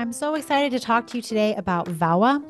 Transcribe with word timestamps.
I'm 0.00 0.14
so 0.14 0.34
excited 0.34 0.72
to 0.72 0.80
talk 0.80 1.06
to 1.08 1.18
you 1.18 1.22
today 1.22 1.54
about 1.56 1.84
VAWA, 1.84 2.42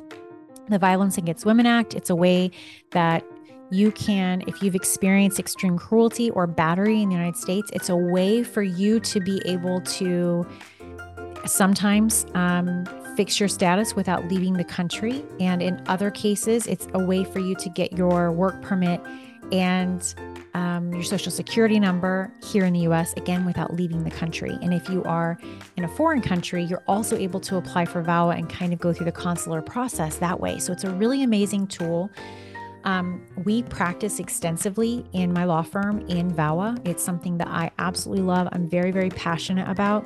the 0.68 0.78
Violence 0.78 1.18
Against 1.18 1.44
Women 1.44 1.66
Act. 1.66 1.94
It's 1.94 2.08
a 2.08 2.14
way 2.14 2.52
that 2.92 3.24
you 3.72 3.90
can, 3.90 4.44
if 4.46 4.62
you've 4.62 4.76
experienced 4.76 5.40
extreme 5.40 5.76
cruelty 5.76 6.30
or 6.30 6.46
battery 6.46 7.02
in 7.02 7.08
the 7.08 7.14
United 7.16 7.36
States, 7.36 7.68
it's 7.72 7.88
a 7.88 7.96
way 7.96 8.44
for 8.44 8.62
you 8.62 9.00
to 9.00 9.18
be 9.18 9.42
able 9.46 9.80
to 9.80 10.46
sometimes 11.44 12.24
um, 12.34 12.86
fix 13.16 13.40
your 13.40 13.48
status 13.48 13.96
without 13.96 14.28
leaving 14.28 14.52
the 14.52 14.62
country. 14.62 15.24
And 15.40 15.60
in 15.60 15.82
other 15.88 16.12
cases, 16.12 16.68
it's 16.68 16.86
a 16.94 17.04
way 17.04 17.24
for 17.24 17.40
you 17.40 17.56
to 17.56 17.68
get 17.68 17.94
your 17.94 18.30
work 18.30 18.62
permit 18.62 19.00
and 19.50 20.14
um, 20.54 20.92
your 20.92 21.02
social 21.02 21.30
security 21.30 21.78
number 21.78 22.32
here 22.42 22.64
in 22.64 22.72
the 22.72 22.80
US, 22.80 23.12
again, 23.14 23.44
without 23.44 23.74
leaving 23.74 24.04
the 24.04 24.10
country. 24.10 24.58
And 24.62 24.74
if 24.74 24.88
you 24.88 25.02
are 25.04 25.38
in 25.76 25.84
a 25.84 25.88
foreign 25.88 26.20
country, 26.20 26.64
you're 26.64 26.82
also 26.88 27.16
able 27.16 27.40
to 27.40 27.56
apply 27.56 27.84
for 27.84 28.02
VAWA 28.02 28.36
and 28.36 28.48
kind 28.48 28.72
of 28.72 28.78
go 28.78 28.92
through 28.92 29.06
the 29.06 29.12
consular 29.12 29.62
process 29.62 30.16
that 30.16 30.40
way. 30.40 30.58
So 30.58 30.72
it's 30.72 30.84
a 30.84 30.90
really 30.90 31.22
amazing 31.22 31.68
tool. 31.68 32.10
Um, 32.84 33.24
we 33.44 33.62
practice 33.64 34.18
extensively 34.18 35.04
in 35.12 35.32
my 35.32 35.44
law 35.44 35.62
firm 35.62 36.00
in 36.08 36.32
VAWA. 36.32 36.86
It's 36.88 37.02
something 37.02 37.38
that 37.38 37.48
I 37.48 37.70
absolutely 37.78 38.24
love. 38.24 38.48
I'm 38.52 38.68
very, 38.68 38.90
very 38.90 39.10
passionate 39.10 39.68
about. 39.68 40.04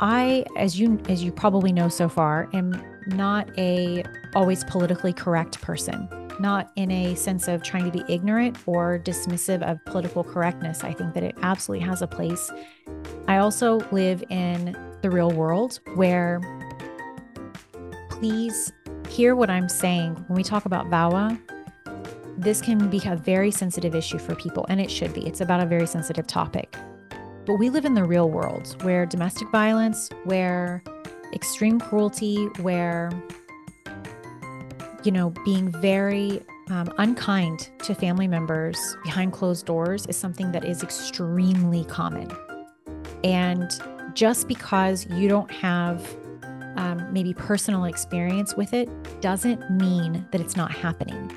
I, 0.00 0.44
as 0.56 0.78
you 0.78 1.00
as 1.08 1.22
you 1.22 1.30
probably 1.30 1.72
know 1.72 1.88
so 1.88 2.08
far, 2.08 2.48
am 2.52 2.82
not 3.06 3.48
a 3.58 4.04
always 4.34 4.64
politically 4.64 5.12
correct 5.12 5.60
person 5.60 6.08
not 6.40 6.72
in 6.76 6.90
a 6.90 7.14
sense 7.14 7.48
of 7.48 7.62
trying 7.62 7.90
to 7.90 7.90
be 7.90 8.04
ignorant 8.12 8.58
or 8.66 8.98
dismissive 8.98 9.62
of 9.62 9.84
political 9.84 10.24
correctness. 10.24 10.84
I 10.84 10.92
think 10.92 11.14
that 11.14 11.22
it 11.22 11.36
absolutely 11.42 11.86
has 11.86 12.02
a 12.02 12.06
place. 12.06 12.50
I 13.28 13.38
also 13.38 13.80
live 13.92 14.22
in 14.30 14.76
the 15.02 15.10
real 15.10 15.30
world 15.30 15.80
where 15.94 16.40
please 18.10 18.72
hear 19.08 19.36
what 19.36 19.50
I'm 19.50 19.68
saying 19.68 20.14
when 20.28 20.36
we 20.36 20.42
talk 20.42 20.64
about 20.64 20.86
VAWA. 20.86 21.40
This 22.36 22.60
can 22.60 22.90
be 22.90 23.00
a 23.06 23.16
very 23.16 23.50
sensitive 23.50 23.94
issue 23.94 24.18
for 24.18 24.34
people, 24.34 24.66
and 24.68 24.80
it 24.80 24.90
should 24.90 25.14
be. 25.14 25.26
It's 25.26 25.40
about 25.40 25.60
a 25.60 25.66
very 25.66 25.86
sensitive 25.86 26.26
topic. 26.26 26.76
But 27.46 27.56
we 27.56 27.70
live 27.70 27.84
in 27.84 27.94
the 27.94 28.04
real 28.04 28.30
world 28.30 28.82
where 28.82 29.06
domestic 29.06 29.50
violence, 29.50 30.08
where 30.24 30.82
extreme 31.32 31.78
cruelty, 31.78 32.46
where 32.60 33.10
you 35.04 35.12
know, 35.12 35.30
being 35.44 35.70
very 35.70 36.42
um, 36.70 36.92
unkind 36.98 37.70
to 37.80 37.94
family 37.94 38.26
members 38.26 38.78
behind 39.04 39.32
closed 39.32 39.66
doors 39.66 40.06
is 40.06 40.16
something 40.16 40.52
that 40.52 40.64
is 40.64 40.82
extremely 40.82 41.84
common. 41.84 42.30
And 43.22 43.70
just 44.14 44.48
because 44.48 45.06
you 45.10 45.28
don't 45.28 45.50
have 45.50 46.16
um, 46.76 47.06
maybe 47.12 47.34
personal 47.34 47.84
experience 47.84 48.56
with 48.56 48.72
it 48.72 48.88
doesn't 49.20 49.70
mean 49.70 50.26
that 50.32 50.40
it's 50.40 50.56
not 50.56 50.72
happening. 50.72 51.30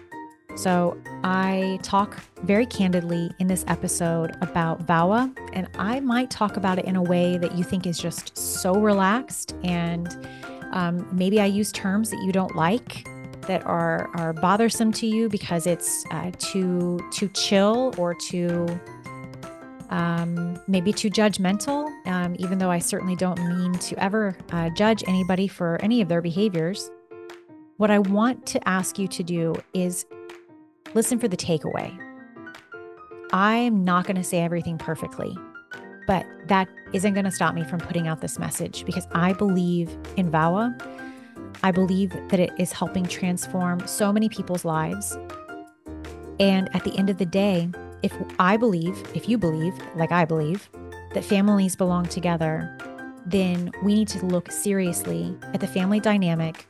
So, 0.56 0.98
I 1.24 1.78
talk 1.84 2.18
very 2.42 2.66
candidly 2.66 3.30
in 3.38 3.46
this 3.46 3.64
episode 3.68 4.36
about 4.42 4.88
VAWA, 4.88 5.32
and 5.54 5.68
I 5.78 6.00
might 6.00 6.32
talk 6.32 6.58
about 6.58 6.80
it 6.80 6.86
in 6.86 6.96
a 6.96 7.04
way 7.04 7.38
that 7.38 7.56
you 7.56 7.64
think 7.64 7.86
is 7.86 8.00
just 8.00 8.36
so 8.36 8.74
relaxed. 8.74 9.54
And 9.64 10.28
um, 10.72 11.08
maybe 11.12 11.40
I 11.40 11.46
use 11.46 11.72
terms 11.72 12.10
that 12.10 12.24
you 12.24 12.32
don't 12.32 12.56
like 12.56 13.08
that 13.48 13.66
are 13.66 14.10
are 14.16 14.34
bothersome 14.34 14.92
to 14.94 15.08
you 15.08 15.30
because 15.30 15.66
it's 15.66 16.06
uh, 16.12 16.32
too 16.38 17.00
too 17.12 17.30
chill 17.30 17.94
or 17.98 18.14
too 18.14 18.68
um, 19.90 20.60
maybe 20.68 20.92
too 20.92 21.10
judgmental. 21.10 21.88
Um, 22.08 22.36
even 22.40 22.58
though 22.58 22.72
I 22.72 22.80
certainly 22.80 23.16
don't 23.16 23.40
mean 23.40 23.74
to 23.74 24.04
ever 24.04 24.38
uh, 24.52 24.70
judge 24.72 25.04
anybody 25.08 25.48
for 25.48 25.80
any 25.82 26.02
of 26.02 26.10
their 26.10 26.22
behaviors, 26.22 26.92
what 27.78 27.92
I 27.92 28.00
want 28.00 28.46
to 28.48 28.68
ask 28.68 29.00
you 29.00 29.08
to 29.08 29.24
do 29.24 29.56
is 29.74 30.06
listen 30.94 31.20
for 31.20 31.28
the 31.28 31.38
takeaway. 31.38 31.98
I'm 33.32 33.84
not 33.84 34.06
going 34.06 34.16
to 34.16 34.24
say 34.24 34.40
everything 34.40 34.78
perfectly, 34.78 35.36
but 36.08 36.26
that 36.48 36.68
isn't 36.94 37.14
going 37.14 37.26
to 37.26 37.32
stop 37.32 37.54
me 37.54 37.64
from 37.64 37.80
putting 37.80 38.08
out 38.08 38.22
this 38.22 38.40
message 38.40 38.86
because 38.86 39.08
I 39.12 39.34
believe 39.34 39.90
in 40.16 40.32
VAWA 40.32 40.76
I 41.64 41.72
believe 41.72 42.12
that 42.30 42.40
it 42.40 42.52
is 42.58 42.72
helping 42.72 43.06
transform 43.06 43.86
so 43.88 44.12
many 44.14 44.30
people's 44.30 44.66
lives. 44.66 45.18
And 46.40 46.74
at 46.76 46.84
the 46.84 46.96
end 46.98 47.10
of 47.10 47.18
the 47.18 47.26
day, 47.26 47.70
if 48.04 48.14
I 48.40 48.58
believe, 48.58 49.04
if 49.16 49.28
you 49.28 49.38
believe, 49.38 49.74
like 49.96 50.12
I 50.12 50.26
believe, 50.26 50.70
that 51.14 51.24
families 51.24 51.76
belong 51.76 52.06
together, 52.06 52.78
then 53.26 53.72
we 53.84 53.94
need 53.94 54.08
to 54.10 54.26
look 54.26 54.52
seriously 54.52 55.36
at 55.54 55.60
the 55.60 55.68
family 55.68 56.00
dynamic 56.00 56.68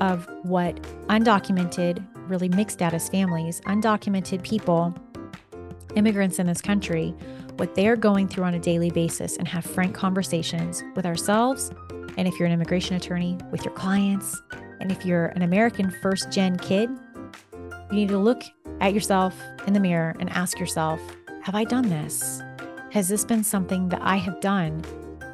of 0.00 0.28
what 0.42 0.80
undocumented, 1.08 2.04
really 2.28 2.48
mixed 2.48 2.76
status 2.76 3.08
families, 3.08 3.60
undocumented 3.62 4.42
people, 4.42 4.94
immigrants 5.94 6.38
in 6.38 6.46
this 6.46 6.60
country, 6.60 7.14
what 7.56 7.74
they're 7.74 7.96
going 7.96 8.28
through 8.28 8.44
on 8.44 8.54
a 8.54 8.58
daily 8.58 8.90
basis 8.90 9.36
and 9.38 9.48
have 9.48 9.64
frank 9.64 9.94
conversations 9.94 10.84
with 10.94 11.06
ourselves 11.06 11.70
and 12.16 12.26
if 12.26 12.38
you're 12.38 12.46
an 12.46 12.52
immigration 12.52 12.96
attorney 12.96 13.38
with 13.50 13.64
your 13.64 13.74
clients, 13.74 14.40
and 14.80 14.90
if 14.90 15.04
you're 15.04 15.26
an 15.28 15.42
American 15.42 15.90
first 16.02 16.30
gen 16.30 16.56
kid, 16.58 16.90
you 17.90 17.96
need 17.96 18.08
to 18.08 18.18
look 18.18 18.42
at 18.80 18.94
yourself 18.94 19.34
in 19.66 19.72
the 19.72 19.80
mirror 19.80 20.14
and 20.20 20.30
ask 20.30 20.58
yourself, 20.58 21.00
have 21.42 21.54
I 21.54 21.64
done 21.64 21.88
this? 21.88 22.42
Has 22.90 23.08
this 23.08 23.24
been 23.24 23.44
something 23.44 23.88
that 23.90 24.00
I 24.02 24.16
have 24.16 24.40
done? 24.40 24.82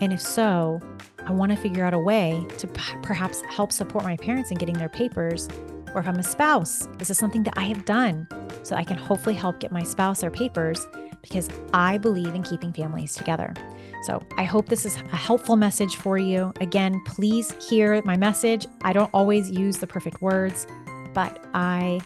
And 0.01 0.13
if 0.13 0.21
so, 0.21 0.81
I 1.25 1.33
want 1.33 1.53
to 1.53 1.57
figure 1.57 1.85
out 1.85 1.95
a 1.95 1.99
way 1.99 2.45
to 2.59 2.67
p- 2.67 2.95
perhaps 3.03 3.41
help 3.43 3.73
support 3.73 4.05
my 4.05 4.17
parents 4.17 4.51
in 4.51 4.59
getting 4.59 4.77
their 4.77 4.89
papers. 4.89 5.49
Or 5.95 6.01
if 6.01 6.09
I'm 6.09 6.17
a 6.17 6.23
spouse, 6.23 6.89
is 6.99 7.09
this 7.09 7.19
something 7.19 7.43
that 7.45 7.55
I 7.57 7.63
have 7.65 7.85
done 7.85 8.27
so 8.63 8.75
I 8.75 8.85
can 8.85 8.97
hopefully 8.97 9.35
help 9.35 9.61
get 9.61 9.71
my 9.71 9.83
spouse 9.83 10.21
their 10.21 10.31
papers 10.31 10.87
because 11.23 11.49
I 11.73 11.99
believe 11.99 12.35
in 12.35 12.43
keeping 12.43 12.73
families 12.73 13.15
together. 13.15 13.55
So 14.03 14.23
I 14.37 14.45
hope 14.45 14.69
this 14.69 14.85
is 14.85 14.97
a 14.97 15.17
helpful 15.17 15.57
message 15.57 15.97
for 15.97 16.19
you. 16.19 16.53
Again, 16.61 17.01
please 17.07 17.55
hear 17.69 18.03
my 18.03 18.17
message. 18.17 18.67
I 18.83 18.93
don't 18.93 19.11
always 19.15 19.51
use 19.51 19.79
the 19.79 19.87
perfect 19.87 20.21
words, 20.21 20.67
but 21.15 21.43
I 21.55 22.01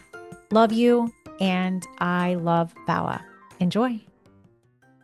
love 0.51 0.71
you 0.71 1.11
and 1.41 1.85
I 1.99 2.35
love 2.35 2.73
VAWA. 2.87 3.21
Enjoy. 3.59 3.99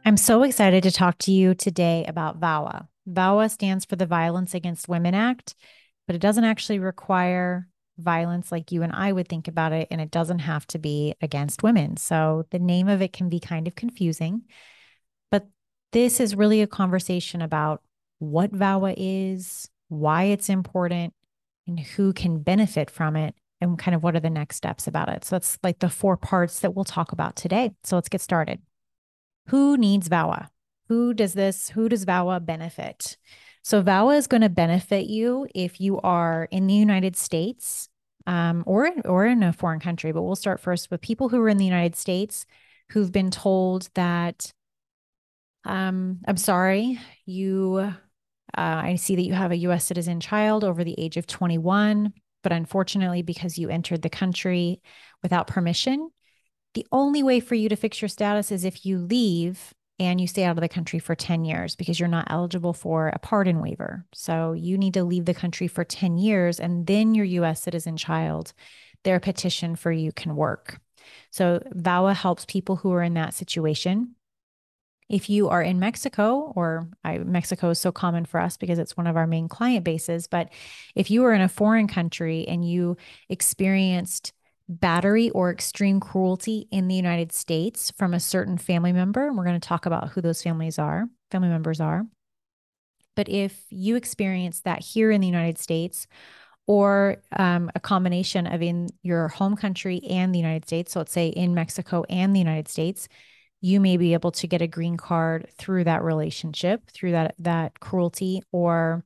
I'm 0.06 0.18
so 0.18 0.44
excited 0.44 0.84
to 0.84 0.91
talk 0.91 1.18
to 1.19 1.31
you 1.31 1.56
today 1.56 2.06
about 2.07 2.40
VAWA. 2.40 2.88
VAWA 3.09 3.50
stands 3.50 3.85
for 3.85 3.95
the 3.95 4.06
Violence 4.06 4.53
Against 4.53 4.88
Women 4.88 5.16
Act, 5.16 5.56
but 6.06 6.16
it 6.16 6.19
doesn't 6.19 6.44
actually 6.44 6.80
require 6.80 7.68
violence 7.97 8.51
like 8.51 8.71
you 8.71 8.83
and 8.83 8.91
I 8.91 9.11
would 9.11 9.27
think 9.27 9.47
about 9.47 9.71
it, 9.71 9.87
and 9.91 10.01
it 10.01 10.11
doesn't 10.11 10.39
have 10.39 10.65
to 10.67 10.79
be 10.79 11.13
against 11.21 11.63
women. 11.63 11.97
So 11.97 12.45
the 12.49 12.59
name 12.59 12.87
of 12.87 13.01
it 13.01 13.13
can 13.13 13.29
be 13.29 13.39
kind 13.39 13.67
of 13.67 13.75
confusing. 13.75 14.43
But 15.31 15.47
this 15.91 16.19
is 16.19 16.35
really 16.35 16.61
a 16.61 16.67
conversation 16.67 17.41
about 17.41 17.81
what 18.19 18.51
VAWA 18.51 18.95
is, 18.97 19.69
why 19.89 20.23
it's 20.23 20.49
important, 20.49 21.13
and 21.67 21.79
who 21.79 22.13
can 22.13 22.39
benefit 22.39 22.89
from 22.89 23.15
it, 23.15 23.35
and 23.61 23.77
kind 23.77 23.95
of 23.95 24.03
what 24.03 24.15
are 24.15 24.19
the 24.19 24.29
next 24.29 24.57
steps 24.57 24.87
about 24.87 25.09
it. 25.09 25.23
So 25.23 25.35
that's 25.35 25.57
like 25.63 25.79
the 25.79 25.89
four 25.89 26.17
parts 26.17 26.59
that 26.59 26.75
we'll 26.75 26.85
talk 26.85 27.11
about 27.11 27.35
today. 27.35 27.71
So 27.83 27.95
let's 27.95 28.09
get 28.09 28.21
started. 28.21 28.61
Who 29.47 29.77
needs 29.77 30.09
VAWA? 30.09 30.49
Who 30.89 31.13
does 31.13 31.33
this? 31.33 31.69
Who 31.69 31.87
does 31.89 32.05
VAWA 32.05 32.45
benefit? 32.45 33.17
So 33.63 33.81
VAWA 33.81 34.18
is 34.18 34.28
going 34.28 34.41
to 34.41 34.50
benefit 34.50 35.07
you 35.07 35.47
if 35.56 35.79
you 35.79 36.00
are 36.01 36.50
in 36.51 36.68
the 36.68 36.74
United 36.74 37.16
States 37.16 37.88
um, 38.28 38.63
or 38.66 38.91
or 39.06 39.25
in 39.25 39.41
a 39.41 39.53
foreign 39.53 39.79
country. 39.79 40.12
But 40.12 40.24
we'll 40.24 40.35
start 40.35 40.59
first 40.59 40.91
with 40.91 41.01
people 41.01 41.29
who 41.29 41.41
are 41.41 41.50
in 41.50 41.57
the 41.57 41.66
United 41.66 41.96
States 41.96 42.46
who've 42.90 43.12
been 43.12 43.31
told 43.31 43.90
that 43.96 44.51
um, 45.66 46.19
I'm 46.28 46.38
sorry, 46.38 47.00
you. 47.25 47.94
Uh, 48.56 48.81
I 48.84 48.96
see 48.96 49.16
that 49.16 49.24
you 49.24 49.34
have 49.34 49.51
a 49.51 49.57
U.S. 49.57 49.85
citizen 49.85 50.19
child 50.19 50.63
over 50.63 50.83
the 50.83 50.94
age 51.00 51.18
of 51.18 51.25
21, 51.25 52.13
but 52.44 52.51
unfortunately, 52.51 53.24
because 53.24 53.57
you 53.57 53.69
entered 53.69 54.04
the 54.04 54.12
country 54.12 54.80
without 55.24 55.48
permission, 55.48 56.12
the 56.75 56.86
only 56.92 57.24
way 57.24 57.39
for 57.39 57.56
you 57.56 57.68
to 57.69 57.75
fix 57.75 58.00
your 58.00 58.09
status 58.09 58.51
is 58.51 58.63
if 58.63 58.86
you 58.86 59.00
leave 59.00 59.74
and 60.00 60.19
you 60.19 60.28
stay 60.28 60.44
out 60.44 60.57
of 60.57 60.62
the 60.62 60.69
country 60.69 61.00
for 61.00 61.16
10 61.16 61.45
years 61.45 61.75
because 61.75 62.00
you're 62.00 62.10
not 62.10 62.28
eligible 62.30 62.74
for 62.74 63.10
a 63.10 63.19
pardon 63.19 63.62
waiver. 63.62 64.06
So 64.13 64.54
you 64.54 64.78
need 64.78 64.95
to 64.95 65.04
leave 65.04 65.25
the 65.25 65.34
country 65.34 65.68
for 65.68 65.84
10 65.84 66.18
years 66.18 66.60
and 66.60 66.88
then 66.88 67.13
your 67.13 67.25
US 67.25 67.62
citizen 67.62 67.95
child, 67.98 68.54
their 69.04 69.19
petition 69.19 69.75
for 69.75 69.92
you 69.92 70.12
can 70.12 70.36
work. 70.36 70.80
So 71.30 71.62
VAWA 71.75 72.16
helps 72.16 72.45
people 72.45 72.78
who 72.78 72.92
are 72.94 73.04
in 73.04 73.13
that 73.16 73.34
situation. 73.34 74.16
If 75.10 75.30
you 75.30 75.50
are 75.50 75.62
in 75.62 75.80
Mexico, 75.80 76.54
or 76.56 76.88
I, 77.04 77.19
Mexico 77.19 77.69
is 77.69 77.80
so 77.80 77.92
common 77.92 78.25
for 78.25 78.40
us 78.40 78.57
because 78.57 78.80
it's 78.80 78.98
one 78.98 79.06
of 79.06 79.18
our 79.18 79.28
main 79.28 79.48
client 79.48 79.84
bases, 79.84 80.28
but 80.28 80.50
if 80.95 81.12
you 81.12 81.24
are 81.25 81.34
in 81.34 81.42
a 81.42 81.50
foreign 81.50 81.88
country 81.88 82.48
and 82.48 82.68
you 82.68 82.98
experienced 83.30 84.34
battery 84.69 85.30
or 85.31 85.51
extreme 85.51 86.00
cruelty 86.00 86.68
in 86.71 86.88
the 86.88 86.95
United 86.95 87.31
States 87.31 87.92
from 87.98 88.13
a 88.13 88.19
certain 88.19 88.57
family 88.57 88.94
member. 88.94 89.27
And 89.27 89.38
we're 89.38 89.45
going 89.45 89.60
to 89.60 89.68
talk 89.68 89.86
about 89.86 90.10
who 90.10 90.21
those 90.21 90.42
families 90.42 90.80
are, 90.80 91.06
family 91.31 91.50
members 91.50 91.81
are. 91.81 92.04
But 93.15 93.30
if 93.30 93.65
you 93.69 93.95
experience 93.95 94.62
that 94.62 94.81
here 94.81 95.12
in 95.12 95.21
the 95.21 95.27
United 95.27 95.57
States, 95.57 96.07
or 96.65 97.18
um, 97.38 97.69
a 97.75 97.80
combination 97.80 98.48
of 98.48 98.62
in 98.62 98.88
your 99.01 99.27
home 99.27 99.56
country 99.56 100.01
and 100.10 100.33
the 100.33 100.39
United 100.39 100.66
States, 100.66 100.94
so 100.94 101.00
let's 101.01 101.12
say 101.12 101.27
in 101.27 101.54
Mexico 101.54 102.06
and 102.09 102.33
the 102.33 102.39
United 102.39 102.68
States, 102.68 103.07
you 103.59 103.80
may 103.80 103.98
be 103.98 104.13
able 104.13 104.31
to 104.31 104.48
get 104.48 104.62
a 104.62 104.68
green 104.68 104.98
card 104.98 105.50
through 105.57 105.83
that 105.86 106.04
relationship, 106.04 106.89
through 106.89 107.12
that 107.12 107.36
that 107.39 107.80
cruelty 107.80 108.42
or 108.51 109.06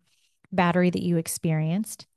battery 0.51 0.89
that 0.89 1.03
you 1.03 1.17
experienced. 1.17 2.07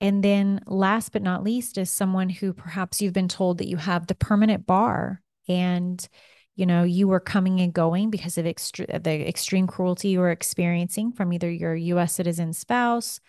And 0.00 0.22
then 0.22 0.60
last 0.66 1.12
but 1.12 1.22
not 1.22 1.42
least 1.42 1.76
is 1.76 1.90
someone 1.90 2.28
who 2.28 2.52
perhaps 2.52 3.02
you've 3.02 3.12
been 3.12 3.28
told 3.28 3.58
that 3.58 3.68
you 3.68 3.76
have 3.76 4.06
the 4.06 4.14
permanent 4.14 4.66
bar 4.66 5.20
and 5.48 6.06
you 6.54 6.66
know 6.66 6.82
you 6.82 7.08
were 7.08 7.20
coming 7.20 7.60
and 7.60 7.72
going 7.72 8.10
because 8.10 8.38
of 8.38 8.44
extre- 8.44 9.02
the 9.02 9.28
extreme 9.28 9.66
cruelty 9.66 10.08
you 10.08 10.20
were 10.20 10.30
experiencing 10.30 11.12
from 11.12 11.32
either 11.32 11.50
your 11.50 11.74
US 11.74 12.14
citizen 12.14 12.52
spouse 12.52 13.20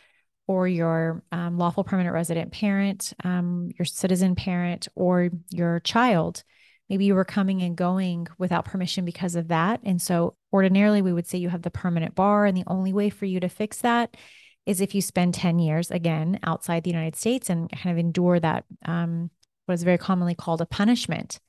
or 0.49 0.67
your 0.67 1.23
um, 1.31 1.59
lawful 1.59 1.83
permanent 1.83 2.11
resident 2.11 2.51
parent, 2.51 3.13
um, 3.23 3.69
your 3.77 3.85
citizen 3.85 4.33
parent, 4.33 4.87
or 4.95 5.29
your 5.51 5.79
child. 5.81 6.43
Maybe 6.89 7.05
you 7.05 7.13
were 7.13 7.23
coming 7.23 7.61
and 7.61 7.75
going 7.75 8.25
without 8.39 8.65
permission 8.65 9.05
because 9.05 9.35
of 9.35 9.49
that. 9.49 9.79
And 9.83 10.01
so, 10.01 10.35
ordinarily, 10.51 11.03
we 11.03 11.13
would 11.13 11.27
say 11.27 11.37
you 11.37 11.49
have 11.49 11.61
the 11.61 11.69
permanent 11.69 12.15
bar. 12.15 12.47
And 12.47 12.57
the 12.57 12.63
only 12.65 12.93
way 12.93 13.11
for 13.11 13.25
you 13.25 13.39
to 13.41 13.47
fix 13.47 13.81
that 13.81 14.17
is 14.65 14.81
if 14.81 14.93
you 14.93 15.01
spend 15.01 15.33
10 15.33 15.59
years 15.59 15.91
again 15.91 16.39
outside 16.43 16.83
the 16.83 16.91
United 16.91 17.15
States 17.15 17.49
and 17.49 17.69
kind 17.71 17.91
of 17.91 17.97
endure 17.97 18.39
that, 18.39 18.65
um, 18.85 19.29
what 19.65 19.73
is 19.73 19.83
very 19.83 19.97
commonly 19.97 20.35
called 20.35 20.61
a 20.61 20.65
punishment. 20.65 21.39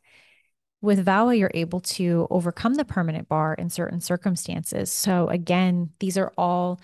With 0.83 1.05
VAWA, 1.05 1.39
you're 1.39 1.51
able 1.55 1.81
to 1.81 2.27
overcome 2.31 2.75
the 2.75 2.85
permanent 2.85 3.29
bar 3.29 3.55
in 3.55 3.69
certain 3.69 4.01
circumstances. 4.01 4.91
So, 4.91 5.29
again, 5.29 5.91
these 6.01 6.17
are 6.17 6.33
all 6.39 6.81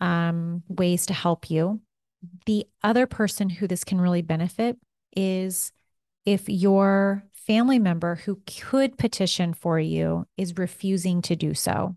um, 0.00 0.62
ways 0.68 1.06
to 1.06 1.14
help 1.14 1.50
you. 1.50 1.80
The 2.46 2.66
other 2.82 3.06
person 3.06 3.48
who 3.48 3.66
this 3.66 3.84
can 3.84 4.00
really 4.00 4.22
benefit 4.22 4.76
is 5.16 5.72
if 6.24 6.48
your 6.48 7.24
family 7.32 7.78
member 7.78 8.16
who 8.16 8.40
could 8.46 8.98
petition 8.98 9.54
for 9.54 9.80
you 9.80 10.26
is 10.36 10.58
refusing 10.58 11.22
to 11.22 11.34
do 11.34 11.54
so. 11.54 11.96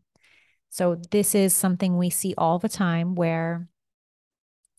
So, 0.72 0.96
this 1.12 1.36
is 1.36 1.54
something 1.54 1.98
we 1.98 2.10
see 2.10 2.34
all 2.38 2.58
the 2.58 2.70
time 2.70 3.14
where 3.14 3.68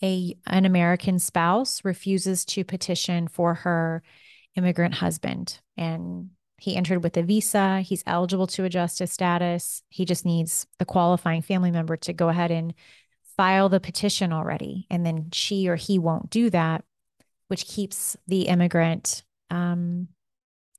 a 0.03 0.35
an 0.47 0.65
American 0.65 1.19
spouse 1.19 1.85
refuses 1.85 2.45
to 2.47 2.65
petition 2.65 3.29
for 3.29 3.55
her 3.55 4.03
immigrant 4.57 4.95
husband. 4.95 5.61
And 5.77 6.31
he 6.59 6.77
entered 6.77 7.03
with 7.03 7.17
a 7.17 7.23
visa, 7.23 7.81
he's 7.81 8.03
eligible 8.07 8.47
to 8.49 8.65
adjust 8.65 9.01
his 9.01 9.13
status. 9.13 9.83
He 9.91 10.05
just 10.05 10.25
needs 10.25 10.67
the 10.79 10.85
qualifying 10.85 11.43
family 11.43 11.71
member 11.71 11.97
to 11.99 12.13
go 12.13 12.29
ahead 12.29 12.51
and 12.51 12.73
file 13.37 13.69
the 13.69 13.81
petition 13.81 14.33
already. 14.33 14.87
And 14.91 15.05
then 15.05 15.29
she 15.33 15.69
or 15.69 15.77
he 15.77 15.99
won't 15.99 16.31
do 16.31 16.51
that, 16.51 16.85
which 17.49 17.67
keeps 17.67 18.17
the 18.27 18.43
immigrant 18.43 19.25
um, 19.51 20.09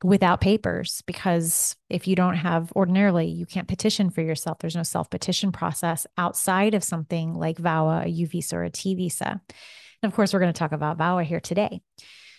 without 0.04 0.42
papers 0.42 1.02
because 1.08 1.76
if 1.90 2.08
you 2.08 2.16
don't 2.16 2.36
have 2.36 2.72
ordinarily 2.76 3.28
you 3.28 3.46
can't 3.46 3.68
petition 3.68 4.10
for 4.10 4.22
yourself. 4.22 4.60
There's 4.60 4.76
no 4.76 4.84
self 4.84 5.10
petition 5.10 5.52
process 5.52 6.06
outside 6.18 6.74
of 6.74 6.84
something 6.84 7.34
like 7.34 7.58
VAWA 7.58 8.06
a 8.06 8.10
U 8.10 8.28
visa 8.28 8.58
or 8.58 8.64
a 8.64 8.70
T 8.70 8.96
visa. 8.96 9.42
And 10.02 10.12
of 10.12 10.14
course 10.14 10.34
we're 10.34 10.42
going 10.42 10.54
to 10.54 10.60
talk 10.60 10.74
about 10.74 10.98
VAWA 10.98 11.24
here 11.24 11.40
today. 11.40 11.82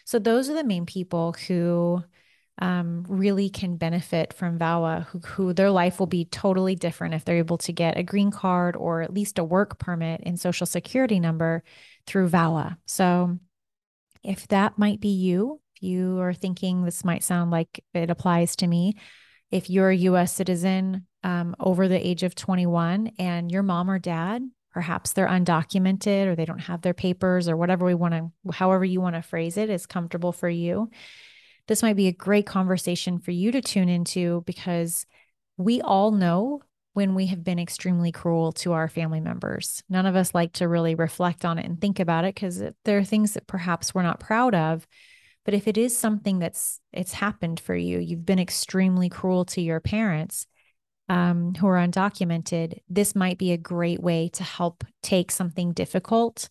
So 0.04 0.18
those 0.18 0.50
are 0.50 0.54
the 0.54 0.64
main 0.64 0.84
people 0.84 1.34
who 1.48 2.04
um, 2.58 3.04
really 3.08 3.48
can 3.48 3.76
benefit 3.76 4.32
from 4.32 4.58
VAWA, 4.58 5.06
who, 5.06 5.18
who 5.20 5.52
their 5.52 5.70
life 5.70 5.98
will 5.98 6.06
be 6.06 6.26
totally 6.26 6.76
different 6.76 7.14
if 7.14 7.24
they're 7.24 7.38
able 7.38 7.58
to 7.58 7.72
get 7.72 7.96
a 7.96 8.02
green 8.02 8.30
card 8.30 8.76
or 8.76 9.02
at 9.02 9.12
least 9.12 9.38
a 9.38 9.44
work 9.44 9.78
permit 9.78 10.20
and 10.24 10.38
social 10.38 10.66
security 10.66 11.18
number 11.18 11.64
through 12.06 12.28
VAWA. 12.28 12.76
So 12.84 13.38
if 14.22 14.46
that 14.48 14.78
might 14.78 15.00
be 15.00 15.08
you, 15.08 15.60
you 15.80 16.20
are 16.20 16.34
thinking 16.34 16.84
this 16.84 17.04
might 17.04 17.24
sound 17.24 17.50
like 17.50 17.84
it 17.94 18.10
applies 18.10 18.56
to 18.56 18.66
me, 18.66 18.96
if 19.50 19.70
you're 19.70 19.90
a 19.90 19.96
US 19.96 20.32
citizen 20.32 21.06
um, 21.22 21.54
over 21.60 21.88
the 21.88 22.06
age 22.06 22.22
of 22.22 22.34
21 22.34 23.12
and 23.18 23.50
your 23.50 23.62
mom 23.62 23.90
or 23.90 23.98
dad, 23.98 24.42
perhaps 24.72 25.12
they're 25.12 25.28
undocumented 25.28 26.26
or 26.26 26.34
they 26.34 26.44
don't 26.44 26.58
have 26.58 26.82
their 26.82 26.94
papers 26.94 27.48
or 27.48 27.56
whatever 27.56 27.86
we 27.86 27.94
want 27.94 28.14
to, 28.14 28.52
however 28.52 28.84
you 28.84 29.00
want 29.00 29.14
to 29.14 29.22
phrase 29.22 29.56
it 29.56 29.70
is 29.70 29.86
comfortable 29.86 30.32
for 30.32 30.48
you. 30.48 30.90
This 31.68 31.82
might 31.82 31.96
be 31.96 32.08
a 32.08 32.12
great 32.12 32.46
conversation 32.46 33.18
for 33.20 33.30
you 33.30 33.52
to 33.52 33.62
tune 33.62 33.88
into 33.88 34.42
because 34.46 35.06
we 35.56 35.80
all 35.80 36.10
know 36.10 36.60
when 36.94 37.14
we 37.14 37.26
have 37.26 37.44
been 37.44 37.58
extremely 37.58 38.12
cruel 38.12 38.52
to 38.52 38.72
our 38.72 38.88
family 38.88 39.20
members. 39.20 39.82
None 39.88 40.06
of 40.06 40.16
us 40.16 40.34
like 40.34 40.52
to 40.54 40.68
really 40.68 40.94
reflect 40.94 41.44
on 41.44 41.58
it 41.58 41.66
and 41.66 41.80
think 41.80 42.00
about 42.00 42.24
it 42.24 42.34
because 42.34 42.62
there 42.84 42.98
are 42.98 43.04
things 43.04 43.34
that 43.34 43.46
perhaps 43.46 43.94
we're 43.94 44.02
not 44.02 44.20
proud 44.20 44.54
of. 44.54 44.86
But 45.44 45.54
if 45.54 45.68
it 45.68 45.76
is 45.76 45.96
something 45.96 46.38
that's 46.38 46.80
it's 46.92 47.12
happened 47.12 47.60
for 47.60 47.74
you, 47.74 47.98
you've 47.98 48.26
been 48.26 48.38
extremely 48.38 49.08
cruel 49.08 49.44
to 49.46 49.60
your 49.60 49.80
parents 49.80 50.46
um, 51.08 51.54
who 51.54 51.66
are 51.66 51.76
undocumented, 51.76 52.78
this 52.88 53.14
might 53.14 53.38
be 53.38 53.52
a 53.52 53.58
great 53.58 54.00
way 54.02 54.30
to 54.34 54.42
help 54.42 54.84
take 55.02 55.30
something 55.30 55.72
difficult 55.72 56.48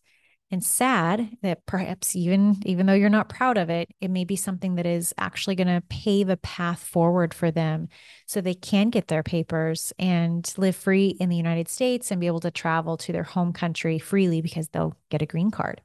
and 0.51 0.63
sad 0.63 1.35
that 1.41 1.65
perhaps 1.65 2.15
even 2.15 2.57
even 2.63 2.85
though 2.85 2.93
you're 2.93 3.09
not 3.09 3.27
proud 3.27 3.57
of 3.57 3.71
it, 3.71 3.89
it 3.99 4.11
may 4.11 4.23
be 4.23 4.35
something 4.35 4.75
that 4.75 4.85
is 4.85 5.11
actually 5.17 5.55
going 5.55 5.67
to 5.67 5.81
pave 5.89 6.29
a 6.29 6.37
path 6.37 6.83
forward 6.83 7.33
for 7.33 7.49
them 7.49 7.87
so 8.27 8.39
they 8.39 8.53
can 8.53 8.91
get 8.91 9.07
their 9.07 9.23
papers 9.23 9.91
and 9.97 10.53
live 10.57 10.75
free 10.75 11.17
in 11.19 11.29
the 11.29 11.35
United 11.35 11.67
States 11.67 12.11
and 12.11 12.21
be 12.21 12.27
able 12.27 12.39
to 12.39 12.51
travel 12.51 12.97
to 12.97 13.11
their 13.11 13.23
home 13.23 13.51
country 13.51 13.97
freely 13.97 14.41
because 14.41 14.69
they'll 14.69 14.95
get 15.09 15.23
a 15.23 15.25
green 15.25 15.49
card. 15.49 15.81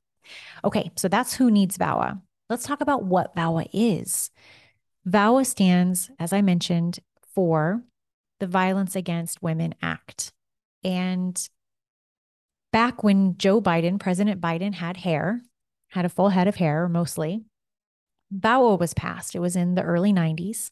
Okay, 0.62 0.90
so 0.96 1.08
that's 1.08 1.32
who 1.32 1.50
needs 1.50 1.78
VAWA. 1.78 2.20
Let's 2.48 2.64
talk 2.64 2.80
about 2.80 3.04
what 3.04 3.34
VAWA 3.34 3.68
is. 3.72 4.30
VAWA 5.06 5.44
stands, 5.44 6.10
as 6.18 6.32
I 6.32 6.40
mentioned, 6.40 7.00
for 7.34 7.82
the 8.40 8.46
Violence 8.46 8.96
Against 8.96 9.42
Women 9.42 9.74
Act. 9.82 10.32
And 10.82 11.38
back 12.72 13.02
when 13.02 13.36
Joe 13.36 13.60
Biden, 13.60 14.00
President 14.00 14.40
Biden, 14.40 14.74
had 14.74 14.96
hair, 14.98 15.42
had 15.88 16.04
a 16.04 16.10
full 16.10 16.30
head 16.30 16.48
of 16.48 16.56
hair 16.56 16.88
mostly, 16.88 17.42
VAWA 18.34 18.78
was 18.78 18.94
passed. 18.94 19.34
It 19.34 19.40
was 19.40 19.56
in 19.56 19.74
the 19.74 19.82
early 19.82 20.12
90s. 20.12 20.70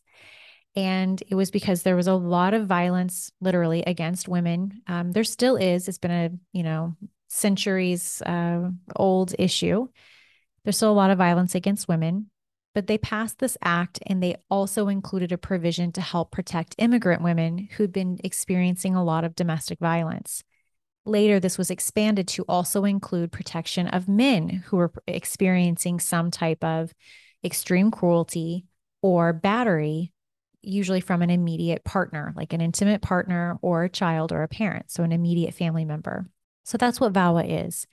And 0.74 1.22
it 1.28 1.34
was 1.34 1.50
because 1.50 1.82
there 1.82 1.96
was 1.96 2.06
a 2.06 2.14
lot 2.14 2.52
of 2.52 2.66
violence, 2.66 3.32
literally, 3.40 3.82
against 3.86 4.28
women. 4.28 4.82
Um, 4.86 5.12
there 5.12 5.24
still 5.24 5.56
is. 5.56 5.88
It's 5.88 5.98
been 5.98 6.10
a, 6.10 6.30
you 6.52 6.62
know, 6.62 6.94
centuries 7.28 8.20
uh, 8.22 8.70
old 8.94 9.34
issue. 9.38 9.88
There's 10.66 10.76
still 10.78 10.90
a 10.90 10.94
lot 10.94 11.12
of 11.12 11.18
violence 11.18 11.54
against 11.54 11.86
women, 11.86 12.28
but 12.74 12.88
they 12.88 12.98
passed 12.98 13.38
this 13.38 13.56
act 13.62 14.00
and 14.04 14.20
they 14.20 14.34
also 14.50 14.88
included 14.88 15.30
a 15.30 15.38
provision 15.38 15.92
to 15.92 16.00
help 16.00 16.32
protect 16.32 16.74
immigrant 16.78 17.22
women 17.22 17.68
who'd 17.76 17.92
been 17.92 18.18
experiencing 18.24 18.96
a 18.96 19.04
lot 19.04 19.22
of 19.22 19.36
domestic 19.36 19.78
violence. 19.78 20.42
Later, 21.04 21.38
this 21.38 21.56
was 21.56 21.70
expanded 21.70 22.26
to 22.26 22.44
also 22.48 22.84
include 22.84 23.30
protection 23.30 23.86
of 23.86 24.08
men 24.08 24.48
who 24.48 24.78
were 24.78 24.92
experiencing 25.06 26.00
some 26.00 26.32
type 26.32 26.64
of 26.64 26.92
extreme 27.44 27.92
cruelty 27.92 28.64
or 29.02 29.32
battery, 29.32 30.12
usually 30.62 31.00
from 31.00 31.22
an 31.22 31.30
immediate 31.30 31.84
partner, 31.84 32.32
like 32.34 32.52
an 32.52 32.60
intimate 32.60 33.02
partner 33.02 33.56
or 33.62 33.84
a 33.84 33.88
child 33.88 34.32
or 34.32 34.42
a 34.42 34.48
parent, 34.48 34.90
so 34.90 35.04
an 35.04 35.12
immediate 35.12 35.54
family 35.54 35.84
member. 35.84 36.28
So 36.64 36.76
that's 36.76 36.98
what 36.98 37.12
VAWA 37.12 37.66
is. 37.66 37.86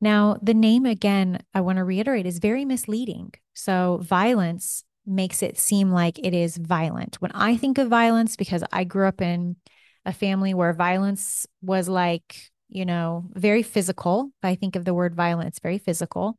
Now, 0.00 0.38
the 0.42 0.54
name, 0.54 0.84
again, 0.84 1.40
I 1.54 1.62
want 1.62 1.78
to 1.78 1.84
reiterate, 1.84 2.26
is 2.26 2.38
very 2.38 2.64
misleading. 2.64 3.32
So, 3.54 3.98
violence 4.02 4.84
makes 5.06 5.42
it 5.42 5.58
seem 5.58 5.90
like 5.90 6.18
it 6.18 6.34
is 6.34 6.56
violent. 6.56 7.16
When 7.20 7.32
I 7.32 7.56
think 7.56 7.78
of 7.78 7.88
violence, 7.88 8.36
because 8.36 8.62
I 8.72 8.84
grew 8.84 9.06
up 9.06 9.20
in 9.22 9.56
a 10.04 10.12
family 10.12 10.52
where 10.52 10.72
violence 10.72 11.46
was 11.62 11.88
like, 11.88 12.50
you 12.68 12.84
know, 12.84 13.24
very 13.32 13.62
physical. 13.62 14.30
I 14.42 14.54
think 14.54 14.76
of 14.76 14.84
the 14.84 14.94
word 14.94 15.14
violence, 15.14 15.60
very 15.60 15.78
physical. 15.78 16.38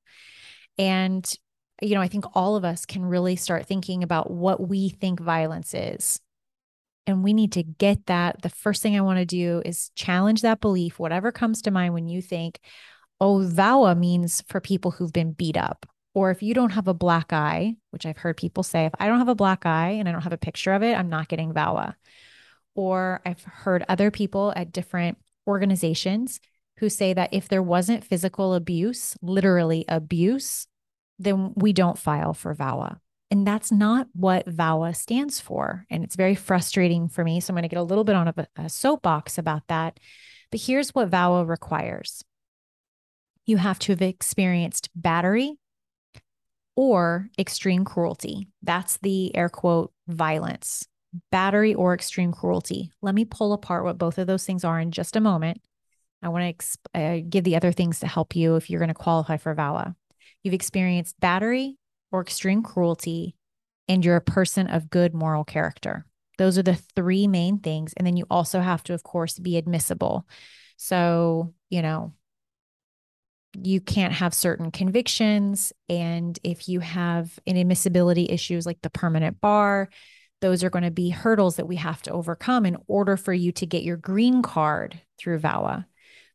And, 0.78 1.30
you 1.82 1.96
know, 1.96 2.02
I 2.02 2.08
think 2.08 2.26
all 2.34 2.56
of 2.56 2.66
us 2.66 2.86
can 2.86 3.06
really 3.06 3.36
start 3.36 3.66
thinking 3.66 4.04
about 4.04 4.30
what 4.30 4.68
we 4.68 4.90
think 4.90 5.20
violence 5.20 5.74
is. 5.74 6.20
And 7.06 7.24
we 7.24 7.34
need 7.34 7.54
to 7.54 7.64
get 7.64 8.06
that. 8.08 8.42
The 8.42 8.50
first 8.50 8.82
thing 8.82 8.98
I 8.98 9.02
want 9.02 9.20
to 9.20 9.26
do 9.26 9.62
is 9.66 9.92
challenge 9.96 10.42
that 10.42 10.60
belief, 10.60 11.00
whatever 11.00 11.32
comes 11.32 11.62
to 11.64 11.72
mind 11.72 11.94
when 11.94 12.08
you 12.10 12.22
think, 12.22 12.60
oh, 13.19 13.39
VAWA 13.39 13.97
means 13.97 14.43
for 14.47 14.59
people 14.62 14.91
who've 14.91 15.13
been 15.13 15.33
beat 15.33 15.57
up. 15.57 15.86
Or 16.13 16.31
if 16.31 16.41
you 16.41 16.53
don't 16.53 16.71
have 16.71 16.88
a 16.88 16.93
black 16.93 17.31
eye, 17.31 17.75
which 17.91 18.05
I've 18.05 18.17
heard 18.17 18.38
people 18.38 18.63
say, 18.63 18.86
if 18.86 18.93
I 19.00 19.07
don't 19.07 19.19
have 19.19 19.27
a 19.27 19.36
black 19.36 19.65
eye 19.65 19.91
and 19.91 20.09
I 20.09 20.12
don't 20.12 20.24
have 20.24 20.33
a 20.33 20.38
picture 20.38 20.74
of 20.74 20.83
it, 20.83 20.97
I'm 20.97 21.09
not 21.09 21.27
getting 21.27 21.53
VAWA. 21.53 21.95
Or 22.75 23.21
I've 23.25 23.43
heard 23.43 23.86
other 23.88 24.12
people 24.12 24.53
at 24.55 24.71
different 24.71 25.17
organizations 25.47 26.39
who 26.77 26.89
say 26.89 27.13
that 27.13 27.33
if 27.33 27.47
there 27.50 27.63
wasn't 27.63 28.03
physical 28.03 28.53
abuse, 28.53 29.15
literally 29.21 29.86
abuse, 29.88 30.67
then 31.19 31.53
we 31.55 31.74
don't 31.74 31.97
file 31.97 32.33
for 32.33 32.53
VAWA. 32.53 33.00
And 33.29 33.45
that's 33.45 33.71
not 33.71 34.07
what 34.13 34.47
VAWA 34.47 34.95
stands 34.95 35.39
for. 35.39 35.86
And 35.89 36.03
it's 36.03 36.15
very 36.15 36.36
frustrating 36.36 37.09
for 37.09 37.24
me. 37.24 37.39
So 37.39 37.51
I'm 37.51 37.55
going 37.55 37.63
to 37.63 37.69
get 37.69 37.79
a 37.79 37.83
little 37.83 38.03
bit 38.03 38.15
on 38.15 38.27
a, 38.29 38.47
a 38.55 38.69
soapbox 38.69 39.38
about 39.38 39.67
that 39.67 40.00
But 40.51 40.62
here's 40.62 40.95
what 40.95 41.09
VAWA 41.09 41.47
requires 41.47 42.24
you 43.48 43.58
have 43.58 43.80
to 43.80 43.94
have 43.94 44.01
experienced 44.01 44.89
battery 44.94 45.56
or 46.75 47.30
extreme 47.39 47.84
cruelty. 47.84 48.50
That's 48.62 48.98
the 48.98 49.36
air 49.36 49.50
quote 49.50 49.92
violence, 50.08 50.88
battery 51.32 51.74
or 51.74 51.96
extreme 51.96 52.32
cruelty. 52.32 52.92
Let 53.01 53.16
me 53.16 53.25
pull 53.25 53.54
apart 53.54 53.84
what 53.84 53.98
both 53.98 54.20
of 54.20 54.27
those 54.27 54.46
things 54.46 54.63
are 54.63 54.80
in 54.80 54.92
just 54.92 55.16
a 55.16 55.22
moment. 55.22 55.60
I 56.22 56.30
want 56.30 56.60
to 56.60 57.00
uh, 57.00 57.20
give 57.27 57.44
the 57.44 57.56
other 57.56 57.72
things 57.72 58.00
to 58.01 58.08
help 58.08 58.36
you 58.36 58.56
if 58.56 58.70
you're 58.70 58.80
going 58.80 58.89
to 58.89 58.94
qualify 58.94 59.38
for 59.38 59.56
VAWA. 59.56 59.96
You've 60.44 60.54
experienced 60.54 61.20
battery 61.20 61.77
or 62.12 62.22
extreme 62.22 62.63
cruelty, 62.63 63.36
and 63.88 64.04
you're 64.04 64.16
a 64.16 64.22
person 64.22 64.68
of 64.68 64.89
good 64.89 65.13
moral 65.13 65.44
character. 65.44 66.06
Those 66.38 66.58
are 66.58 66.63
the 66.63 66.80
three 66.96 67.27
main 67.27 67.60
things. 67.60 67.94
And 67.98 68.06
then 68.06 68.18
you 68.18 68.25
also 68.30 68.60
have 68.60 68.84
to, 68.84 68.94
of 68.94 69.04
course, 69.04 69.39
be 69.39 69.58
admissible. 69.58 70.27
So, 70.77 71.54
you 71.70 71.82
know, 71.82 72.13
you 73.64 73.82
can't 73.82 74.14
have 74.14 74.34
certain 74.34 74.72
convictions. 74.72 75.74
And 75.90 76.38
if 76.44 76.70
you 76.70 76.80
have 76.80 77.40
inadmissibility 77.48 78.32
issues 78.32 78.66
like 78.66 78.82
the 78.82 78.90
permanent 78.90 79.42
bar, 79.42 79.90
those 80.42 80.64
are 80.64 80.70
going 80.70 80.84
to 80.84 80.92
be 80.92 81.10
hurdles 81.10 81.56
that 81.56 81.68
we 81.68 81.78
have 81.78 82.02
to 82.04 82.12
overcome 82.12 82.66
in 82.66 82.78
order 82.88 83.18
for 83.18 83.34
you 83.34 83.52
to 83.54 83.66
get 83.66 83.84
your 83.84 83.98
green 83.98 84.42
card 84.42 85.02
through 85.18 85.40
VAWA. 85.40 85.86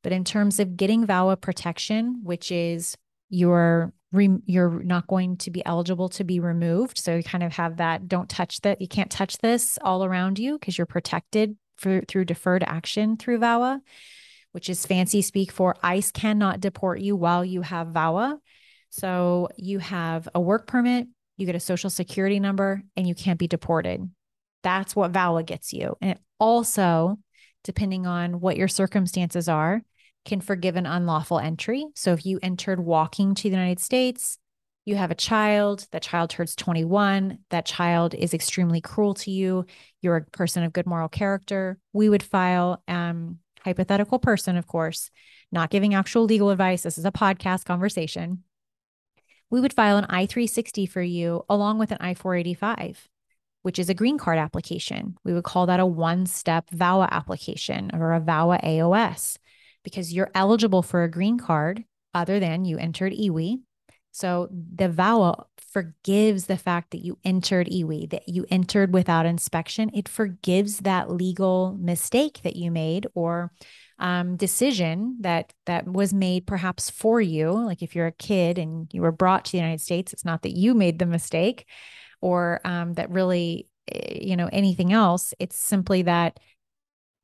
But 0.02 0.12
in 0.12 0.24
terms 0.24 0.58
of 0.58 0.76
getting 0.76 1.06
VAWA 1.06 1.40
protection, 1.40 2.20
which 2.24 2.50
is 2.50 2.96
you're 3.30 3.92
you're 4.44 4.82
not 4.82 5.06
going 5.06 5.38
to 5.38 5.50
be 5.50 5.64
eligible 5.64 6.10
to 6.10 6.22
be 6.24 6.38
removed, 6.38 6.98
so 6.98 7.16
you 7.16 7.22
kind 7.22 7.42
of 7.42 7.52
have 7.52 7.78
that 7.78 8.08
don't 8.08 8.28
touch 8.28 8.60
that 8.60 8.80
you 8.80 8.88
can't 8.88 9.10
touch 9.10 9.38
this 9.38 9.78
all 9.80 10.04
around 10.04 10.38
you 10.38 10.58
because 10.58 10.76
you're 10.76 10.86
protected 10.86 11.56
for, 11.76 12.02
through 12.06 12.26
deferred 12.26 12.62
action 12.62 13.16
through 13.16 13.38
VAWA, 13.38 13.80
which 14.52 14.70
is 14.70 14.86
fancy 14.86 15.22
speak 15.22 15.50
for 15.50 15.76
ICE 15.82 16.10
cannot 16.12 16.60
deport 16.60 17.00
you 17.00 17.16
while 17.16 17.44
you 17.44 17.62
have 17.62 17.88
VAWA. 17.88 18.38
So 18.90 19.48
you 19.56 19.78
have 19.78 20.28
a 20.34 20.40
work 20.40 20.66
permit, 20.66 21.08
you 21.36 21.46
get 21.46 21.54
a 21.54 21.60
social 21.60 21.90
security 21.90 22.38
number, 22.38 22.82
and 22.96 23.08
you 23.08 23.14
can't 23.14 23.38
be 23.38 23.48
deported. 23.48 24.08
That's 24.62 24.94
what 24.94 25.12
VAWA 25.12 25.44
gets 25.44 25.72
you. 25.72 25.96
And 26.00 26.12
it 26.12 26.18
also, 26.38 27.18
depending 27.64 28.06
on 28.06 28.40
what 28.40 28.56
your 28.56 28.68
circumstances 28.68 29.48
are, 29.48 29.82
can 30.24 30.40
forgive 30.40 30.76
an 30.76 30.86
unlawful 30.86 31.38
entry. 31.38 31.86
So 31.94 32.12
if 32.12 32.24
you 32.24 32.38
entered 32.42 32.78
walking 32.78 33.34
to 33.34 33.42
the 33.44 33.56
United 33.56 33.80
States, 33.80 34.38
you 34.84 34.96
have 34.96 35.10
a 35.10 35.16
child, 35.16 35.86
that 35.92 36.02
child 36.02 36.30
turns 36.30 36.56
21, 36.56 37.38
that 37.50 37.66
child 37.66 38.14
is 38.14 38.34
extremely 38.34 38.80
cruel 38.80 39.14
to 39.14 39.30
you, 39.30 39.64
you're 40.00 40.16
a 40.16 40.24
person 40.24 40.64
of 40.64 40.72
good 40.72 40.86
moral 40.86 41.08
character, 41.08 41.78
we 41.92 42.08
would 42.08 42.22
file 42.22 42.82
um 42.88 43.38
hypothetical 43.64 44.18
person 44.18 44.56
of 44.56 44.66
course, 44.66 45.10
not 45.50 45.70
giving 45.70 45.94
actual 45.94 46.24
legal 46.24 46.50
advice. 46.50 46.82
This 46.82 46.98
is 46.98 47.04
a 47.04 47.12
podcast 47.12 47.64
conversation. 47.64 48.44
We 49.50 49.60
would 49.60 49.74
file 49.74 49.98
an 49.98 50.06
I-360 50.08 50.88
for 50.88 51.02
you 51.02 51.44
along 51.48 51.78
with 51.78 51.92
an 51.92 51.98
I-485 52.00 52.96
which 53.62 53.78
is 53.78 53.88
a 53.88 53.94
green 53.94 54.18
card 54.18 54.38
application. 54.38 55.16
We 55.24 55.32
would 55.32 55.44
call 55.44 55.66
that 55.66 55.80
a 55.80 55.86
one 55.86 56.26
step 56.26 56.68
VAWA 56.70 57.08
application 57.10 57.90
or 57.94 58.12
a 58.12 58.20
VAWA 58.20 58.60
AOS 58.62 59.38
because 59.84 60.12
you're 60.12 60.30
eligible 60.34 60.82
for 60.82 61.02
a 61.02 61.10
green 61.10 61.38
card 61.38 61.84
other 62.14 62.38
than 62.38 62.64
you 62.64 62.78
entered 62.78 63.12
EWI. 63.12 63.60
So 64.12 64.48
the 64.50 64.88
VAWA 64.88 65.46
forgives 65.58 66.46
the 66.46 66.58
fact 66.58 66.90
that 66.90 67.04
you 67.04 67.18
entered 67.24 67.66
EWI, 67.66 68.10
that 68.10 68.28
you 68.28 68.44
entered 68.50 68.92
without 68.92 69.24
inspection. 69.24 69.90
It 69.94 70.08
forgives 70.08 70.78
that 70.78 71.10
legal 71.10 71.76
mistake 71.80 72.40
that 72.42 72.54
you 72.54 72.70
made 72.70 73.06
or 73.14 73.52
um, 73.98 74.36
decision 74.36 75.16
that 75.20 75.54
that 75.64 75.86
was 75.86 76.12
made 76.12 76.46
perhaps 76.46 76.90
for 76.90 77.20
you. 77.20 77.52
Like 77.52 77.82
if 77.82 77.96
you're 77.96 78.06
a 78.06 78.12
kid 78.12 78.58
and 78.58 78.86
you 78.92 79.00
were 79.00 79.12
brought 79.12 79.46
to 79.46 79.52
the 79.52 79.58
United 79.58 79.80
States, 79.80 80.12
it's 80.12 80.24
not 80.24 80.42
that 80.42 80.56
you 80.56 80.74
made 80.74 80.98
the 80.98 81.06
mistake, 81.06 81.66
or 82.20 82.60
um, 82.64 82.92
that 82.94 83.10
really, 83.10 83.68
eh, 83.90 84.18
you 84.20 84.36
know, 84.36 84.48
anything 84.52 84.92
else. 84.92 85.32
It's 85.38 85.56
simply 85.56 86.02
that 86.02 86.38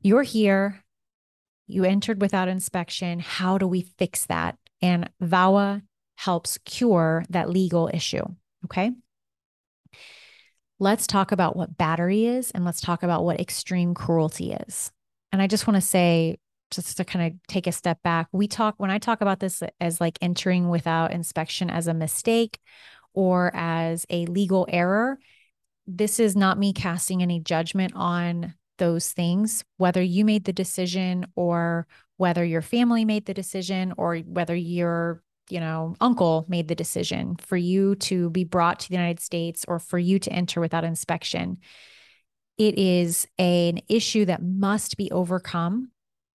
you're 0.01 0.23
here 0.23 0.83
you 1.69 1.85
entered 1.85 2.21
without 2.21 2.49
inspection. 2.49 3.21
How 3.21 3.59
do 3.59 3.67
we 3.67 3.83
fix 3.83 4.25
that? 4.27 4.57
And 4.81 5.11
VAWA 5.23 5.83
helps 6.19 6.59
cure 6.65 7.25
that 7.31 7.49
legal 7.49 7.89
issue. 7.95 8.25
Okay. 8.65 8.91
Let's 10.81 11.07
talk 11.07 11.31
about 11.31 11.55
what 11.55 11.79
battery 11.79 12.27
is 12.27 12.51
and 12.51 12.65
let's 12.65 12.81
talk 12.81 13.05
about 13.05 13.25
what 13.25 13.41
extreme 13.41 13.95
cruelty 13.95 14.53
is. 14.53 14.91
And 15.31 15.41
I 15.41 15.47
just 15.47 15.69
want 15.69 15.77
to 15.77 15.81
say, 15.81 16.39
just 16.73 16.97
to 16.97 17.05
kind 17.05 17.27
of 17.33 17.39
take 17.47 17.69
a 17.69 17.73
step 17.73 18.03
back, 18.03 18.27
we 18.33 18.49
talk, 18.49 18.75
when 18.79 18.91
I 18.91 18.99
talk 18.99 19.21
about 19.21 19.39
this 19.39 19.63
as 19.81 20.01
like 20.01 20.19
entering 20.21 20.69
without 20.69 21.13
inspection 21.13 21.71
as 21.71 21.87
a 21.87 21.95
mistake 21.95 22.59
or 23.15 23.53
as 23.55 24.05
a 24.11 24.27
legal 24.27 24.67
error, 24.69 25.21
this 25.87 26.19
is 26.19 26.35
not 26.35 26.59
me 26.59 26.73
casting 26.73 27.23
any 27.23 27.39
judgment 27.39 27.93
on 27.95 28.55
those 28.79 29.13
things, 29.13 29.65
whether 29.77 30.03
you 30.03 30.25
made 30.25 30.45
the 30.45 30.53
decision 30.53 31.27
or 31.37 31.87
whether 32.17 32.45
your 32.45 32.63
family 32.63 33.05
made 33.05 33.27
the 33.27 33.35
decision 33.35 33.95
or 33.97 34.17
whether 34.19 34.57
your 34.57 35.23
you 35.51 35.61
know 35.61 35.95
uncle 36.01 36.45
made 36.49 36.69
the 36.69 36.75
decision 36.75 37.37
for 37.37 37.57
you 37.57 37.95
to 37.95 38.31
be 38.31 38.45
brought 38.45 38.81
to 38.81 38.89
the 38.89 38.95
United 38.95 39.21
States 39.21 39.65
or 39.69 39.79
for 39.79 39.99
you 39.99 40.19
to 40.19 40.33
enter 40.33 40.61
without 40.61 40.85
inspection 40.85 41.59
it 42.59 42.77
is 42.77 43.27
an 43.39 43.81
issue 43.89 44.25
that 44.25 44.43
must 44.43 44.97
be 44.97 45.11
overcome 45.13 45.93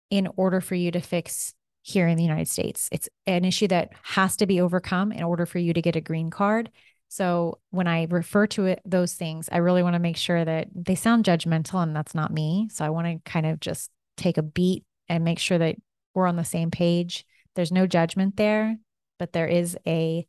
in 0.09 0.29
order 0.37 0.61
for 0.61 0.77
you 0.77 0.91
to 0.93 1.01
fix 1.01 1.53
here 1.83 2.07
in 2.07 2.17
the 2.17 2.23
United 2.23 2.49
States. 2.49 2.89
It's 2.93 3.09
an 3.27 3.45
issue 3.45 3.67
that 3.69 3.91
has 4.03 4.37
to 4.37 4.47
be 4.47 4.61
overcome 4.61 5.11
in 5.11 5.25
order 5.25 5.47
for 5.47 5.59
you 5.59 5.73
to 5.73 5.83
get 5.83 5.97
a 5.97 6.01
green 6.01 6.31
card. 6.31 6.71
So 7.09 7.59
when 7.71 7.89
I 7.89 8.07
refer 8.09 8.47
to 8.49 8.67
it, 8.67 8.81
those 8.85 9.15
things, 9.15 9.49
I 9.51 9.59
really 9.59 9.83
want 9.83 9.95
to 9.95 10.01
make 10.01 10.17
sure 10.17 10.45
that 10.45 10.69
they 10.75 10.95
sound 10.95 11.25
judgmental 11.25 11.83
and 11.83 11.95
that's 11.95 12.15
not 12.15 12.33
me. 12.33 12.69
So 12.73 12.85
I 12.85 12.91
want 12.91 13.07
to 13.09 13.31
kind 13.31 13.47
of 13.47 13.59
just 13.59 13.91
take 14.17 14.39
a 14.39 14.43
beat 14.43 14.85
and 15.09 15.25
make 15.25 15.41
sure 15.41 15.59
that 15.59 15.77
we're 16.15 16.29
on 16.29 16.37
the 16.37 16.45
same 16.45 16.71
page. 16.71 17.27
There's 17.55 17.73
no 17.73 17.87
judgment 17.87 18.37
there, 18.37 18.77
but 19.23 19.33
there 19.33 19.47
is 19.47 19.79
a 19.87 20.27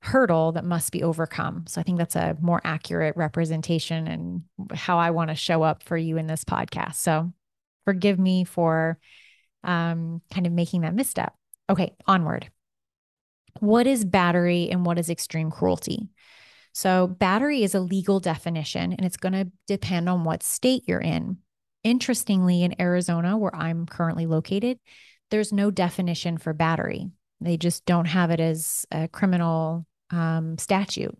hurdle 0.00 0.50
that 0.52 0.64
must 0.64 0.90
be 0.90 1.04
overcome. 1.04 1.64
So 1.68 1.80
I 1.80 1.84
think 1.84 1.98
that's 1.98 2.16
a 2.16 2.36
more 2.40 2.60
accurate 2.64 3.16
representation 3.16 4.08
and 4.08 4.42
how 4.74 4.98
I 4.98 5.12
want 5.12 5.30
to 5.30 5.36
show 5.36 5.62
up 5.62 5.84
for 5.84 5.96
you 5.96 6.16
in 6.16 6.26
this 6.26 6.42
podcast. 6.42 6.96
So 6.96 7.32
forgive 7.84 8.18
me 8.18 8.42
for 8.42 8.98
um, 9.62 10.22
kind 10.34 10.44
of 10.44 10.52
making 10.52 10.80
that 10.80 10.96
misstep. 10.96 11.34
Okay, 11.70 11.94
onward 12.04 12.50
what 13.60 13.86
is 13.86 14.04
battery 14.04 14.68
and 14.70 14.84
what 14.84 14.98
is 14.98 15.08
extreme 15.08 15.50
cruelty? 15.50 16.08
So, 16.72 17.06
battery 17.06 17.62
is 17.62 17.74
a 17.74 17.80
legal 17.80 18.20
definition 18.20 18.92
and 18.92 19.06
it's 19.06 19.16
going 19.16 19.32
to 19.32 19.50
depend 19.66 20.08
on 20.08 20.24
what 20.24 20.42
state 20.42 20.84
you're 20.86 21.00
in. 21.00 21.38
Interestingly, 21.84 22.64
in 22.64 22.80
Arizona, 22.80 23.38
where 23.38 23.54
I'm 23.54 23.86
currently 23.86 24.26
located, 24.26 24.78
there's 25.30 25.52
no 25.52 25.70
definition 25.70 26.36
for 26.36 26.52
battery. 26.52 27.10
They 27.40 27.56
just 27.56 27.84
don't 27.84 28.06
have 28.06 28.30
it 28.30 28.40
as 28.40 28.86
a 28.90 29.08
criminal 29.08 29.86
um, 30.10 30.58
statute. 30.58 31.16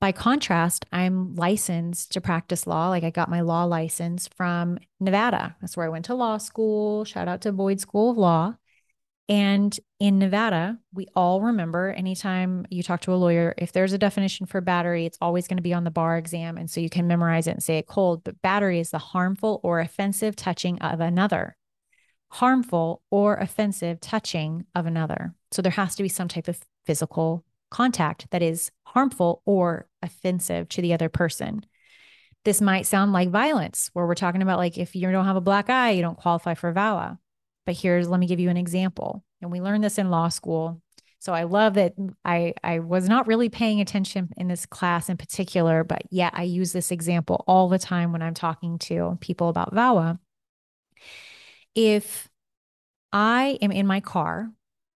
By 0.00 0.12
contrast, 0.12 0.86
I'm 0.92 1.34
licensed 1.34 2.12
to 2.12 2.22
practice 2.22 2.66
law. 2.66 2.88
Like 2.88 3.04
I 3.04 3.10
got 3.10 3.28
my 3.28 3.42
law 3.42 3.64
license 3.64 4.28
from 4.34 4.78
Nevada. 4.98 5.56
That's 5.60 5.76
where 5.76 5.84
I 5.84 5.90
went 5.90 6.06
to 6.06 6.14
law 6.14 6.38
school. 6.38 7.04
Shout 7.04 7.28
out 7.28 7.42
to 7.42 7.52
Boyd 7.52 7.80
School 7.80 8.10
of 8.10 8.16
Law. 8.16 8.54
And 9.28 9.78
in 10.00 10.18
Nevada, 10.18 10.78
we 10.92 11.06
all 11.14 11.40
remember 11.40 11.90
anytime 11.90 12.66
you 12.68 12.82
talk 12.82 13.02
to 13.02 13.12
a 13.12 13.14
lawyer, 13.14 13.54
if 13.58 13.70
there's 13.70 13.92
a 13.92 13.98
definition 13.98 14.46
for 14.46 14.60
battery, 14.60 15.06
it's 15.06 15.18
always 15.20 15.46
going 15.46 15.58
to 15.58 15.62
be 15.62 15.74
on 15.74 15.84
the 15.84 15.90
bar 15.90 16.16
exam. 16.16 16.56
And 16.56 16.68
so 16.68 16.80
you 16.80 16.90
can 16.90 17.06
memorize 17.06 17.46
it 17.46 17.52
and 17.52 17.62
say 17.62 17.78
it 17.78 17.86
cold. 17.86 18.24
But 18.24 18.42
battery 18.42 18.80
is 18.80 18.90
the 18.90 18.98
harmful 18.98 19.60
or 19.62 19.78
offensive 19.78 20.34
touching 20.34 20.80
of 20.80 20.98
another. 20.98 21.56
Harmful 22.30 23.02
or 23.10 23.36
offensive 23.36 24.00
touching 24.00 24.64
of 24.74 24.86
another. 24.86 25.34
So 25.50 25.62
there 25.62 25.72
has 25.72 25.94
to 25.96 26.02
be 26.02 26.08
some 26.08 26.28
type 26.28 26.48
of 26.48 26.60
physical 26.86 27.44
contact 27.70 28.26
that 28.30 28.42
is 28.42 28.70
harmful 28.84 29.42
or 29.44 29.86
offensive 30.02 30.68
to 30.70 30.82
the 30.82 30.92
other 30.92 31.08
person. 31.08 31.64
This 32.44 32.60
might 32.60 32.86
sound 32.86 33.12
like 33.12 33.30
violence, 33.30 33.90
where 33.92 34.06
we're 34.06 34.14
talking 34.14 34.42
about 34.42 34.58
like 34.58 34.78
if 34.78 34.96
you 34.96 35.10
don't 35.10 35.26
have 35.26 35.36
a 35.36 35.40
black 35.40 35.68
eye, 35.68 35.90
you 35.90 36.02
don't 36.02 36.18
qualify 36.18 36.54
for 36.54 36.72
VAWA. 36.72 37.18
But 37.66 37.76
here's, 37.76 38.08
let 38.08 38.18
me 38.18 38.26
give 38.26 38.40
you 38.40 38.48
an 38.48 38.56
example. 38.56 39.22
And 39.42 39.52
we 39.52 39.60
learned 39.60 39.84
this 39.84 39.98
in 39.98 40.10
law 40.10 40.28
school. 40.28 40.80
So 41.18 41.34
I 41.34 41.42
love 41.42 41.74
that 41.74 41.94
I, 42.24 42.54
I 42.64 42.78
was 42.78 43.08
not 43.08 43.26
really 43.26 43.50
paying 43.50 43.80
attention 43.80 44.30
in 44.38 44.48
this 44.48 44.64
class 44.64 45.10
in 45.10 45.18
particular, 45.18 45.84
but 45.84 46.02
yet 46.10 46.32
I 46.34 46.44
use 46.44 46.72
this 46.72 46.90
example 46.90 47.44
all 47.46 47.68
the 47.68 47.78
time 47.78 48.12
when 48.12 48.22
I'm 48.22 48.34
talking 48.34 48.78
to 48.80 49.18
people 49.20 49.50
about 49.50 49.74
VAWA. 49.74 50.18
If 51.74 52.28
I 53.12 53.58
am 53.60 53.72
in 53.72 53.86
my 53.86 54.00
car 54.00 54.50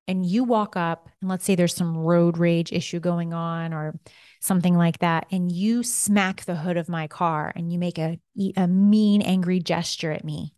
and 0.07 0.25
you 0.25 0.45
walk 0.45 0.77
up 0.77 1.09
and 1.21 1.31
let's 1.31 1.45
say 1.45 1.55
there's 1.55 1.75
some 1.75 1.97
road 1.97 2.39
rage 2.39 2.73
issue 2.73 3.01
going 3.01 3.33
on 3.33 3.73
or 3.73 3.99
something 4.41 4.77
like 4.77 4.99
that 4.99 5.27
and 5.31 5.51
you 5.51 5.83
smack 5.83 6.45
the 6.45 6.57
hood 6.57 6.77
of 6.77 6.89
my 6.89 7.07
car 7.07 7.53
and 7.57 7.73
you 7.73 7.79
make 7.79 7.99
a, 7.99 8.21
a 8.57 8.69
mean 8.69 9.23
angry 9.23 9.61
gesture 9.61 10.13
at 10.13 10.25
me 10.25 10.55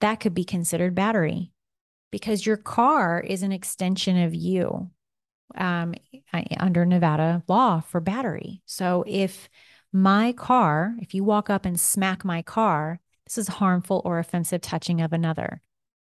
that 0.00 0.20
could 0.20 0.34
be 0.34 0.44
considered 0.44 0.94
battery 0.94 1.52
because 2.10 2.44
your 2.44 2.56
car 2.56 3.20
is 3.20 3.42
an 3.42 3.52
extension 3.52 4.22
of 4.22 4.34
you 4.34 4.90
um, 5.56 5.94
under 6.58 6.84
Nevada 6.84 7.42
law 7.48 7.80
for 7.80 8.00
battery. 8.00 8.62
So 8.66 9.04
if 9.06 9.48
my 9.92 10.32
car, 10.32 10.94
if 11.00 11.14
you 11.14 11.24
walk 11.24 11.50
up 11.50 11.64
and 11.64 11.78
smack 11.78 12.24
my 12.24 12.42
car, 12.42 13.00
this 13.30 13.38
is 13.38 13.54
harmful 13.54 14.02
or 14.04 14.18
offensive 14.18 14.60
touching 14.60 15.00
of 15.00 15.12
another. 15.12 15.62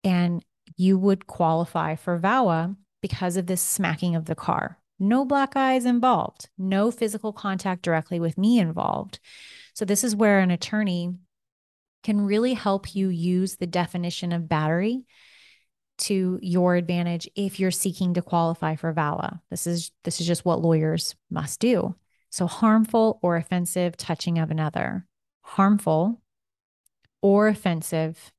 And 0.04 0.44
you 0.76 0.98
would 0.98 1.26
qualify 1.26 1.94
for 1.94 2.18
VAWA 2.18 2.76
because 3.00 3.38
of 3.38 3.46
this 3.46 3.62
smacking 3.62 4.14
of 4.14 4.26
the 4.26 4.34
car. 4.34 4.78
No 4.98 5.24
black 5.24 5.56
eyes 5.56 5.86
involved, 5.86 6.50
no 6.58 6.90
physical 6.90 7.32
contact 7.32 7.82
directly 7.82 8.20
with 8.20 8.36
me 8.36 8.58
involved. 8.58 9.18
So, 9.74 9.84
this 9.84 10.04
is 10.04 10.16
where 10.16 10.40
an 10.40 10.50
attorney 10.50 11.14
can 12.02 12.20
really 12.20 12.54
help 12.54 12.94
you 12.94 13.08
use 13.08 13.56
the 13.56 13.66
definition 13.66 14.32
of 14.32 14.48
battery 14.48 15.04
to 15.98 16.38
your 16.42 16.76
advantage 16.76 17.28
if 17.34 17.58
you're 17.58 17.70
seeking 17.70 18.14
to 18.14 18.22
qualify 18.22 18.76
for 18.76 18.92
VAWA. 18.92 19.40
This 19.50 19.66
is 19.66 19.90
this 20.04 20.20
is 20.20 20.26
just 20.26 20.44
what 20.44 20.60
lawyers 20.60 21.14
must 21.30 21.60
do. 21.60 21.94
So 22.30 22.46
harmful 22.46 23.18
or 23.22 23.36
offensive 23.36 23.96
touching 23.96 24.38
of 24.38 24.50
another. 24.50 25.06
Harmful 25.42 26.20
or 27.22 27.48
offensive 27.48 28.32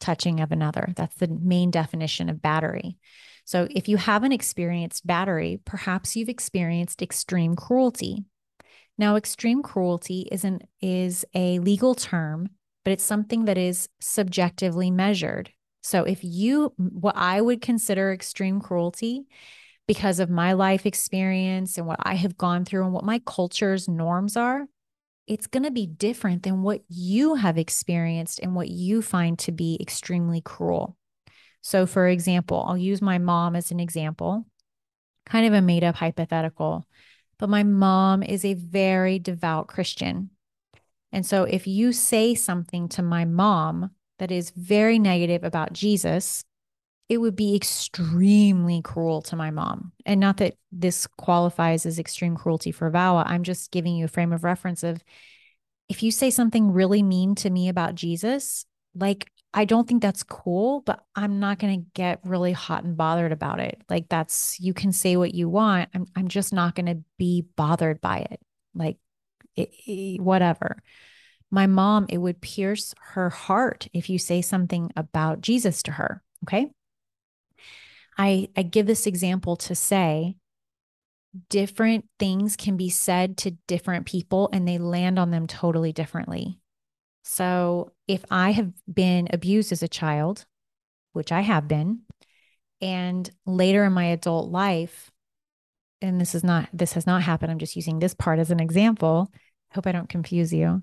touching 0.00 0.40
of 0.40 0.52
another. 0.52 0.92
That's 0.96 1.16
the 1.16 1.28
main 1.28 1.70
definition 1.70 2.28
of 2.28 2.42
battery. 2.42 2.98
So 3.44 3.68
if 3.70 3.88
you 3.88 3.96
haven't 3.96 4.32
experienced 4.32 5.06
battery, 5.06 5.60
perhaps 5.64 6.16
you've 6.16 6.28
experienced 6.28 7.02
extreme 7.02 7.56
cruelty. 7.56 8.24
Now 8.96 9.16
extreme 9.16 9.62
cruelty 9.62 10.28
is 10.30 10.44
an 10.44 10.60
is 10.80 11.24
a 11.34 11.58
legal 11.58 11.94
term, 11.94 12.50
but 12.84 12.92
it's 12.92 13.04
something 13.04 13.46
that 13.46 13.58
is 13.58 13.88
subjectively 14.00 14.90
measured. 14.90 15.50
So 15.82 16.04
if 16.04 16.20
you, 16.22 16.72
what 16.76 17.16
I 17.16 17.40
would 17.40 17.60
consider 17.60 18.12
extreme 18.12 18.60
cruelty, 18.60 19.26
because 19.86 20.18
of 20.20 20.30
my 20.30 20.54
life 20.54 20.86
experience 20.86 21.76
and 21.76 21.86
what 21.86 22.00
I 22.02 22.14
have 22.14 22.38
gone 22.38 22.64
through 22.64 22.84
and 22.84 22.92
what 22.92 23.04
my 23.04 23.20
culture's 23.26 23.88
norms 23.88 24.36
are, 24.36 24.66
it's 25.26 25.46
going 25.46 25.62
to 25.62 25.70
be 25.70 25.86
different 25.86 26.42
than 26.42 26.62
what 26.62 26.82
you 26.88 27.34
have 27.36 27.56
experienced 27.56 28.40
and 28.40 28.54
what 28.54 28.68
you 28.68 29.00
find 29.00 29.38
to 29.40 29.52
be 29.52 29.78
extremely 29.80 30.40
cruel. 30.40 30.96
So, 31.62 31.86
for 31.86 32.06
example, 32.08 32.64
I'll 32.66 32.76
use 32.76 33.00
my 33.00 33.18
mom 33.18 33.56
as 33.56 33.70
an 33.70 33.80
example, 33.80 34.46
kind 35.24 35.46
of 35.46 35.54
a 35.54 35.62
made 35.62 35.82
up 35.82 35.94
hypothetical, 35.94 36.86
but 37.38 37.48
my 37.48 37.62
mom 37.62 38.22
is 38.22 38.44
a 38.44 38.54
very 38.54 39.18
devout 39.18 39.66
Christian. 39.66 40.30
And 41.10 41.24
so, 41.24 41.44
if 41.44 41.66
you 41.66 41.92
say 41.92 42.34
something 42.34 42.88
to 42.90 43.02
my 43.02 43.24
mom 43.24 43.90
that 44.18 44.30
is 44.30 44.50
very 44.50 44.98
negative 44.98 45.42
about 45.42 45.72
Jesus, 45.72 46.44
it 47.08 47.18
would 47.18 47.36
be 47.36 47.54
extremely 47.54 48.80
cruel 48.82 49.22
to 49.22 49.36
my 49.36 49.50
mom. 49.50 49.92
And 50.06 50.20
not 50.20 50.38
that 50.38 50.54
this 50.72 51.06
qualifies 51.06 51.84
as 51.84 51.98
extreme 51.98 52.36
cruelty 52.36 52.72
for 52.72 52.90
VAWA. 52.90 53.24
I'm 53.26 53.42
just 53.42 53.70
giving 53.70 53.96
you 53.96 54.06
a 54.06 54.08
frame 54.08 54.32
of 54.32 54.44
reference 54.44 54.82
of 54.82 55.02
if 55.88 56.02
you 56.02 56.10
say 56.10 56.30
something 56.30 56.72
really 56.72 57.02
mean 57.02 57.34
to 57.36 57.50
me 57.50 57.68
about 57.68 57.94
Jesus, 57.94 58.64
like 58.94 59.30
I 59.52 59.66
don't 59.66 59.86
think 59.86 60.02
that's 60.02 60.22
cool, 60.22 60.80
but 60.80 61.04
I'm 61.14 61.40
not 61.40 61.58
going 61.58 61.80
to 61.80 61.86
get 61.94 62.20
really 62.24 62.52
hot 62.52 62.84
and 62.84 62.96
bothered 62.96 63.32
about 63.32 63.60
it. 63.60 63.80
Like 63.90 64.08
that's 64.08 64.58
you 64.58 64.72
can 64.72 64.90
say 64.90 65.16
what 65.16 65.34
you 65.34 65.48
want. 65.48 65.90
I'm 65.94 66.06
I'm 66.16 66.28
just 66.28 66.52
not 66.52 66.74
going 66.74 66.86
to 66.86 67.02
be 67.18 67.44
bothered 67.54 68.00
by 68.00 68.20
it. 68.30 68.40
Like 68.74 68.96
it, 69.56 69.70
it, 69.86 70.20
whatever 70.20 70.82
my 71.54 71.66
mom, 71.68 72.06
it 72.08 72.18
would 72.18 72.40
pierce 72.40 72.94
her 73.12 73.30
heart 73.30 73.86
if 73.92 74.10
you 74.10 74.18
say 74.18 74.42
something 74.42 74.90
about 74.96 75.40
Jesus 75.40 75.84
to 75.84 75.92
her. 75.92 76.22
Okay. 76.44 76.70
I, 78.18 78.48
I 78.56 78.62
give 78.62 78.86
this 78.86 79.06
example 79.06 79.56
to 79.56 79.74
say 79.74 80.36
different 81.48 82.06
things 82.18 82.56
can 82.56 82.76
be 82.76 82.88
said 82.88 83.36
to 83.38 83.52
different 83.66 84.06
people 84.06 84.48
and 84.52 84.66
they 84.66 84.78
land 84.78 85.18
on 85.18 85.30
them 85.30 85.46
totally 85.46 85.92
differently. 85.92 86.60
So 87.22 87.92
if 88.06 88.24
I 88.30 88.52
have 88.52 88.72
been 88.92 89.28
abused 89.32 89.72
as 89.72 89.82
a 89.82 89.88
child, 89.88 90.44
which 91.12 91.32
I 91.32 91.40
have 91.40 91.66
been, 91.66 92.02
and 92.80 93.28
later 93.46 93.84
in 93.84 93.92
my 93.92 94.06
adult 94.06 94.50
life, 94.50 95.10
and 96.02 96.20
this 96.20 96.34
is 96.34 96.44
not, 96.44 96.68
this 96.72 96.92
has 96.92 97.06
not 97.06 97.22
happened. 97.22 97.50
I'm 97.50 97.58
just 97.58 97.76
using 97.76 97.98
this 97.98 98.14
part 98.14 98.38
as 98.38 98.50
an 98.50 98.60
example. 98.60 99.30
I 99.70 99.74
hope 99.74 99.86
I 99.86 99.92
don't 99.92 100.08
confuse 100.08 100.52
you 100.52 100.82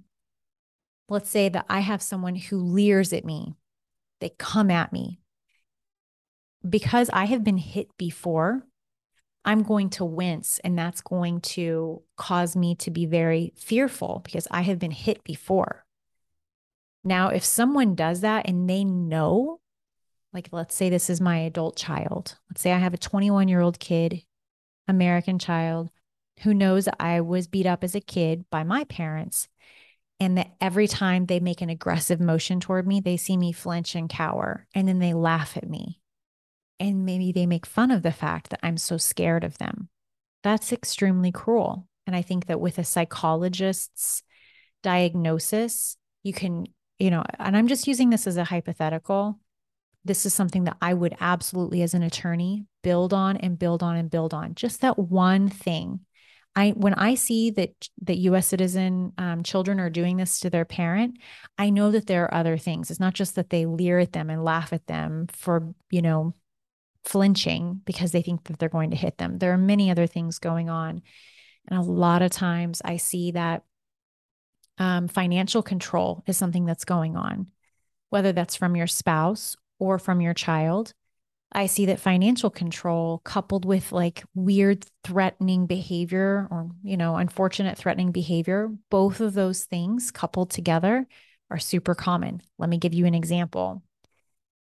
let's 1.12 1.30
say 1.30 1.50
that 1.50 1.66
I 1.70 1.82
have 1.82 2.02
someone 2.02 2.36
who 2.36 2.58
leers 2.58 3.12
at 3.12 3.26
me, 3.26 3.56
they 4.22 4.30
come 4.40 4.72
at 4.72 4.94
me. 4.94 5.20
Because 6.68 7.10
I 7.12 7.26
have 7.26 7.44
been 7.44 7.58
hit 7.58 7.88
before, 7.98 8.64
I'm 9.44 9.64
going 9.64 9.90
to 9.92 10.06
wince, 10.06 10.60
and 10.64 10.78
that's 10.78 11.02
going 11.02 11.42
to 11.42 12.04
cause 12.16 12.56
me 12.56 12.76
to 12.76 12.92
be 12.92 13.06
very 13.06 13.54
fearful 13.56 14.22
because 14.24 14.48
I 14.52 14.62
have 14.62 14.78
been 14.78 14.92
hit 14.92 15.24
before. 15.24 15.86
Now, 17.04 17.30
if 17.30 17.44
someone 17.44 17.96
does 17.96 18.22
that 18.22 18.48
and 18.48 18.70
they 18.70 18.84
know, 18.84 19.60
like 20.34 20.50
let's 20.52 20.76
say 20.76 20.90
this 20.90 21.10
is 21.10 21.20
my 21.20 21.40
adult 21.40 21.76
child, 21.76 22.38
let's 22.50 22.62
say 22.62 22.72
I 22.72 22.78
have 22.78 22.94
a 22.94 22.98
21 22.98 23.48
year 23.48 23.62
old 23.62 23.80
kid, 23.80 24.24
American 24.88 25.40
child, 25.40 25.90
who 26.44 26.54
knows 26.54 26.86
that 26.86 26.98
I 27.00 27.22
was 27.22 27.48
beat 27.48 27.66
up 27.66 27.84
as 27.84 27.96
a 27.96 28.02
kid 28.02 28.46
by 28.52 28.64
my 28.64 28.84
parents 28.84 29.48
and 30.20 30.38
that 30.38 30.52
every 30.62 30.88
time 30.88 31.26
they 31.26 31.40
make 31.40 31.62
an 31.62 31.72
aggressive 31.72 32.20
motion 32.20 32.60
toward 32.60 32.86
me, 32.86 33.00
they 33.00 33.18
see 33.18 33.36
me 33.36 33.52
flinch 33.52 33.96
and 33.96 34.08
cower, 34.08 34.68
and 34.76 34.88
then 34.88 35.00
they 35.00 35.16
laugh 35.16 35.58
at 35.58 35.68
me. 35.68 36.01
And 36.82 37.06
maybe 37.06 37.32
they 37.32 37.46
make 37.46 37.68
fun 37.68 37.92
of 37.92 38.02
the 38.02 38.12
fact 38.12 38.50
that 38.50 38.60
I'm 38.64 38.76
so 38.76 38.98
scared 38.98 39.44
of 39.44 39.60
them. 39.60 39.90
That's 40.42 40.74
extremely 40.74 41.32
cruel. 41.32 41.88
And 42.08 42.16
I 42.16 42.24
think 42.24 42.48
that 42.48 42.60
with 42.60 42.80
a 42.80 42.84
psychologist's 42.84 44.24
diagnosis, 44.82 45.96
you 46.24 46.34
can, 46.34 46.66
you 46.98 47.12
know, 47.12 47.24
and 47.38 47.56
I'm 47.56 47.68
just 47.68 47.88
using 47.88 48.10
this 48.10 48.26
as 48.26 48.36
a 48.36 48.46
hypothetical. 48.46 49.40
This 50.04 50.26
is 50.26 50.34
something 50.34 50.64
that 50.64 50.78
I 50.82 50.96
would 50.96 51.16
absolutely, 51.20 51.84
as 51.84 51.94
an 51.94 52.02
attorney, 52.02 52.66
build 52.82 53.14
on 53.14 53.38
and 53.38 53.60
build 53.60 53.84
on 53.84 53.96
and 53.96 54.10
build 54.10 54.34
on. 54.34 54.56
Just 54.56 54.82
that 54.82 54.98
one 54.98 55.50
thing 55.50 56.00
I 56.56 56.72
when 56.72 56.96
I 56.96 57.14
see 57.14 57.52
that 57.52 57.90
that 58.02 58.18
U.S. 58.18 58.48
citizen 58.48 59.14
um, 59.20 59.44
children 59.44 59.80
are 59.80 59.92
doing 59.92 60.18
this 60.18 60.40
to 60.40 60.50
their 60.50 60.66
parent, 60.66 61.20
I 61.60 61.70
know 61.70 61.92
that 61.92 62.08
there 62.08 62.26
are 62.26 62.34
other 62.34 62.58
things. 62.58 62.90
It's 62.90 63.00
not 63.00 63.14
just 63.14 63.36
that 63.36 63.52
they 63.52 63.68
leer 63.68 64.00
at 64.00 64.14
them 64.14 64.32
and 64.32 64.44
laugh 64.44 64.74
at 64.74 64.88
them 64.88 65.28
for 65.32 65.74
you 65.92 66.02
know 66.02 66.34
flinching 67.04 67.82
because 67.86 68.12
they 68.12 68.22
think 68.22 68.46
that 68.46 68.60
they're 68.60 68.70
going 68.70 68.92
to 68.92 68.98
hit 68.98 69.18
them. 69.18 69.38
There 69.38 69.54
are 69.54 69.58
many 69.58 69.90
other 69.92 70.08
things 70.08 70.40
going 70.40 70.70
on, 70.70 71.02
and 71.68 71.80
a 71.80 71.84
lot 71.84 72.22
of 72.22 72.32
times 72.32 72.82
I 72.84 72.98
see 72.98 73.32
that 73.32 73.64
um, 74.78 75.08
financial 75.08 75.62
control 75.62 76.24
is 76.28 76.38
something 76.38 76.66
that's 76.66 76.86
going 76.86 77.16
on, 77.16 77.48
whether 78.10 78.32
that's 78.32 78.56
from 78.56 78.76
your 78.76 78.88
spouse 78.88 79.56
or 79.80 80.00
from 80.00 80.22
your 80.22 80.34
child. 80.34 80.94
I 81.54 81.66
see 81.66 81.86
that 81.88 82.00
financial 82.00 82.50
control 82.50 83.20
coupled 83.26 83.66
with 83.66 83.92
like 83.92 84.24
weird 84.34 84.86
threatening 85.04 85.66
behavior 85.66 86.48
or, 86.50 86.70
you 86.82 86.96
know, 86.96 87.18
unfortunate 87.18 87.78
threatening 87.78 88.12
behavior, 88.12 88.70
both 88.90 89.20
of 89.20 89.34
those 89.34 89.66
things 89.66 90.12
coupled 90.12 90.50
together 90.50 91.06
are 91.50 91.60
super 91.60 91.94
common. 91.94 92.42
Let 92.58 92.70
me 92.70 92.78
give 92.78 92.94
you 92.94 93.06
an 93.06 93.14
example. 93.14 93.84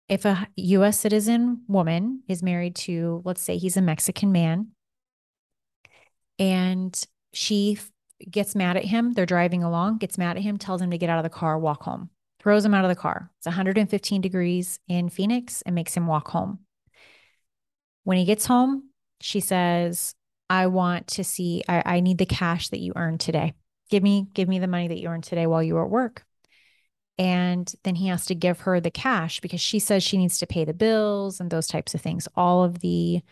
If 0.08 0.24
a 0.24 0.48
US 0.56 0.98
citizen 0.98 1.62
woman 1.68 2.22
is 2.28 2.42
married 2.42 2.76
to, 2.76 3.22
let's 3.24 3.42
say 3.42 3.58
he's 3.58 3.76
a 3.76 3.82
Mexican 3.82 4.32
man, 4.32 4.68
and 6.38 6.98
she 7.32 7.78
gets 8.30 8.54
mad 8.54 8.76
at 8.76 8.84
him, 8.84 9.12
they're 9.12 9.26
driving 9.26 9.62
along, 9.62 9.98
gets 9.98 10.16
mad 10.16 10.36
at 10.36 10.42
him, 10.42 10.56
tells 10.56 10.80
him 10.80 10.90
to 10.90 10.98
get 10.98 11.10
out 11.10 11.18
of 11.18 11.24
the 11.24 11.30
car, 11.30 11.58
walk 11.58 11.82
home, 11.82 12.10
throws 12.40 12.64
him 12.64 12.74
out 12.74 12.84
of 12.84 12.88
the 12.88 12.96
car. 12.96 13.30
It's 13.38 13.46
115 13.46 14.20
degrees 14.20 14.80
in 14.88 15.08
Phoenix 15.08 15.62
and 15.62 15.74
makes 15.74 15.94
him 15.94 16.06
walk 16.06 16.28
home 16.28 16.60
when 18.08 18.16
he 18.16 18.24
gets 18.24 18.46
home, 18.46 18.84
she 19.20 19.38
says, 19.38 20.14
I 20.48 20.68
want 20.68 21.08
to 21.08 21.24
see, 21.24 21.62
I, 21.68 21.82
I 21.84 22.00
need 22.00 22.16
the 22.16 22.24
cash 22.24 22.70
that 22.70 22.80
you 22.80 22.94
earned 22.96 23.20
today. 23.20 23.52
Give 23.90 24.02
me, 24.02 24.28
give 24.32 24.48
me 24.48 24.58
the 24.58 24.66
money 24.66 24.88
that 24.88 24.98
you 24.98 25.08
earned 25.08 25.24
today 25.24 25.46
while 25.46 25.62
you 25.62 25.74
were 25.74 25.84
at 25.84 25.90
work. 25.90 26.24
And 27.18 27.72
then 27.82 27.96
he 27.96 28.06
has 28.08 28.26
to 28.26 28.34
give 28.34 28.60
her 28.60 28.80
the 28.80 28.90
cash 28.90 29.40
because 29.40 29.60
she 29.60 29.80
says 29.80 30.02
she 30.02 30.18
needs 30.18 30.38
to 30.38 30.46
pay 30.46 30.64
the 30.64 30.72
bills 30.72 31.40
and 31.40 31.50
those 31.50 31.66
types 31.66 31.94
of 31.94 32.00
things. 32.00 32.28
All 32.36 32.62
of 32.62 32.78
the 32.78 33.22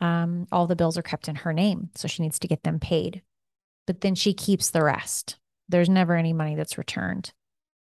um, 0.00 0.46
all 0.50 0.66
the 0.66 0.76
bills 0.76 0.98
are 0.98 1.02
kept 1.02 1.28
in 1.28 1.36
her 1.36 1.52
name. 1.52 1.90
So 1.94 2.08
she 2.08 2.22
needs 2.22 2.38
to 2.40 2.48
get 2.48 2.64
them 2.64 2.80
paid. 2.80 3.22
But 3.86 4.00
then 4.00 4.14
she 4.14 4.34
keeps 4.34 4.70
the 4.70 4.82
rest. 4.82 5.38
There's 5.68 5.88
never 5.88 6.16
any 6.16 6.32
money 6.32 6.56
that's 6.56 6.78
returned. 6.78 7.32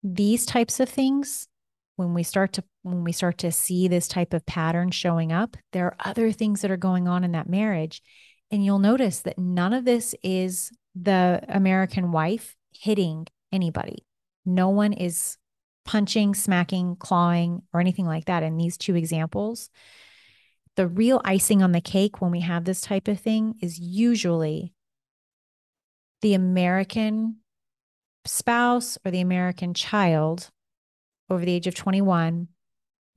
These 0.03 0.47
types 0.47 0.81
of 0.81 0.88
things 0.88 1.49
when 1.97 2.14
we 2.14 2.23
start 2.23 2.53
to 2.55 2.64
when 2.83 3.05
we 3.05 3.12
start 3.12 3.38
to 3.38 3.53
see 3.53 3.88
this 3.88 4.09
type 4.09 4.35
of 4.35 4.47
pattern 4.47 4.90
showing 4.90 5.33
up 5.33 5.57
there 5.73 5.87
are 5.87 5.97
other 6.01 6.33
things 6.33 6.61
that 6.61 6.71
are 6.71 6.77
going 6.77 7.09
on 7.09 7.25
in 7.25 7.33
that 7.33 7.49
marriage 7.49 8.03
and 8.51 8.64
you'll 8.64 8.79
notice 8.79 9.21
that 9.21 9.38
none 9.38 9.73
of 9.73 9.85
this 9.85 10.14
is 10.23 10.73
the 10.95 11.40
american 11.49 12.12
wife 12.12 12.57
hitting 12.73 13.27
anybody 13.53 14.05
no 14.45 14.69
one 14.69 14.93
is 14.93 15.37
punching, 15.85 16.35
smacking, 16.35 16.97
clawing, 16.97 17.62
or 17.73 17.81
anything 17.81 18.07
like 18.07 18.27
that 18.27 18.42
in 18.42 18.57
these 18.57 18.77
two 18.77 18.97
examples. 18.97 19.70
The 20.77 20.87
real 20.87 21.20
icing 21.25 21.62
on 21.62 21.73
the 21.73 21.81
cake 21.81 22.20
when 22.20 22.31
we 22.31 22.40
have 22.40 22.64
this 22.64 22.81
type 22.81 23.07
of 23.07 23.20
thing 23.20 23.55
is 23.61 23.79
usually 23.79 24.73
the 26.23 26.35
American 26.35 27.37
spouse 28.25 28.99
or 29.05 29.11
the 29.11 29.20
American 29.20 29.75
child 29.75 30.51
over 31.31 31.44
the 31.44 31.53
age 31.53 31.66
of 31.66 31.75
21 31.75 32.49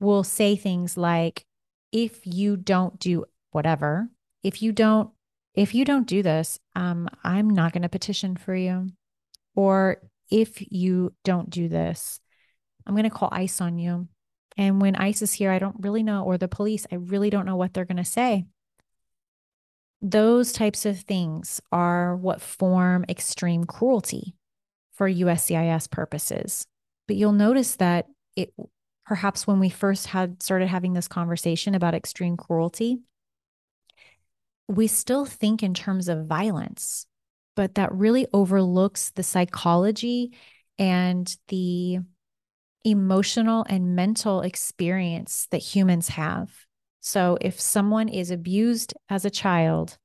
will 0.00 0.22
say 0.22 0.56
things 0.56 0.96
like, 0.96 1.44
if 1.90 2.20
you 2.26 2.56
don't 2.56 2.98
do 2.98 3.24
whatever, 3.50 4.08
if 4.42 4.62
you 4.62 4.72
don't, 4.72 5.10
if 5.54 5.74
you 5.74 5.84
don't 5.84 6.06
do 6.06 6.22
this, 6.22 6.60
um, 6.76 7.08
I'm 7.24 7.50
not 7.50 7.72
going 7.72 7.82
to 7.82 7.88
petition 7.88 8.36
for 8.36 8.54
you. 8.54 8.90
Or 9.56 10.02
if 10.30 10.62
you 10.70 11.14
don't 11.24 11.50
do 11.50 11.68
this, 11.68 12.20
I'm 12.88 12.94
going 12.94 13.04
to 13.04 13.10
call 13.10 13.28
ICE 13.30 13.60
on 13.60 13.78
you. 13.78 14.08
And 14.56 14.80
when 14.80 14.96
ICE 14.96 15.22
is 15.22 15.34
here, 15.34 15.52
I 15.52 15.58
don't 15.58 15.76
really 15.80 16.02
know, 16.02 16.24
or 16.24 16.38
the 16.38 16.48
police, 16.48 16.86
I 16.90 16.96
really 16.96 17.30
don't 17.30 17.46
know 17.46 17.56
what 17.56 17.74
they're 17.74 17.84
going 17.84 17.98
to 17.98 18.04
say. 18.04 18.46
Those 20.00 20.52
types 20.52 20.86
of 20.86 21.00
things 21.00 21.60
are 21.70 22.16
what 22.16 22.40
form 22.40 23.04
extreme 23.08 23.64
cruelty 23.64 24.34
for 24.94 25.08
USCIS 25.08 25.90
purposes. 25.90 26.66
But 27.06 27.16
you'll 27.16 27.32
notice 27.32 27.76
that 27.76 28.06
it 28.36 28.52
perhaps 29.06 29.46
when 29.46 29.58
we 29.58 29.70
first 29.70 30.08
had 30.08 30.42
started 30.42 30.68
having 30.68 30.92
this 30.92 31.08
conversation 31.08 31.74
about 31.74 31.94
extreme 31.94 32.36
cruelty, 32.36 32.98
we 34.68 34.86
still 34.86 35.24
think 35.24 35.62
in 35.62 35.72
terms 35.72 36.08
of 36.08 36.26
violence, 36.26 37.06
but 37.56 37.76
that 37.76 37.92
really 37.92 38.26
overlooks 38.32 39.10
the 39.10 39.22
psychology 39.22 40.32
and 40.78 41.36
the 41.48 42.00
emotional 42.84 43.64
and 43.68 43.96
mental 43.96 44.40
experience 44.40 45.46
that 45.50 45.58
humans 45.58 46.08
have. 46.08 46.50
So, 47.00 47.38
if 47.40 47.60
someone 47.60 48.08
is 48.08 48.30
abused 48.30 48.94
as 49.08 49.24
a 49.24 49.30
child, 49.30 49.98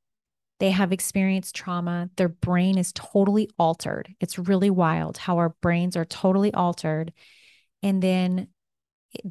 they 0.59 0.71
have 0.71 0.93
experienced 0.93 1.55
trauma, 1.55 2.09
their 2.15 2.29
brain 2.29 2.77
is 2.77 2.93
totally 2.93 3.49
altered. 3.57 4.13
It's 4.19 4.39
really 4.39 4.69
wild 4.69 5.17
how 5.17 5.38
our 5.38 5.55
brains 5.62 5.97
are 5.97 6.05
totally 6.05 6.53
altered. 6.53 7.12
And 7.81 8.01
then 8.01 8.47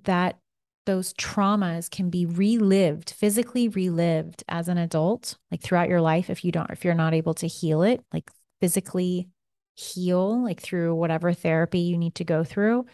that 0.05 0.39
those 0.85 1.15
traumas 1.15 1.89
can 1.91 2.11
be 2.11 2.27
relived, 2.27 3.11
physically 3.11 3.69
relived 3.69 4.43
as 4.49 4.69
an 4.69 4.79
adult, 4.79 5.39
like 5.51 5.63
throughout 5.63 5.89
your 5.89 6.01
life 6.01 6.29
if 6.29 6.45
you 6.45 6.53
don't 6.53 6.71
if 6.71 6.85
you're 6.85 6.95
not 6.95 7.15
able 7.15 7.35
to 7.35 7.47
heal 7.47 7.83
it, 7.83 8.05
like 8.13 8.31
physically 8.61 9.29
heal 9.75 10.43
like 10.43 10.61
through 10.61 10.95
whatever 10.95 11.33
therapy 11.33 11.81
you 11.81 11.97
need 11.97 12.15
to 12.17 12.25
go 12.25 12.45
through 12.45 12.85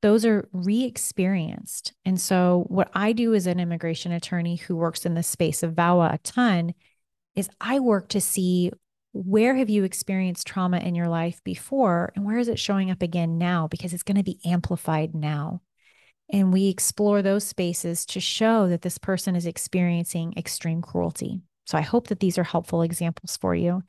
those 0.00 0.24
are 0.24 0.48
re 0.52 0.84
experienced. 0.84 1.92
And 2.04 2.20
so, 2.20 2.64
what 2.68 2.90
I 2.94 3.12
do 3.12 3.34
as 3.34 3.46
an 3.46 3.60
immigration 3.60 4.12
attorney 4.12 4.56
who 4.56 4.76
works 4.76 5.04
in 5.04 5.14
the 5.14 5.22
space 5.22 5.62
of 5.62 5.74
VAWA 5.74 6.14
a 6.14 6.18
ton 6.18 6.74
is 7.34 7.48
I 7.60 7.80
work 7.80 8.08
to 8.10 8.20
see 8.20 8.70
where 9.12 9.56
have 9.56 9.70
you 9.70 9.84
experienced 9.84 10.46
trauma 10.46 10.78
in 10.78 10.94
your 10.94 11.08
life 11.08 11.40
before 11.44 12.12
and 12.14 12.24
where 12.24 12.38
is 12.38 12.48
it 12.48 12.58
showing 12.58 12.90
up 12.90 13.02
again 13.02 13.38
now 13.38 13.66
because 13.66 13.92
it's 13.92 14.02
going 14.02 14.16
to 14.16 14.22
be 14.22 14.38
amplified 14.44 15.14
now. 15.14 15.60
And 16.30 16.52
we 16.52 16.68
explore 16.68 17.22
those 17.22 17.44
spaces 17.44 18.04
to 18.06 18.20
show 18.20 18.68
that 18.68 18.82
this 18.82 18.98
person 18.98 19.34
is 19.34 19.46
experiencing 19.46 20.34
extreme 20.36 20.82
cruelty. 20.82 21.40
So 21.66 21.78
I 21.78 21.82
hope 21.82 22.08
that 22.08 22.20
these 22.20 22.38
are 22.38 22.44
helpful 22.44 22.82
examples 22.82 23.36
for 23.36 23.54
you. 23.54 23.82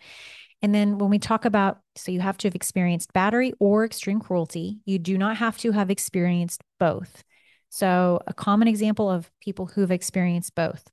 And 0.62 0.76
then 0.76 0.98
when 0.98 1.10
we 1.10 1.19
talk 1.19 1.45
about, 1.45 1.80
so 1.95 2.12
you 2.12 2.19
have 2.19 2.38
to 2.39 2.48
have 2.48 2.56
experienced 2.56 3.13
battery 3.13 3.54
or 3.60 3.86
extreme 3.86 4.19
cruelty, 4.19 4.80
you 4.86 5.00
do 5.00 5.17
not 5.17 5.38
have 5.38 5.58
to 5.60 5.72
have 5.72 5.89
experienced 5.89 6.62
both. 6.80 7.24
So, 7.69 8.19
a 8.28 8.34
common 8.34 8.67
example 8.67 9.10
of 9.10 9.30
people 9.39 9.67
who've 9.67 9.91
experienced 9.91 10.56
both. 10.56 10.89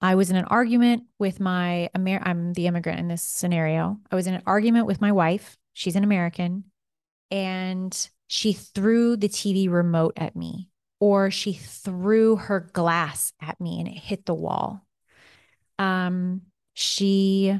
I 0.00 0.14
was 0.14 0.30
in 0.30 0.36
an 0.36 0.44
argument 0.44 1.04
with 1.18 1.40
my 1.40 1.90
Amer- 1.94 2.22
I'm 2.22 2.52
the 2.52 2.66
immigrant 2.66 3.00
in 3.00 3.08
this 3.08 3.22
scenario. 3.22 3.98
I 4.10 4.14
was 4.14 4.26
in 4.26 4.34
an 4.34 4.42
argument 4.46 4.86
with 4.86 5.00
my 5.00 5.12
wife. 5.12 5.56
She's 5.72 5.96
an 5.96 6.04
American 6.04 6.64
and 7.30 8.08
she 8.28 8.52
threw 8.52 9.16
the 9.16 9.28
TV 9.28 9.68
remote 9.68 10.14
at 10.16 10.36
me 10.36 10.70
or 11.00 11.30
she 11.30 11.52
threw 11.52 12.36
her 12.36 12.60
glass 12.72 13.32
at 13.40 13.60
me 13.60 13.80
and 13.80 13.88
it 13.88 13.98
hit 13.98 14.26
the 14.26 14.34
wall. 14.34 14.86
Um 15.78 16.42
she 16.78 17.58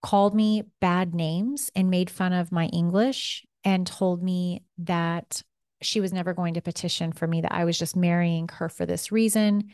called 0.00 0.32
me 0.32 0.62
bad 0.80 1.12
names 1.12 1.72
and 1.74 1.90
made 1.90 2.08
fun 2.08 2.32
of 2.32 2.52
my 2.52 2.66
English 2.66 3.44
and 3.64 3.84
told 3.84 4.22
me 4.22 4.62
that 4.78 5.42
she 5.82 6.00
was 6.00 6.12
never 6.12 6.32
going 6.32 6.54
to 6.54 6.60
petition 6.60 7.10
for 7.10 7.26
me, 7.26 7.40
that 7.40 7.52
I 7.52 7.64
was 7.64 7.76
just 7.76 7.96
marrying 7.96 8.48
her 8.52 8.68
for 8.68 8.86
this 8.86 9.10
reason, 9.10 9.70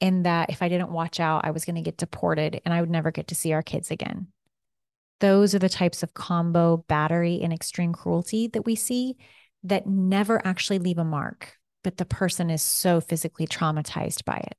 and 0.00 0.24
that 0.24 0.48
if 0.48 0.62
I 0.62 0.70
didn't 0.70 0.92
watch 0.92 1.20
out, 1.20 1.44
I 1.44 1.50
was 1.50 1.66
going 1.66 1.76
to 1.76 1.82
get 1.82 1.98
deported 1.98 2.62
and 2.64 2.72
I 2.72 2.80
would 2.80 2.88
never 2.88 3.10
get 3.10 3.28
to 3.28 3.34
see 3.34 3.52
our 3.52 3.62
kids 3.62 3.90
again. 3.90 4.28
Those 5.20 5.54
are 5.54 5.58
the 5.58 5.68
types 5.68 6.02
of 6.02 6.14
combo 6.14 6.78
battery 6.88 7.40
and 7.42 7.52
extreme 7.52 7.92
cruelty 7.92 8.46
that 8.48 8.64
we 8.64 8.76
see 8.76 9.18
that 9.62 9.86
never 9.86 10.44
actually 10.46 10.78
leave 10.78 10.98
a 10.98 11.04
mark, 11.04 11.58
but 11.82 11.98
the 11.98 12.06
person 12.06 12.48
is 12.48 12.62
so 12.62 13.02
physically 13.02 13.46
traumatized 13.46 14.24
by 14.24 14.38
it. 14.38 14.56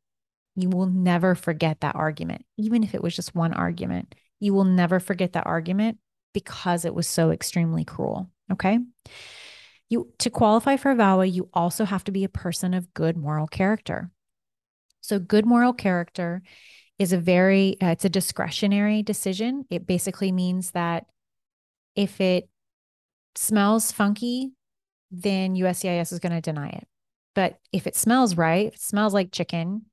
You 0.55 0.69
will 0.69 0.87
never 0.87 1.35
forget 1.35 1.81
that 1.81 1.95
argument, 1.95 2.45
even 2.57 2.83
if 2.83 2.95
it 2.95 3.03
was 3.03 3.15
just 3.15 3.35
one 3.35 3.53
argument. 3.53 4.15
You 4.39 4.53
will 4.53 4.63
never 4.65 4.99
forget 4.99 5.33
that 5.33 5.45
argument 5.45 5.97
because 6.33 6.85
it 6.85 6.93
was 6.93 7.07
so 7.07 7.31
extremely 7.31 7.83
cruel. 7.83 8.29
Okay. 8.51 8.79
You 9.89 10.11
to 10.19 10.29
qualify 10.29 10.77
for 10.77 10.91
a 10.91 10.95
VAWA, 10.95 11.31
you 11.31 11.49
also 11.53 11.85
have 11.85 12.03
to 12.05 12.11
be 12.11 12.23
a 12.23 12.29
person 12.29 12.73
of 12.73 12.93
good 12.93 13.17
moral 13.17 13.47
character. 13.47 14.11
So 15.01 15.19
good 15.19 15.45
moral 15.45 15.73
character 15.73 16.41
is 16.97 17.13
a 17.13 17.17
very 17.17 17.77
uh, 17.81 17.87
it's 17.87 18.05
a 18.05 18.09
discretionary 18.09 19.03
decision. 19.03 19.65
It 19.69 19.85
basically 19.85 20.31
means 20.31 20.71
that 20.71 21.05
if 21.95 22.19
it 22.19 22.49
smells 23.35 23.91
funky, 23.91 24.53
then 25.11 25.55
USCIS 25.55 26.11
is 26.11 26.19
going 26.19 26.33
to 26.33 26.41
deny 26.41 26.69
it. 26.69 26.87
But 27.35 27.59
if 27.71 27.85
it 27.85 27.95
smells 27.95 28.37
right, 28.37 28.67
it 28.67 28.79
smells 28.79 29.13
like 29.13 29.31
chicken, 29.31 29.83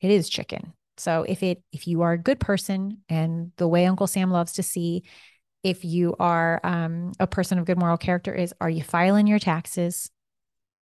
it 0.00 0.10
is 0.10 0.28
chicken. 0.28 0.72
So 0.96 1.24
if 1.28 1.42
it 1.42 1.62
if 1.72 1.86
you 1.86 2.02
are 2.02 2.12
a 2.12 2.18
good 2.18 2.40
person 2.40 2.98
and 3.08 3.52
the 3.56 3.68
way 3.68 3.86
Uncle 3.86 4.06
Sam 4.06 4.30
loves 4.30 4.54
to 4.54 4.62
see 4.62 5.04
if 5.62 5.84
you 5.84 6.14
are 6.18 6.60
um, 6.64 7.12
a 7.20 7.26
person 7.26 7.58
of 7.58 7.66
good 7.66 7.78
moral 7.78 7.96
character 7.96 8.34
is 8.34 8.54
are 8.60 8.70
you 8.70 8.82
filing 8.82 9.26
your 9.26 9.38
taxes? 9.38 10.10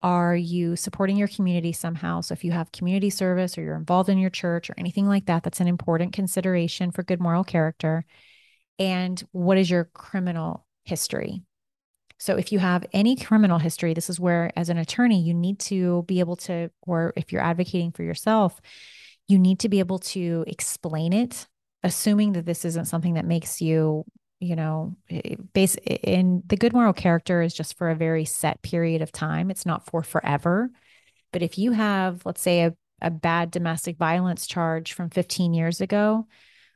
Are 0.03 0.37
you 0.37 0.77
supporting 0.77 1.17
your 1.17 1.29
community 1.29 1.73
somehow? 1.73 2.21
So 2.21 2.35
if 2.35 2.45
you 2.45 2.53
have 2.53 2.73
community 2.73 3.09
service 3.09 3.57
or 3.57 3.63
you're 3.63 3.77
involved 3.77 4.11
in 4.11 4.19
your 4.19 4.31
church 4.31 4.69
or 4.69 4.75
anything 4.77 5.07
like 5.07 5.27
that, 5.27 5.43
that's 5.43 5.61
an 5.61 5.69
important 5.69 6.13
consideration 6.13 6.91
for 6.91 7.03
good 7.03 7.21
moral 7.21 7.45
character. 7.45 8.05
And 8.79 9.23
what 9.33 9.57
is 9.57 9.71
your 9.71 9.85
criminal 9.85 10.67
history? 10.85 11.43
So 12.25 12.37
if 12.37 12.53
you 12.53 12.59
have 12.59 12.87
any 12.95 13.17
criminal 13.17 13.59
history, 13.59 13.93
this 13.93 14.09
is 14.09 14.19
where, 14.19 14.51
as 14.57 14.71
an 14.71 14.79
attorney, 14.79 15.21
you 15.21 15.35
need 15.35 15.59
to 15.59 16.05
be 16.05 16.21
able 16.21 16.37
to, 16.37 16.71
or 16.87 17.13
if 17.17 17.31
you're 17.31 17.43
advocating 17.43 17.93
for 17.93 18.03
yourself, 18.03 18.63
you 19.29 19.39
need 19.39 19.59
to 19.59 19.69
be 19.69 19.79
able 19.79 19.99
to 19.99 20.43
explain 20.47 21.13
it, 21.13 21.47
assuming 21.83 22.33
that 22.33 22.47
this 22.47 22.65
isn't 22.65 22.87
something 22.87 23.13
that 23.13 23.27
makes 23.27 23.61
you, 23.61 24.07
you 24.41 24.57
know, 24.57 24.97
base 25.53 25.77
in 25.85 26.43
the 26.47 26.57
good 26.57 26.73
moral 26.73 26.95
character 26.95 27.43
is 27.43 27.53
just 27.53 27.77
for 27.77 27.91
a 27.91 27.95
very 27.95 28.25
set 28.25 28.63
period 28.63 29.03
of 29.03 29.13
time. 29.13 29.51
It's 29.51 29.67
not 29.67 29.85
for 29.85 30.03
forever. 30.03 30.71
But 31.31 31.43
if 31.43 31.59
you 31.59 31.73
have, 31.73 32.25
let's 32.25 32.41
say, 32.41 32.63
a, 32.63 32.75
a 33.03 33.11
bad 33.11 33.51
domestic 33.51 33.99
violence 33.99 34.47
charge 34.47 34.95
from 34.95 35.11
15 35.11 35.53
years 35.53 35.83
ago, 35.83 36.27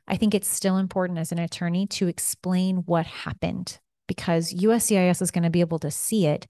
I 0.07 0.15
think 0.15 0.35
it's 0.35 0.47
still 0.47 0.77
important 0.77 1.17
as 1.17 1.31
an 1.31 1.39
attorney 1.39 1.87
to 1.87 2.07
explain 2.07 2.83
what 2.85 3.07
happened 3.07 3.79
because 4.09 4.51
USCIS 4.51 5.21
is 5.21 5.31
going 5.31 5.43
to 5.43 5.51
be 5.51 5.61
able 5.61 5.79
to 5.79 5.91
see 5.91 6.25
it. 6.25 6.47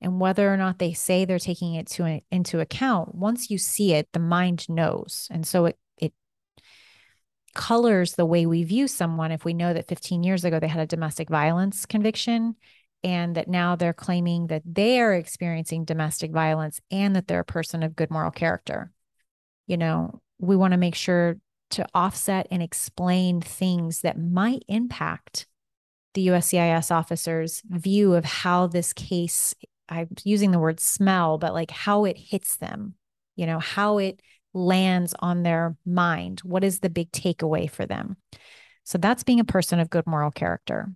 And 0.00 0.18
whether 0.18 0.52
or 0.52 0.56
not 0.56 0.80
they 0.80 0.94
say 0.94 1.24
they're 1.24 1.38
taking 1.38 1.74
it 1.74 1.86
to 1.88 2.20
into 2.32 2.58
account 2.58 3.14
once 3.14 3.50
you 3.50 3.58
see 3.58 3.92
it 3.92 4.08
the 4.12 4.18
mind 4.18 4.68
knows. 4.68 5.28
And 5.30 5.46
so 5.46 5.66
it 5.66 5.78
it 5.98 6.12
colors 7.54 8.14
the 8.14 8.26
way 8.26 8.46
we 8.46 8.64
view 8.64 8.88
someone 8.88 9.30
if 9.30 9.44
we 9.44 9.54
know 9.54 9.72
that 9.72 9.86
15 9.86 10.24
years 10.24 10.44
ago 10.44 10.58
they 10.58 10.66
had 10.66 10.80
a 10.80 10.86
domestic 10.86 11.28
violence 11.28 11.86
conviction 11.86 12.56
and 13.04 13.36
that 13.36 13.46
now 13.46 13.76
they're 13.76 13.92
claiming 13.92 14.46
that 14.46 14.62
they 14.64 15.00
are 15.00 15.12
experiencing 15.12 15.84
domestic 15.84 16.32
violence 16.32 16.80
and 16.90 17.14
that 17.14 17.28
they're 17.28 17.40
a 17.40 17.44
person 17.44 17.82
of 17.82 17.94
good 17.94 18.10
moral 18.10 18.32
character. 18.32 18.90
You 19.68 19.76
know 19.76 20.20
we 20.40 20.56
want 20.56 20.72
to 20.72 20.78
make 20.78 20.96
sure 20.96 21.36
to 21.70 21.86
offset 21.94 22.48
and 22.50 22.62
explain 22.62 23.40
things 23.40 24.00
that 24.00 24.18
might 24.18 24.64
impact 24.66 25.46
the 26.14 26.28
USCIS 26.28 26.90
officer's 26.90 27.62
view 27.68 28.14
of 28.14 28.24
how 28.24 28.66
this 28.66 28.92
case 28.92 29.54
I'm 29.88 30.08
using 30.24 30.50
the 30.50 30.58
word 30.58 30.80
smell, 30.80 31.38
but 31.38 31.52
like 31.52 31.70
how 31.70 32.04
it 32.04 32.16
hits 32.16 32.56
them, 32.56 32.94
you 33.36 33.46
know, 33.46 33.58
how 33.58 33.98
it 33.98 34.20
lands 34.54 35.14
on 35.18 35.42
their 35.42 35.76
mind. 35.84 36.40
What 36.40 36.64
is 36.64 36.80
the 36.80 36.90
big 36.90 37.10
takeaway 37.12 37.70
for 37.70 37.84
them? 37.84 38.16
So 38.84 38.98
that's 38.98 39.22
being 39.22 39.40
a 39.40 39.44
person 39.44 39.80
of 39.80 39.90
good 39.90 40.06
moral 40.06 40.30
character. 40.30 40.92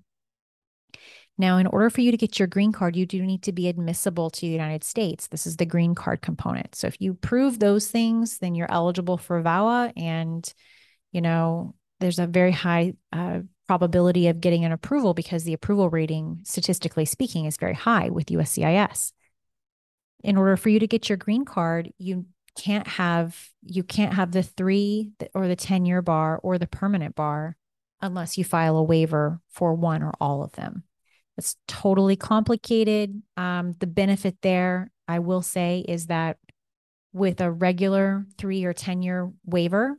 Now, 1.39 1.59
in 1.59 1.67
order 1.67 1.91
for 1.91 2.01
you 2.01 2.11
to 2.11 2.17
get 2.17 2.39
your 2.39 2.49
green 2.49 2.73
card, 2.73 2.97
you 2.97 3.05
do 3.05 3.23
need 3.23 3.43
to 3.43 3.53
be 3.53 3.69
admissible 3.69 4.31
to 4.31 4.41
the 4.41 4.47
United 4.47 4.83
States. 4.83 5.27
This 5.27 5.47
is 5.47 5.57
the 5.57 5.67
green 5.67 5.95
card 5.95 6.23
component. 6.23 6.75
So 6.75 6.87
if 6.87 6.99
you 6.99 7.13
prove 7.13 7.59
those 7.59 7.89
things, 7.89 8.39
then 8.39 8.55
you're 8.55 8.73
eligible 8.73 9.19
for 9.19 9.43
VAWA. 9.43 9.93
And, 9.97 10.51
you 11.13 11.21
know, 11.21 11.75
there's 12.01 12.19
a 12.19 12.27
very 12.27 12.53
high 12.53 12.95
uh, 13.13 13.41
probability 13.67 14.29
of 14.29 14.41
getting 14.41 14.65
an 14.65 14.73
approval 14.73 15.15
because 15.15 15.45
the 15.45 15.53
approval 15.53 15.91
rating, 15.91 16.41
statistically 16.45 17.05
speaking, 17.05 17.45
is 17.45 17.57
very 17.57 17.75
high 17.75 18.09
with 18.11 18.27
USCIS. 18.27 19.13
In 20.23 20.37
order 20.37 20.57
for 20.57 20.69
you 20.69 20.79
to 20.79 20.87
get 20.87 21.09
your 21.09 21.19
green 21.19 21.45
card, 21.45 21.93
you 21.99 22.27
can't 22.57 22.87
have 22.87 23.51
you 23.63 23.83
can't 23.83 24.15
have 24.15 24.33
the 24.33 24.43
three 24.43 25.11
or 25.35 25.47
the 25.47 25.57
10 25.57 25.85
year 25.85 26.01
bar 26.01 26.41
or 26.43 26.59
the 26.59 26.67
permanent 26.67 27.15
bar 27.15 27.57
unless 28.01 28.39
you 28.39 28.45
file 28.45 28.77
a 28.77 28.83
waiver 28.83 29.41
for 29.51 29.75
one 29.75 30.03
or 30.03 30.13
all 30.21 30.43
of 30.43 30.53
them. 30.53 30.85
It's 31.37 31.57
totally 31.69 32.17
complicated. 32.17 33.23
Um, 33.37 33.75
the 33.79 33.87
benefit 33.87 34.39
there, 34.43 34.91
I 35.07 35.19
will 35.19 35.43
say, 35.43 35.85
is 35.87 36.07
that 36.07 36.39
with 37.13 37.41
a 37.41 37.51
regular 37.51 38.27
three 38.39 38.65
or 38.65 38.73
10 38.73 39.03
year 39.03 39.31
waiver, 39.45 39.99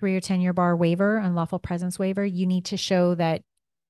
three 0.00 0.16
or 0.16 0.20
10 0.20 0.40
year 0.40 0.54
bar 0.54 0.74
waiver, 0.74 1.18
unlawful 1.18 1.58
presence 1.58 1.98
waiver, 1.98 2.24
you 2.24 2.46
need 2.46 2.64
to 2.66 2.76
show 2.78 3.14
that 3.14 3.42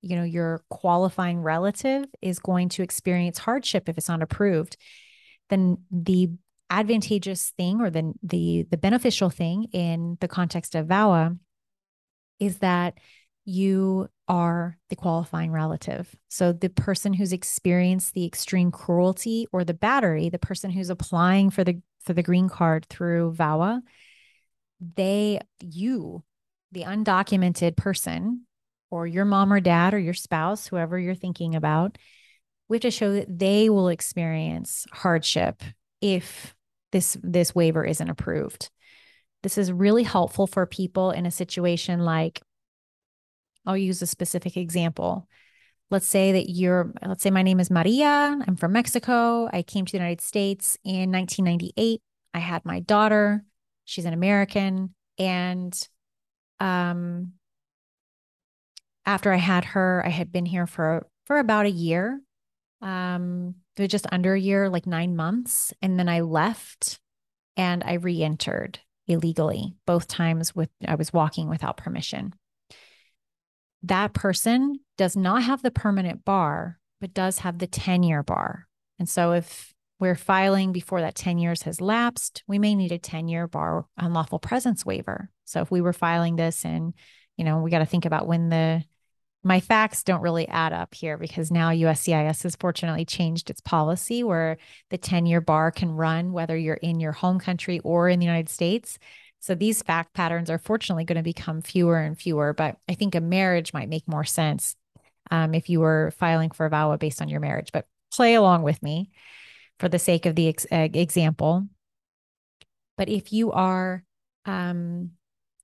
you 0.02 0.16
know 0.16 0.24
your 0.24 0.62
qualifying 0.70 1.40
relative 1.40 2.06
is 2.20 2.38
going 2.38 2.68
to 2.70 2.82
experience 2.82 3.38
hardship 3.38 3.86
if 3.86 3.98
it's 3.98 4.08
not 4.08 4.22
approved 4.22 4.78
then 5.50 5.76
the 5.90 6.30
advantageous 6.70 7.50
thing 7.58 7.80
or 7.80 7.90
the 7.90 8.14
the 8.22 8.66
the 8.70 8.78
beneficial 8.78 9.28
thing 9.28 9.66
in 9.72 10.16
the 10.20 10.28
context 10.28 10.74
of 10.74 10.86
VAWA 10.86 11.36
is 12.38 12.58
that 12.58 12.96
you 13.44 14.08
are 14.28 14.78
the 14.88 14.96
qualifying 14.96 15.50
relative. 15.50 16.14
So 16.28 16.52
the 16.52 16.68
person 16.68 17.12
who's 17.12 17.32
experienced 17.32 18.14
the 18.14 18.24
extreme 18.24 18.70
cruelty 18.70 19.46
or 19.52 19.64
the 19.64 19.74
battery, 19.74 20.28
the 20.28 20.38
person 20.38 20.70
who's 20.70 20.90
applying 20.90 21.50
for 21.50 21.64
the 21.64 21.80
for 22.04 22.14
the 22.14 22.22
green 22.22 22.48
card 22.48 22.86
through 22.88 23.34
VAWA, 23.34 23.82
they 24.80 25.40
you, 25.60 26.22
the 26.72 26.84
undocumented 26.84 27.76
person 27.76 28.46
or 28.90 29.06
your 29.06 29.24
mom 29.24 29.52
or 29.52 29.60
dad 29.60 29.94
or 29.94 29.98
your 29.98 30.14
spouse, 30.14 30.66
whoever 30.66 30.98
you're 30.98 31.14
thinking 31.14 31.54
about, 31.54 31.98
we 32.68 32.76
have 32.76 32.82
to 32.82 32.90
show 32.90 33.12
that 33.12 33.38
they 33.38 33.68
will 33.68 33.88
experience 33.88 34.86
hardship 34.92 35.62
if 36.00 36.54
this 36.92 37.16
this 37.22 37.54
waiver 37.54 37.84
isn't 37.84 38.08
approved. 38.10 38.70
This 39.42 39.58
is 39.58 39.72
really 39.72 40.02
helpful 40.02 40.46
for 40.46 40.66
people 40.66 41.10
in 41.10 41.26
a 41.26 41.30
situation 41.30 42.00
like 42.00 42.40
I'll 43.66 43.76
use 43.76 44.02
a 44.02 44.06
specific 44.06 44.56
example. 44.56 45.28
Let's 45.90 46.06
say 46.06 46.32
that 46.32 46.50
you're, 46.50 46.92
let's 47.04 47.22
say 47.22 47.30
my 47.30 47.42
name 47.42 47.58
is 47.58 47.70
Maria. 47.70 48.38
I'm 48.46 48.56
from 48.56 48.72
Mexico. 48.72 49.48
I 49.52 49.62
came 49.62 49.84
to 49.84 49.92
the 49.92 49.98
United 49.98 50.20
States 50.20 50.78
in 50.84 51.10
1998. 51.10 52.00
I 52.32 52.38
had 52.38 52.64
my 52.64 52.80
daughter. 52.80 53.44
She's 53.90 54.05
an 54.05 54.12
American. 54.12 54.94
And 55.18 55.76
um, 56.59 57.33
after 59.05 59.33
I 59.33 59.37
had 59.37 59.64
her, 59.66 60.03
I 60.05 60.11
had 60.11 60.33
been 60.33 60.46
here 60.46 60.66
for, 60.66 61.07
for 61.26 61.38
about 61.38 61.66
a 61.66 61.70
year, 61.70 62.20
um, 62.81 63.57
just 63.76 64.07
under 64.12 64.35
a 64.35 64.40
year, 64.40 64.68
like 64.68 64.87
nine 64.87 65.16
months. 65.16 65.72
And 65.81 65.98
then 65.98 66.09
I 66.09 66.20
left 66.20 67.00
and 67.57 67.83
I 67.85 67.94
re 67.94 68.22
entered 68.22 68.79
illegally 69.07 69.74
both 69.87 70.07
times 70.07 70.55
with 70.55 70.68
I 70.87 70.94
was 70.94 71.12
walking 71.12 71.48
without 71.48 71.76
permission 71.76 72.35
that 73.83 74.12
person 74.12 74.81
does 74.96 75.16
not 75.16 75.42
have 75.42 75.62
the 75.62 75.70
permanent 75.70 76.24
bar, 76.24 76.79
but 77.00 77.14
does 77.14 77.40
have 77.40 77.59
the 77.59 77.66
10 77.66 78.03
year 78.03 78.22
bar. 78.22 78.66
And 78.98 79.09
so 79.09 79.33
if 79.33 79.74
we're 80.00 80.16
filing 80.16 80.72
before 80.72 81.02
that 81.02 81.14
10 81.14 81.38
years 81.38 81.62
has 81.62 81.80
lapsed, 81.80 82.42
we 82.48 82.58
may 82.58 82.74
need 82.74 82.90
a 82.90 82.98
10 82.98 83.28
year 83.28 83.46
bar 83.46 83.84
unlawful 83.98 84.38
presence 84.38 84.84
waiver. 84.84 85.30
So 85.44 85.60
if 85.60 85.70
we 85.70 85.82
were 85.82 85.92
filing 85.92 86.36
this 86.36 86.64
and, 86.64 86.94
you 87.36 87.44
know, 87.44 87.60
we 87.60 87.70
got 87.70 87.80
to 87.80 87.86
think 87.86 88.06
about 88.06 88.26
when 88.26 88.48
the, 88.48 88.82
my 89.44 89.60
facts 89.60 90.02
don't 90.02 90.22
really 90.22 90.48
add 90.48 90.72
up 90.72 90.94
here 90.94 91.18
because 91.18 91.50
now 91.50 91.70
USCIS 91.70 92.42
has 92.42 92.56
fortunately 92.56 93.04
changed 93.04 93.50
its 93.50 93.60
policy 93.60 94.24
where 94.24 94.56
the 94.88 94.98
10 94.98 95.26
year 95.26 95.40
bar 95.40 95.70
can 95.70 95.92
run 95.92 96.32
whether 96.32 96.56
you're 96.56 96.74
in 96.74 96.98
your 96.98 97.12
home 97.12 97.38
country 97.38 97.78
or 97.80 98.08
in 98.08 98.18
the 98.18 98.26
United 98.26 98.48
States. 98.48 98.98
So 99.38 99.54
these 99.54 99.82
fact 99.82 100.14
patterns 100.14 100.50
are 100.50 100.58
fortunately 100.58 101.04
going 101.04 101.16
to 101.16 101.22
become 101.22 101.62
fewer 101.62 101.98
and 101.98 102.18
fewer, 102.18 102.52
but 102.52 102.76
I 102.88 102.94
think 102.94 103.14
a 103.14 103.20
marriage 103.20 103.72
might 103.72 103.88
make 103.88 104.06
more 104.06 104.24
sense 104.24 104.76
um, 105.30 105.54
if 105.54 105.68
you 105.68 105.80
were 105.80 106.12
filing 106.16 106.50
for 106.50 106.66
a 106.66 106.70
VAWA 106.70 106.98
based 106.98 107.22
on 107.22 107.28
your 107.28 107.40
marriage. 107.40 107.70
But 107.72 107.86
play 108.10 108.34
along 108.34 108.62
with 108.62 108.82
me 108.82 109.10
for 109.80 109.88
the 109.88 109.98
sake 109.98 110.26
of 110.26 110.36
the 110.36 110.48
ex- 110.48 110.66
uh, 110.70 110.88
example. 110.92 111.66
But 112.96 113.08
if 113.08 113.32
you 113.32 113.50
are 113.50 114.04
um, 114.44 115.12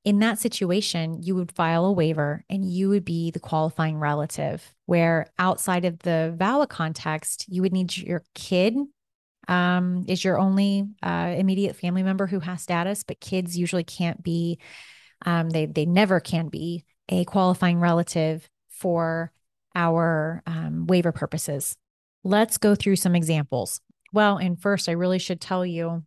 in 0.04 0.20
that 0.20 0.38
situation, 0.38 1.22
you 1.22 1.34
would 1.34 1.52
file 1.52 1.84
a 1.84 1.92
waiver 1.92 2.44
and 2.48 2.64
you 2.64 2.88
would 2.88 3.04
be 3.04 3.30
the 3.30 3.40
qualifying 3.40 3.98
relative, 3.98 4.74
where 4.86 5.26
outside 5.38 5.84
of 5.84 5.98
the 5.98 6.34
VAWA 6.36 6.68
context, 6.68 7.44
you 7.48 7.60
would 7.62 7.72
need 7.72 7.96
your 7.96 8.24
kid 8.34 8.74
um, 9.48 10.04
is 10.08 10.24
your 10.24 10.38
only 10.38 10.88
uh, 11.02 11.34
immediate 11.36 11.76
family 11.76 12.02
member 12.02 12.26
who 12.26 12.40
has 12.40 12.62
status, 12.62 13.04
but 13.04 13.20
kids 13.20 13.56
usually 13.56 13.84
can't 13.84 14.22
be, 14.22 14.58
um, 15.24 15.50
they, 15.50 15.66
they 15.66 15.86
never 15.86 16.20
can 16.20 16.48
be 16.48 16.84
a 17.08 17.24
qualifying 17.24 17.78
relative 17.78 18.48
for 18.70 19.30
our 19.74 20.42
um, 20.46 20.86
waiver 20.86 21.12
purposes. 21.12 21.76
Let's 22.24 22.58
go 22.58 22.74
through 22.74 22.96
some 22.96 23.14
examples. 23.14 23.80
Well, 24.12 24.36
and 24.36 24.60
first, 24.60 24.88
I 24.88 24.92
really 24.92 25.18
should 25.18 25.40
tell 25.40 25.64
you 25.64 26.04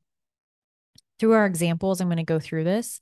through 1.20 1.34
our 1.34 1.46
examples, 1.46 2.00
I'm 2.00 2.08
going 2.08 2.18
to 2.18 2.24
go 2.24 2.40
through 2.40 2.64
this. 2.64 3.02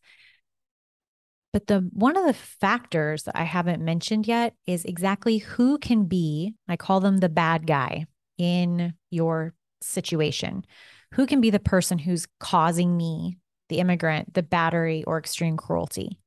But 1.53 1.67
the 1.67 1.89
one 1.93 2.17
of 2.17 2.25
the 2.25 2.33
factors 2.33 3.23
that 3.23 3.37
I 3.37 3.43
haven't 3.43 3.83
mentioned 3.83 4.27
yet 4.27 4.53
is 4.65 4.85
exactly 4.85 5.37
who 5.37 5.77
can 5.77 6.05
be, 6.05 6.55
I 6.67 6.75
call 6.75 6.99
them 6.99 7.17
the 7.17 7.29
bad 7.29 7.65
guy 7.65 8.05
in 8.37 8.93
your 9.09 9.53
situation? 9.81 10.65
Who 11.13 11.25
can 11.25 11.41
be 11.41 11.49
the 11.49 11.59
person 11.59 11.99
who's 11.99 12.27
causing 12.39 12.97
me, 12.97 13.37
the 13.69 13.79
immigrant, 13.79 14.33
the 14.33 14.43
battery 14.43 15.03
or 15.05 15.17
extreme 15.17 15.57
cruelty? 15.57 16.19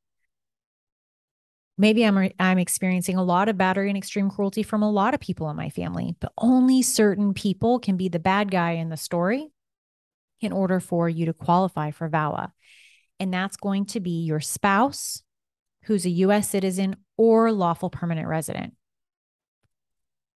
Maybe 1.80 2.04
I'm 2.04 2.30
I'm 2.38 2.58
experiencing 2.58 3.16
a 3.16 3.24
lot 3.24 3.48
of 3.48 3.56
battery 3.56 3.88
and 3.88 3.96
extreme 3.96 4.28
cruelty 4.28 4.62
from 4.62 4.82
a 4.82 4.90
lot 4.90 5.14
of 5.14 5.20
people 5.20 5.48
in 5.48 5.56
my 5.56 5.70
family, 5.70 6.14
but 6.20 6.30
only 6.36 6.82
certain 6.82 7.32
people 7.32 7.78
can 7.78 7.96
be 7.96 8.10
the 8.10 8.18
bad 8.18 8.50
guy 8.50 8.72
in 8.72 8.90
the 8.90 8.98
story 8.98 9.50
in 10.42 10.52
order 10.52 10.78
for 10.78 11.08
you 11.08 11.24
to 11.24 11.32
qualify 11.32 11.90
for 11.90 12.10
VAWA. 12.10 12.52
And 13.18 13.32
that's 13.32 13.56
going 13.56 13.86
to 13.86 14.00
be 14.00 14.24
your 14.24 14.40
spouse 14.40 15.22
who's 15.84 16.04
a 16.04 16.10
US 16.10 16.50
citizen 16.50 16.96
or 17.16 17.50
lawful 17.50 17.88
permanent 17.88 18.28
resident. 18.28 18.74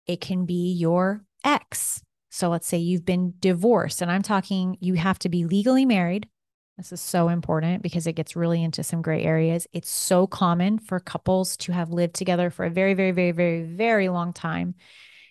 It 0.07 0.23
can 0.23 0.47
be 0.47 0.73
your 0.73 1.25
ex 1.45 2.03
so 2.31 2.49
let's 2.49 2.67
say 2.67 2.79
you've 2.79 3.05
been 3.05 3.35
divorced, 3.39 4.03
and 4.03 4.11
I'm 4.11 4.23
talking 4.23 4.77
you 4.81 4.95
have 4.95 5.21
to 5.21 5.29
be 5.29 5.45
legally 5.45 5.85
married. 5.85 6.29
This 6.77 6.93
is 6.93 7.01
so 7.01 7.29
important 7.29 7.83
because 7.83 8.07
it 8.07 8.15
gets 8.15 8.35
really 8.35 8.63
into 8.63 8.83
some 8.83 9.01
gray 9.01 9.23
areas. 9.23 9.67
It's 9.73 9.91
so 9.91 10.27
common 10.27 10.79
for 10.79 10.99
couples 10.99 11.57
to 11.59 11.73
have 11.73 11.91
lived 11.91 12.15
together 12.15 12.51
for 12.51 12.65
a 12.65 12.71
very, 12.71 12.95
very, 12.95 13.13
very, 13.13 13.31
very, 13.31 13.63
very 13.63 14.09
long 14.09 14.33
time 14.33 14.75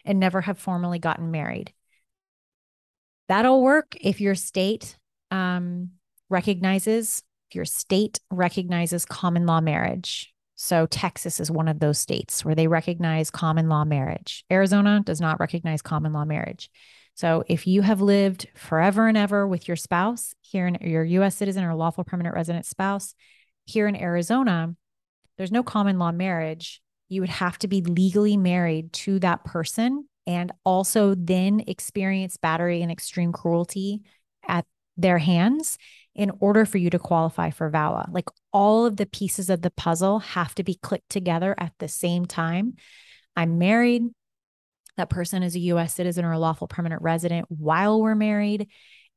and 0.05 0.19
never 0.19 0.39
have 0.39 0.57
formally 0.57 0.99
gotten 0.99 1.31
married. 1.31 1.73
That'll 3.27 3.61
work 3.61 3.97
if 3.99 4.21
your 4.21 4.35
state 4.35 4.97
um, 5.31 5.91
recognizes, 6.29 7.23
if 7.49 7.55
your 7.55 7.65
state 7.65 8.19
recognizes 8.31 9.05
common 9.05 9.45
law 9.45 9.59
marriage. 9.59 10.33
So 10.55 10.85
Texas 10.85 11.41
is 11.41 11.51
one 11.51 11.67
of 11.67 11.79
those 11.79 11.99
states 11.99 12.45
where 12.45 12.55
they 12.55 12.67
recognize 12.67 13.29
common 13.29 13.67
law 13.67 13.83
marriage. 13.83 14.45
Arizona 14.49 15.01
does 15.03 15.19
not 15.19 15.41
recognize 15.41 15.81
common 15.81 16.13
law 16.13 16.23
marriage. 16.23 16.69
So 17.15 17.43
if 17.47 17.67
you 17.67 17.81
have 17.83 18.01
lived 18.01 18.47
forever 18.55 19.07
and 19.07 19.17
ever 19.17 19.47
with 19.47 19.67
your 19.67 19.77
spouse 19.77 20.33
here 20.41 20.67
in 20.67 20.77
your 20.81 21.03
US 21.03 21.35
citizen 21.35 21.63
or 21.63 21.75
lawful 21.75 22.03
permanent 22.03 22.35
resident 22.35 22.65
spouse 22.65 23.13
here 23.65 23.87
in 23.87 23.95
Arizona, 23.95 24.75
there's 25.37 25.51
no 25.51 25.63
common 25.63 25.99
law 25.99 26.11
marriage. 26.11 26.81
You 27.09 27.21
would 27.21 27.29
have 27.29 27.59
to 27.59 27.67
be 27.67 27.81
legally 27.81 28.37
married 28.37 28.93
to 28.93 29.19
that 29.19 29.43
person 29.43 30.07
and 30.25 30.51
also 30.63 31.15
then 31.15 31.63
experience 31.67 32.37
battery 32.37 32.81
and 32.81 32.91
extreme 32.91 33.31
cruelty 33.31 34.01
at 34.47 34.65
their 34.97 35.17
hands 35.17 35.77
in 36.15 36.31
order 36.39 36.65
for 36.65 36.77
you 36.77 36.89
to 36.89 36.99
qualify 36.99 37.49
for 37.49 37.69
VAWA. 37.69 38.11
Like 38.11 38.29
all 38.51 38.85
of 38.85 38.97
the 38.97 39.05
pieces 39.05 39.49
of 39.49 39.61
the 39.61 39.71
puzzle 39.71 40.19
have 40.19 40.53
to 40.55 40.63
be 40.63 40.75
clicked 40.75 41.09
together 41.09 41.55
at 41.57 41.73
the 41.79 41.87
same 41.87 42.25
time. 42.25 42.75
I'm 43.35 43.57
married. 43.57 44.03
That 44.97 45.09
person 45.09 45.43
is 45.43 45.55
a 45.55 45.59
US 45.59 45.93
citizen 45.93 46.25
or 46.25 46.31
a 46.31 46.39
lawful 46.39 46.67
permanent 46.67 47.01
resident 47.01 47.47
while 47.49 48.01
we're 48.01 48.15
married. 48.15 48.67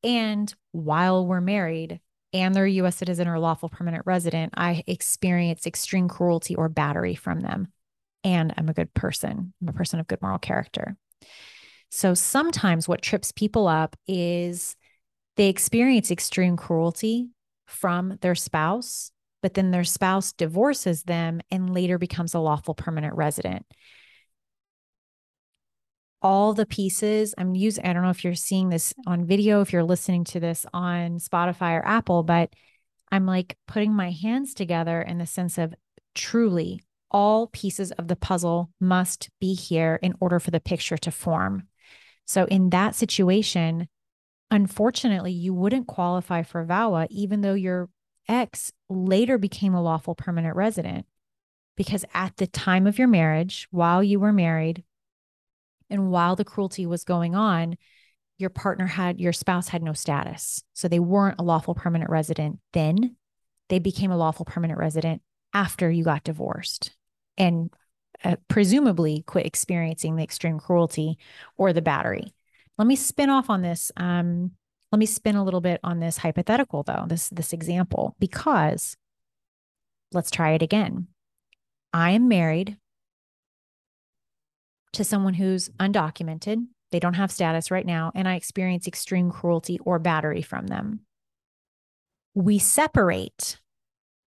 And 0.03 0.53
while 0.73 1.27
we're 1.27 1.41
married 1.41 2.01
and 2.33 2.55
they're 2.55 2.65
a 2.67 2.71
US 2.71 2.97
citizen 2.97 3.29
or 3.29 3.35
a 3.35 3.41
lawful 3.41 3.69
permanent 3.69 4.05
resident, 4.07 4.55
I 4.57 4.83
experience 4.87 5.67
extreme 5.67 6.09
cruelty 6.09 6.55
or 6.55 6.69
battery 6.69 7.15
from 7.15 7.41
them. 7.41 7.69
and 8.25 8.53
I'm 8.57 8.69
a 8.69 8.75
good 8.75 8.93
person. 8.93 9.53
I'm 9.63 9.69
a 9.69 9.73
person 9.73 10.01
of 10.01 10.09
good 10.09 10.21
moral 10.21 10.39
character. 10.39 10.97
So 11.91 12.13
sometimes 12.13 12.89
what 12.89 13.01
trips 13.01 13.31
people 13.31 13.69
up 13.69 13.95
is 14.09 14.75
they 15.37 15.49
experience 15.49 16.11
extreme 16.11 16.57
cruelty 16.57 17.29
from 17.67 18.19
their 18.23 18.35
spouse, 18.35 19.13
but 19.43 19.55
then 19.55 19.71
their 19.71 19.85
spouse 19.85 20.33
divorces 20.33 21.05
them 21.05 21.41
and 21.51 21.73
later 21.73 21.99
becomes 21.99 22.35
a 22.35 22.41
lawful 22.41 22.75
permanent 22.75 23.15
resident. 23.15 23.65
All 26.23 26.55
the 26.55 26.67
pieces 26.67 27.35
I'm 27.37 27.55
using, 27.55 27.85
I 27.85 27.93
don't 27.93 28.03
know 28.03 28.11
if 28.11 28.25
you're 28.25 28.35
seeing 28.35 28.69
this 28.69 28.95
on 29.07 29.27
video, 29.27 29.61
if 29.61 29.73
you're 29.73 29.85
listening 29.85 30.25
to 30.25 30.41
this 30.41 30.67
on 30.73 31.19
Spotify 31.19 31.79
or 31.79 31.87
Apple, 31.87 32.23
but 32.23 32.51
I'm 33.13 33.27
like 33.27 33.57
putting 33.69 33.93
my 33.93 34.11
hands 34.11 34.55
together 34.55 35.01
in 35.01 35.19
the 35.19 35.27
sense 35.27 35.59
of 35.59 35.75
truly 36.15 36.81
all 37.11 37.47
pieces 37.49 37.93
of 37.93 38.09
the 38.09 38.17
puzzle 38.17 38.71
must 38.81 39.31
be 39.41 39.55
here 39.55 39.99
in 40.03 40.15
order 40.21 40.41
for 40.41 40.51
the 40.51 40.61
picture 40.61 40.97
to 40.99 41.11
form. 41.11 41.69
So, 42.25 42.45
in 42.47 42.71
that 42.71 42.95
situation, 42.95 43.89
unfortunately, 44.51 45.33
you 45.33 45.55
wouldn't 45.55 45.87
qualify 45.87 46.43
for 46.43 46.65
VAWA, 46.65 47.07
even 47.11 47.41
though 47.41 47.55
your 47.55 47.89
ex 48.29 48.73
later 48.89 49.39
became 49.39 49.75
a 49.75 49.83
lawful 49.83 50.15
permanent 50.15 50.57
resident. 50.57 51.07
Because 51.77 52.05
at 52.15 52.37
the 52.39 52.47
time 52.47 52.87
of 52.87 52.99
your 52.99 53.09
marriage, 53.09 53.69
while 53.71 54.03
you 54.03 54.19
were 54.19 54.33
married, 54.33 54.83
and 55.91 56.11
while 56.11 56.37
the 56.37 56.45
cruelty 56.45 56.87
was 56.87 57.05
going 57.05 57.35
on, 57.35 57.77
your 58.39 58.51
partner 58.51 58.87
had, 58.87 59.21
your 59.21 59.33
spouse 59.33 59.69
had 59.69 59.83
no 59.83 59.93
status. 59.93 60.63
So 60.75 60.89
they 60.89 60.99
weren't 60.99 61.41
a 61.41 61.45
lawful 61.45 61.75
permanent 61.75 62.11
resident 62.11 62.59
then. 62.73 63.17
They 63.69 63.79
became 63.79 64.11
a 64.11 64.17
lawful 64.17 64.45
permanent 64.45 64.79
resident 64.79 65.23
after 65.55 65.91
you 65.91 66.05
got 66.05 66.25
divorced 66.25 66.93
and 67.39 67.71
uh, 68.25 68.37
presumably 68.49 69.23
quit 69.27 69.47
experiencing 69.47 70.17
the 70.17 70.23
extreme 70.23 70.59
cruelty 70.59 71.19
or 71.57 71.73
the 71.73 71.83
battery. 71.83 72.35
Let 72.79 72.87
me 72.87 72.97
spin 72.97 73.31
off 73.31 73.49
on 73.49 73.63
this. 73.63 73.91
Um, 73.97 74.53
let 74.93 74.99
me 74.99 75.07
spin 75.07 75.37
a 75.37 75.45
little 75.45 75.61
bit 75.61 75.81
on 75.83 75.99
this 75.99 76.19
hypothetical, 76.19 76.83
though, 76.83 77.07
this, 77.09 77.29
this 77.31 77.53
example, 77.53 78.15
because 78.19 78.97
let's 80.13 80.31
try 80.31 80.53
it 80.53 80.63
again. 80.63 81.09
I 81.93 82.11
am 82.11 82.29
married 82.29 82.77
to 84.97 85.05
someone 85.05 85.35
who's 85.35 85.69
undocumented. 85.81 86.67
They 86.93 87.01
don't 87.01 87.15
have 87.15 87.33
status 87.33 87.71
right 87.71 87.87
now, 87.87 88.13
and 88.15 88.29
I 88.29 88.35
experience 88.37 88.87
extreme 88.87 89.31
cruelty 89.31 89.79
or 89.85 89.99
battery 89.99 90.43
from 90.43 90.67
them. 90.67 91.01
We 92.35 92.59
separate 92.59 93.59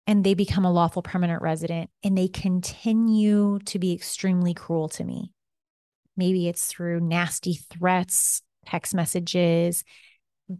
and 0.08 0.24
they 0.24 0.34
become 0.34 0.66
a 0.66 0.72
lawful 0.72 1.02
permanent 1.02 1.42
resident 1.42 1.90
and 2.04 2.18
they 2.18 2.28
continue 2.28 3.60
to 3.60 3.80
be 3.80 3.94
extremely 3.94 4.54
cruel 4.54 4.90
to 4.90 5.04
me. 5.04 5.32
Maybe 6.18 6.48
it's 6.48 6.66
through 6.66 7.00
nasty 7.00 7.54
threats, 7.54 8.42
text 8.66 8.94
messages, 8.94 9.84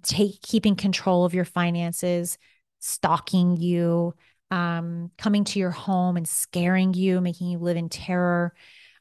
take 0.04 0.42
keeping 0.42 0.76
control 0.76 1.26
of 1.26 1.34
your 1.34 1.46
finances, 1.46 2.38
stalking 2.80 3.58
you, 3.58 4.14
um, 4.52 5.12
coming 5.18 5.44
to 5.46 5.60
your 5.60 5.72
home 5.72 6.18
and 6.18 6.28
scaring 6.28 6.94
you, 6.94 7.22
making 7.22 7.48
you 7.48 7.58
live 7.58 7.78
in 7.78 7.90
terror, 7.90 8.54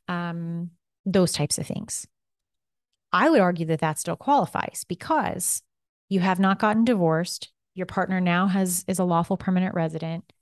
um, 0.09 0.71
those 1.05 1.33
types 1.33 1.59
of 1.59 1.67
things. 1.67 2.07
I 3.13 3.29
would 3.29 3.41
argue 3.41 3.67
that 3.67 3.81
that 3.81 3.99
still 3.99 4.17
qualifies 4.17 4.85
because 4.89 5.63
you 6.09 6.21
have 6.21 6.39
not 6.39 6.59
gotten 6.59 6.85
divorced. 6.85 7.51
Your 7.75 7.87
partner 7.87 8.21
now 8.21 8.47
has 8.47 8.85
is 8.87 8.99
a 8.99 9.05
lawful 9.05 9.37
permanent 9.37 9.75
resident. 9.75 10.33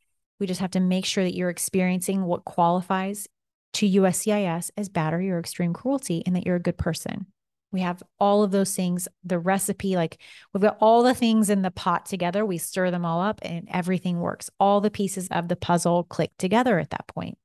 We 0.41 0.47
just 0.47 0.61
have 0.61 0.71
to 0.73 0.81
make 0.81 1.05
sure 1.05 1.25
that 1.25 1.35
you're 1.35 1.51
experiencing 1.51 2.25
what 2.25 2.45
qualifies 2.45 3.27
to 3.75 3.89
USCIS 3.89 4.71
as 4.77 4.89
battery 4.89 5.31
or 5.31 5.39
extreme 5.39 5.73
cruelty 5.73 6.23
and 6.27 6.35
that 6.37 6.47
you're 6.47 6.57
a 6.57 6.61
good 6.61 6.79
person. 6.79 7.27
We 7.71 7.81
have 7.81 8.03
all 8.19 8.43
of 8.43 8.51
those 8.51 8.75
things, 8.75 9.09
the 9.25 9.39
recipe, 9.39 9.95
like 9.95 10.19
we've 10.53 10.63
got 10.63 10.79
all 10.81 11.03
the 11.03 11.15
things 11.15 11.51
in 11.51 11.61
the 11.61 11.71
pot 11.71 12.07
together. 12.07 12.47
We 12.47 12.57
stir 12.57 12.91
them 12.91 13.05
all 13.05 13.21
up 13.21 13.41
and 13.43 13.69
everything 13.71 14.21
works. 14.21 14.49
All 14.59 14.81
the 14.81 14.91
pieces 14.91 15.29
of 15.31 15.49
the 15.49 15.57
puzzle 15.57 16.05
click 16.05 16.31
together 16.39 16.79
at 16.79 16.91
that 16.91 17.07
point. 17.09 17.37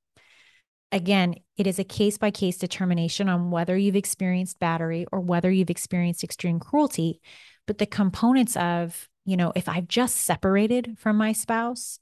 Again, 0.93 1.33
it 1.57 1.65
is 1.65 1.79
a 1.79 1.83
case 1.83 2.19
by 2.19 2.29
case 2.29 2.59
determination 2.59 3.27
on 3.27 3.49
whether 3.49 3.75
you've 3.75 3.95
experienced 3.95 4.59
battery 4.59 5.07
or 5.11 5.19
whether 5.19 5.49
you've 5.49 5.71
experienced 5.71 6.23
extreme 6.23 6.59
cruelty. 6.59 7.19
But 7.65 7.79
the 7.79 7.87
components 7.87 8.55
of, 8.55 9.09
you 9.25 9.35
know, 9.35 9.51
if 9.55 9.67
I've 9.67 9.87
just 9.87 10.17
separated 10.17 10.95
from 10.99 11.17
my 11.17 11.33
spouse, 11.33 11.97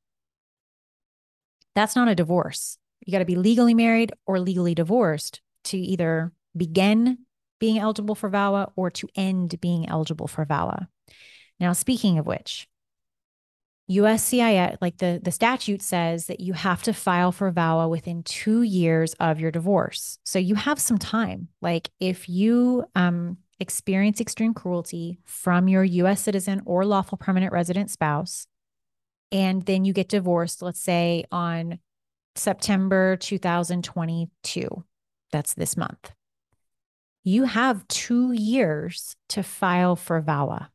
that's 1.73 1.95
not 1.95 2.10
a 2.10 2.15
divorce. 2.15 2.77
You 2.99 3.13
got 3.13 3.19
to 3.19 3.25
be 3.25 3.38
legally 3.38 3.73
married 3.73 4.12
or 4.27 4.41
legally 4.41 4.75
divorced 4.75 5.39
to 5.65 5.77
either 5.77 6.34
begin 6.56 7.19
being 7.62 7.80
eligible 7.80 8.15
for 8.15 8.30
VAWA 8.30 8.73
or 8.75 8.91
to 8.91 9.08
end 9.15 9.62
being 9.62 9.88
eligible 9.88 10.27
for 10.27 10.45
VAWA. 10.45 10.88
Now, 11.62 11.71
speaking 11.71 12.17
of 12.17 12.27
which, 12.27 12.67
USCIS, 13.97 14.77
like 14.82 14.97
the, 14.97 15.19
the 15.21 15.32
statute 15.32 15.82
says 15.82 16.27
that 16.27 16.39
you 16.39 16.54
have 16.54 16.84
to 16.84 16.93
file 16.93 17.32
for 17.32 17.51
VAWA 17.51 17.89
within 17.89 18.23
two 18.23 18.62
years 18.62 19.13
of 19.15 19.39
your 19.39 19.51
divorce. 19.51 20.17
So 20.23 20.39
you 20.39 20.56
have 20.56 20.80
some 20.80 20.97
time. 20.97 21.49
Like 21.62 21.89
if 21.99 22.30
you 22.30 22.86
um, 22.95 23.38
experience 23.60 24.21
extreme 24.21 24.54
cruelty 24.54 25.19
from 25.25 25.67
your 25.67 25.84
US 25.84 26.21
citizen 26.21 26.62
or 26.65 26.86
lawful 26.86 27.17
permanent 27.17 27.51
resident 27.51 27.91
spouse, 27.91 28.47
and 29.32 29.65
then 29.65 29.86
you 29.86 29.93
get 29.93 30.10
divorced, 30.10 30.62
let's 30.62 30.82
say 30.82 31.23
on 31.32 31.80
September 32.36 33.15
2022, 33.17 34.84
that's 35.32 35.54
this 35.54 35.77
month, 35.77 36.12
you 37.23 37.43
have 37.43 37.88
two 37.88 38.32
years 38.32 39.15
to 39.30 39.43
file 39.43 39.95
for 39.95 40.21
VAWA 40.21 40.69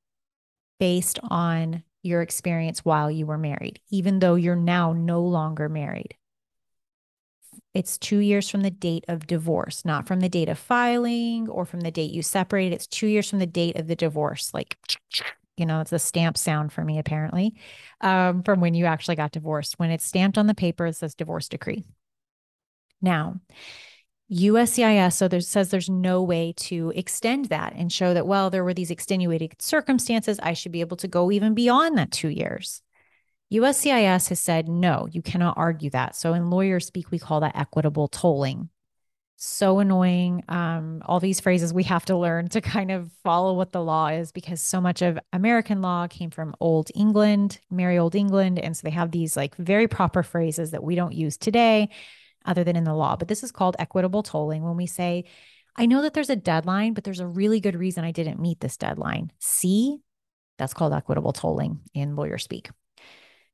based 0.79 1.19
on 1.25 1.83
your 2.07 2.23
experience 2.23 2.85
while 2.85 3.11
you 3.11 3.27
were 3.27 3.39
married, 3.39 3.81
even 3.91 4.21
though 4.21 4.35
you're 4.35 4.57
now 4.57 4.93
no 4.93 5.23
longer 5.23 5.69
married. 5.69 6.17
It's 7.75 7.99
two 7.99 8.19
years 8.19 8.49
from 8.49 8.63
the 8.63 8.71
date 8.71 9.05
of 9.09 9.27
divorce, 9.27 9.85
not 9.85 10.07
from 10.07 10.21
the 10.21 10.31
date 10.31 10.49
of 10.49 10.59
filing 10.59 11.49
or 11.49 11.67
from 11.67 11.81
the 11.81 11.91
date 11.91 12.11
you 12.11 12.23
separated. 12.23 12.75
It's 12.75 12.87
two 12.87 13.07
years 13.07 13.29
from 13.29 13.39
the 13.39 13.47
date 13.47 13.77
of 13.77 13.87
the 13.87 13.97
divorce. 13.97 14.55
Like 14.55 14.79
you 15.57 15.65
know, 15.65 15.81
it's 15.81 15.93
a 15.93 15.99
stamp 15.99 16.37
sound 16.37 16.73
for 16.73 16.85
me, 16.85 16.99
apparently, 16.99 17.55
um, 18.01 18.43
from 18.43 18.61
when 18.61 18.75
you 18.75 18.85
actually 18.85 19.17
got 19.17 19.33
divorced. 19.33 19.79
When 19.79 19.91
it's 19.91 20.05
stamped 20.05 20.39
on 20.39 20.47
the 20.47 20.55
paper, 20.55 20.87
it 20.87 20.97
says 20.97 21.15
divorce 21.15 21.49
decree. 21.49 21.85
Now, 23.01 23.41
USCIS, 24.33 25.13
so 25.13 25.29
there 25.29 25.41
says 25.41 25.71
there's 25.71 25.89
no 25.89 26.23
way 26.23 26.53
to 26.57 26.93
extend 26.97 27.47
that 27.47 27.75
and 27.77 27.93
show 27.93 28.13
that, 28.13 28.27
well, 28.27 28.51
there 28.51 28.65
were 28.65 28.75
these 28.75 28.91
extenuating 28.91 29.53
circumstances. 29.59 30.41
I 30.43 30.53
should 30.53 30.73
be 30.73 30.81
able 30.81 30.97
to 30.99 31.09
go 31.09 31.31
even 31.31 31.55
beyond 31.55 31.97
that 31.97 32.11
two 32.11 32.29
years. 32.29 32.83
USCIS 33.53 34.29
has 34.29 34.41
said, 34.41 34.69
no, 34.69 35.07
you 35.11 35.23
cannot 35.23 35.57
argue 35.57 35.91
that. 35.91 36.17
So 36.17 36.35
in 36.35 36.51
lawyer 36.51 36.81
speak, 36.81 37.13
we 37.13 37.21
call 37.21 37.41
that 37.41 37.57
equitable 37.57 38.09
tolling 38.09 38.71
so 39.37 39.79
annoying. 39.79 40.43
Um, 40.49 41.03
all 41.05 41.21
these 41.21 41.41
phrases 41.41 41.73
we 41.73 41.85
have 41.85 42.07
to 42.07 42.17
learn 42.17 42.49
to 42.49 42.61
kind 42.61 42.91
of 42.91 43.13
follow 43.23 43.55
what 43.55 43.73
the 43.73 43.83
law 43.83 44.09
is 44.09 44.33
because 44.33 44.61
so 44.61 44.81
much 44.81 45.03
of 45.03 45.19
American 45.33 45.83
law 45.83 46.07
came 46.07 46.31
from 46.31 46.55
old 46.59 46.91
England, 46.95 47.61
merry 47.71 47.99
old 47.99 48.15
England. 48.15 48.59
And 48.59 48.77
so 48.77 48.83
they 48.85 48.91
have 48.91 49.11
these 49.11 49.37
like 49.37 49.55
very 49.57 49.89
proper 49.89 50.23
phrases 50.23 50.71
that 50.71 50.83
we 50.83 50.95
don't 50.95 51.15
use 51.15 51.37
today 51.37 51.91
other 52.47 52.65
than 52.65 52.77
in 52.77 52.85
the 52.85 52.95
law. 52.95 53.17
But 53.17 53.29
this 53.29 53.43
is 53.43 53.53
called 53.53 53.77
equitable 53.79 54.23
tolling 54.23 54.63
when 54.63 54.77
we 54.77 54.87
say, 54.87 55.25
I 55.77 55.87
know 55.87 56.03
that 56.03 56.15
there's 56.15 56.31
a 56.31 56.37
deadline, 56.37 56.95
but 56.95 57.05
there's 57.05 57.21
a 57.21 57.27
really 57.27 57.61
good 57.61 57.77
reason 57.77 58.05
I 58.05 58.13
didn't 58.13 58.41
meet 58.41 58.61
this 58.61 58.77
deadline. 58.77 59.31
See, 59.39 59.99
that's 60.59 60.75
called 60.75 60.95
equitable 60.95 61.33
tolling 61.33 61.81
in 61.93 62.17
lawyer 62.17 62.39
speak. 62.39 62.71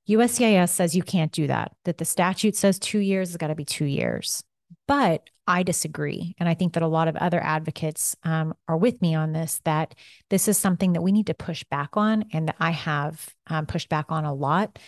USCIS 0.09 0.71
says 0.71 0.97
you 0.97 1.03
can't 1.03 1.33
do 1.33 1.47
that, 1.47 1.73
that 1.85 1.99
the 1.99 2.05
statute 2.05 2.57
says 2.57 2.79
two 2.79 2.99
years 2.99 3.31
has 3.31 3.37
got 3.37 3.49
to 3.49 3.55
be 3.55 3.65
two 3.65 3.85
years. 3.85 4.43
But 4.89 5.29
I 5.47 5.63
disagree. 5.65 6.35
And 6.39 6.49
I 6.49 6.55
think 6.55 6.75
that 6.75 6.83
a 6.83 6.89
lot 6.89 7.09
of 7.09 7.17
other 7.17 7.43
advocates 7.43 8.17
um, 8.25 8.55
are 8.69 8.77
with 8.77 9.03
me 9.03 9.15
on 9.15 9.33
this 9.33 9.61
that 9.65 9.95
this 10.31 10.49
is 10.49 10.57
something 10.57 10.93
that 10.93 11.03
we 11.03 11.13
need 11.13 11.27
to 11.27 11.35
push 11.35 11.65
back 11.65 11.97
on 11.97 12.25
and 12.33 12.49
that 12.49 12.57
I 12.59 12.71
have 12.71 13.35
um, 13.49 13.67
pushed 13.67 13.89
back 13.89 14.07
on 14.09 14.25
a 14.25 14.35
lot. 14.35 14.79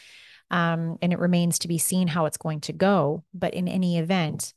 Um, 0.50 0.98
and 1.02 1.12
it 1.12 1.18
remains 1.18 1.58
to 1.60 1.68
be 1.68 1.78
seen 1.78 2.08
how 2.08 2.26
it's 2.26 2.36
going 2.36 2.60
to 2.62 2.72
go. 2.72 3.24
But 3.32 3.54
in 3.54 3.66
any 3.66 3.98
event, 3.98 4.54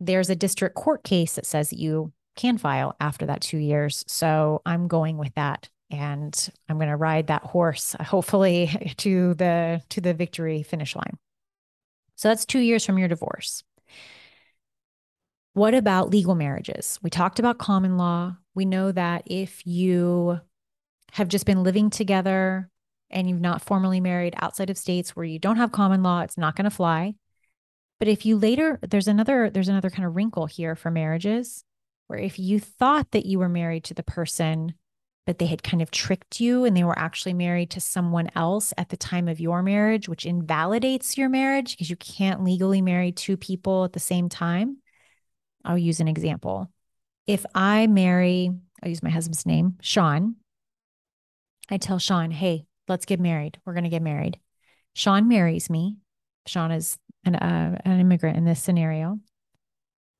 there's 0.00 0.30
a 0.30 0.36
district 0.36 0.74
court 0.74 1.04
case 1.04 1.34
that 1.34 1.46
says 1.46 1.70
that 1.70 1.78
you 1.78 2.12
can 2.36 2.58
file 2.58 2.94
after 3.00 3.26
that 3.26 3.40
two 3.40 3.58
years. 3.58 4.04
So 4.06 4.62
I'm 4.66 4.88
going 4.88 5.18
with 5.18 5.34
that 5.34 5.68
and 5.90 6.50
I'm 6.68 6.76
going 6.76 6.90
to 6.90 6.96
ride 6.96 7.28
that 7.28 7.42
horse 7.42 7.94
hopefully 8.00 8.94
to 8.98 9.34
the 9.34 9.82
to 9.90 10.00
the 10.00 10.14
victory 10.14 10.62
finish 10.62 10.94
line. 10.94 11.18
So 12.16 12.28
that's 12.28 12.46
2 12.46 12.60
years 12.60 12.84
from 12.84 12.98
your 12.98 13.08
divorce. 13.08 13.62
What 15.52 15.74
about 15.74 16.10
legal 16.10 16.34
marriages? 16.34 16.98
We 17.02 17.10
talked 17.10 17.38
about 17.38 17.58
common 17.58 17.96
law. 17.96 18.36
We 18.54 18.64
know 18.64 18.92
that 18.92 19.22
if 19.26 19.66
you 19.66 20.40
have 21.12 21.28
just 21.28 21.46
been 21.46 21.62
living 21.62 21.88
together 21.88 22.70
and 23.10 23.28
you've 23.28 23.40
not 23.40 23.62
formally 23.62 24.00
married 24.00 24.34
outside 24.38 24.70
of 24.70 24.78
states 24.78 25.14
where 25.14 25.24
you 25.24 25.38
don't 25.38 25.56
have 25.56 25.72
common 25.72 26.02
law, 26.02 26.20
it's 26.20 26.38
not 26.38 26.56
going 26.56 26.64
to 26.64 26.70
fly. 26.70 27.14
But 27.98 28.08
if 28.08 28.26
you 28.26 28.36
later 28.36 28.78
there's 28.82 29.08
another 29.08 29.50
there's 29.50 29.68
another 29.68 29.90
kind 29.90 30.06
of 30.06 30.16
wrinkle 30.16 30.46
here 30.46 30.76
for 30.76 30.90
marriages 30.90 31.64
where 32.08 32.18
if 32.18 32.38
you 32.38 32.60
thought 32.60 33.10
that 33.12 33.26
you 33.26 33.38
were 33.38 33.48
married 33.48 33.84
to 33.84 33.94
the 33.94 34.02
person 34.02 34.74
but 35.26 35.38
they 35.38 35.46
had 35.46 35.62
kind 35.62 35.82
of 35.82 35.90
tricked 35.90 36.40
you 36.40 36.64
and 36.64 36.76
they 36.76 36.84
were 36.84 36.98
actually 36.98 37.34
married 37.34 37.70
to 37.70 37.80
someone 37.80 38.30
else 38.36 38.72
at 38.78 38.88
the 38.90 38.96
time 38.96 39.26
of 39.26 39.40
your 39.40 39.60
marriage, 39.60 40.08
which 40.08 40.24
invalidates 40.24 41.18
your 41.18 41.28
marriage 41.28 41.72
because 41.72 41.90
you 41.90 41.96
can't 41.96 42.44
legally 42.44 42.80
marry 42.80 43.10
two 43.10 43.36
people 43.36 43.84
at 43.84 43.92
the 43.92 44.00
same 44.00 44.28
time. 44.28 44.78
I'll 45.64 45.76
use 45.76 45.98
an 45.98 46.06
example. 46.06 46.70
If 47.26 47.44
I 47.56 47.88
marry, 47.88 48.52
I'll 48.80 48.88
use 48.88 49.02
my 49.02 49.10
husband's 49.10 49.44
name, 49.44 49.78
Sean. 49.80 50.36
I 51.68 51.78
tell 51.78 51.98
Sean, 51.98 52.30
hey, 52.30 52.66
let's 52.88 53.06
get 53.06 53.20
married. 53.20 53.58
We're 53.64 53.74
going 53.74 53.84
to 53.84 53.90
get 53.90 54.02
married. 54.02 54.38
Sean 54.94 55.28
marries 55.28 55.68
me. 55.68 55.96
Sean 56.46 56.70
is 56.70 56.98
an, 57.24 57.36
uh, 57.36 57.80
an 57.84 58.00
immigrant 58.00 58.36
in 58.36 58.44
this 58.44 58.62
scenario. 58.62 59.18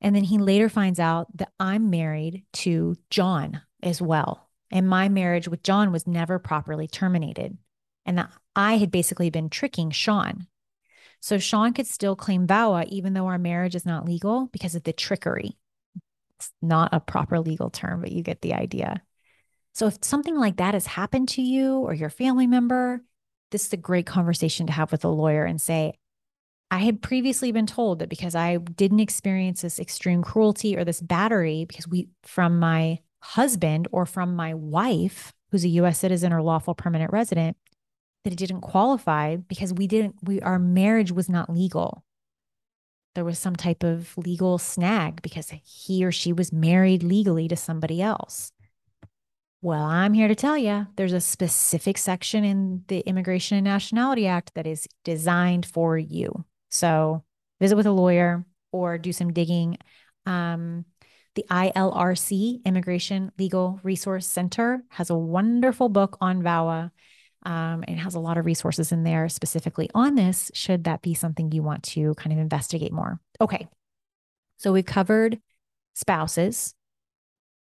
And 0.01 0.15
then 0.15 0.23
he 0.23 0.37
later 0.37 0.69
finds 0.69 0.99
out 0.99 1.27
that 1.37 1.51
I'm 1.59 1.89
married 1.89 2.43
to 2.53 2.95
John 3.09 3.61
as 3.81 4.01
well. 4.01 4.49
And 4.69 4.87
my 4.87 5.09
marriage 5.09 5.47
with 5.47 5.63
John 5.63 5.91
was 5.91 6.05
never 6.05 6.39
properly 6.39 6.87
terminated. 6.87 7.57
And 8.05 8.17
that 8.17 8.31
I 8.55 8.77
had 8.77 8.91
basically 8.91 9.29
been 9.29 9.49
tricking 9.49 9.91
Sean. 9.91 10.47
So 11.19 11.39
Sean 11.39 11.73
could 11.73 11.87
still 11.87 12.15
claim 12.15 12.45
VAWA 12.45 12.85
even 12.87 13.13
though 13.13 13.27
our 13.27 13.39
marriage 13.39 13.75
is 13.75 13.85
not 13.85 14.05
legal 14.05 14.47
because 14.51 14.75
of 14.75 14.83
the 14.83 14.93
trickery. 14.93 15.57
It's 16.37 16.51
not 16.61 16.93
a 16.93 16.99
proper 16.99 17.39
legal 17.39 17.69
term, 17.69 18.01
but 18.01 18.11
you 18.11 18.21
get 18.21 18.41
the 18.41 18.53
idea. 18.53 19.01
So 19.77 19.85
if 19.85 19.99
something 20.01 20.35
like 20.35 20.57
that 20.57 20.73
has 20.73 20.87
happened 20.87 21.29
to 21.29 21.41
you 21.43 21.75
or 21.77 21.93
your 21.93 22.09
family 22.09 22.47
member, 22.47 23.03
this 23.51 23.67
is 23.67 23.73
a 23.73 23.77
great 23.77 24.07
conversation 24.07 24.65
to 24.65 24.73
have 24.73 24.91
with 24.91 25.05
a 25.05 25.07
lawyer 25.07 25.45
and 25.45 25.61
say, 25.61 25.93
I 26.71 26.79
had 26.79 27.03
previously 27.03 27.51
been 27.51 27.67
told 27.67 27.99
that 27.99 28.09
because 28.09 28.33
I 28.33 28.57
didn't 28.57 29.01
experience 29.01 29.61
this 29.61 29.77
extreme 29.77 30.23
cruelty 30.23 30.75
or 30.75 30.83
this 30.83 30.99
battery 30.99 31.65
because 31.65 31.87
we 31.87 32.09
from 32.23 32.57
my 32.57 33.01
husband 33.21 33.87
or 33.91 34.07
from 34.07 34.35
my 34.35 34.55
wife, 34.55 35.31
who's 35.51 35.63
a 35.63 35.69
US 35.69 35.99
citizen 35.99 36.33
or 36.33 36.41
lawful 36.41 36.73
permanent 36.73 37.13
resident, 37.13 37.55
that 38.23 38.33
it 38.33 38.39
didn't 38.39 38.61
qualify 38.61 39.35
because 39.35 39.75
we 39.75 39.85
didn't, 39.85 40.15
we, 40.23 40.41
our 40.41 40.57
marriage 40.57 41.11
was 41.11 41.29
not 41.29 41.51
legal. 41.51 42.03
There 43.13 43.25
was 43.25 43.37
some 43.37 43.55
type 43.55 43.83
of 43.83 44.17
legal 44.17 44.57
snag 44.57 45.21
because 45.21 45.53
he 45.63 46.03
or 46.03 46.11
she 46.11 46.33
was 46.33 46.51
married 46.51 47.03
legally 47.03 47.47
to 47.47 47.55
somebody 47.55 48.01
else. 48.01 48.51
Well, 49.61 49.83
I'm 49.83 50.13
here 50.13 50.27
to 50.27 50.35
tell 50.35 50.57
you 50.57 50.85
there's 50.97 51.13
a 51.13 51.19
specific 51.19 51.97
section 51.97 52.43
in 52.43 52.83
the 52.87 52.99
Immigration 52.99 53.57
and 53.57 53.65
Nationality 53.65 54.27
Act 54.27 54.53
that 54.53 54.67
is 54.67 54.87
designed 55.03 55.65
for 55.65 55.97
you. 55.97 56.45
So 56.69 57.23
visit 57.59 57.75
with 57.75 57.87
a 57.87 57.91
lawyer 57.91 58.45
or 58.71 58.97
do 58.97 59.11
some 59.11 59.33
digging. 59.33 59.77
Um, 60.27 60.85
the 61.33 61.45
ILRC, 61.49 62.63
Immigration 62.65 63.31
Legal 63.39 63.79
Resource 63.83 64.27
Center, 64.27 64.83
has 64.89 65.09
a 65.09 65.17
wonderful 65.17 65.89
book 65.89 66.17
on 66.21 66.41
VAWA. 66.43 66.91
Um, 67.43 67.85
and 67.87 67.97
has 67.99 68.15
a 68.15 68.19
lot 68.19 68.37
of 68.37 68.45
resources 68.45 68.91
in 68.91 69.03
there 69.03 69.29
specifically 69.29 69.89
on 69.93 70.15
this, 70.15 70.51
should 70.53 70.83
that 70.83 71.01
be 71.01 71.13
something 71.13 71.51
you 71.51 71.63
want 71.63 71.83
to 71.83 72.13
kind 72.15 72.33
of 72.33 72.39
investigate 72.39 72.91
more. 72.91 73.21
Okay. 73.39 73.67
So 74.57 74.73
we 74.73 74.83
covered 74.83 75.39
spouses, 75.93 76.73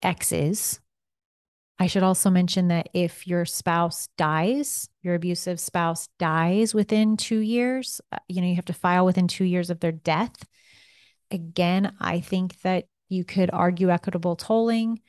exes. 0.01 0.79
I 1.83 1.89
should 1.89 2.05
also 2.05 2.31
mention 2.31 2.69
that 2.69 2.91
if 2.95 3.27
your 3.27 3.45
spouse 3.45 4.09
dies, 4.17 4.89
your 5.03 5.17
abusive 5.17 5.59
spouse 5.59 6.09
dies 6.17 6.73
within 6.73 7.17
two 7.17 7.41
years, 7.41 8.01
uh, 8.13 8.19
you 8.29 8.41
know, 8.41 8.47
you 8.47 8.55
have 8.55 8.67
to 8.67 8.73
file 8.73 9.05
within 9.05 9.27
two 9.27 9.43
years 9.43 9.69
of 9.69 9.81
their 9.81 9.91
death. 9.91 10.47
Again, 11.33 11.93
I 11.99 12.21
think 12.21 12.61
that 12.61 12.85
you 13.09 13.25
could 13.25 13.51
argue 13.53 13.91
equitable 13.91 14.37
tolling. 14.37 15.01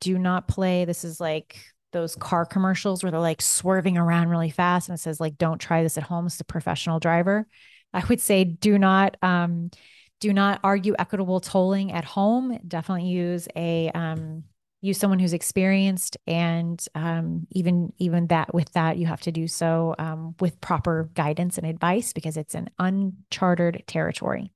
Do 0.00 0.18
not 0.18 0.48
play. 0.48 0.84
This 0.84 1.04
is 1.04 1.20
like 1.20 1.60
those 1.92 2.16
car 2.16 2.44
commercials 2.44 3.04
where 3.04 3.12
they're 3.12 3.20
like 3.20 3.40
swerving 3.40 3.96
around 3.96 4.30
really 4.30 4.50
fast 4.50 4.88
and 4.88 4.98
it 4.98 5.00
says 5.00 5.20
like 5.20 5.38
don't 5.38 5.60
try 5.60 5.84
this 5.84 5.96
at 5.96 6.02
home 6.02 6.26
it's 6.26 6.40
a 6.40 6.44
professional 6.44 6.98
driver. 6.98 7.46
I 7.94 8.04
would 8.06 8.20
say 8.20 8.42
do 8.42 8.80
not 8.80 9.16
um 9.22 9.70
do 10.18 10.32
not 10.32 10.58
argue 10.64 10.96
equitable 10.98 11.38
tolling 11.38 11.92
at 11.92 12.04
home. 12.04 12.58
Definitely 12.66 13.10
use 13.10 13.46
a 13.54 13.92
um 13.94 14.42
use 14.80 14.98
someone 14.98 15.18
who's 15.18 15.32
experienced 15.32 16.16
and 16.26 16.84
um, 16.94 17.46
even 17.50 17.92
even 17.98 18.28
that 18.28 18.54
with 18.54 18.72
that 18.72 18.96
you 18.96 19.06
have 19.06 19.20
to 19.20 19.32
do 19.32 19.48
so 19.48 19.94
um, 19.98 20.34
with 20.40 20.60
proper 20.60 21.10
guidance 21.14 21.58
and 21.58 21.66
advice 21.66 22.12
because 22.12 22.36
it's 22.36 22.54
an 22.54 22.70
uncharted 22.78 23.82
territory 23.86 24.52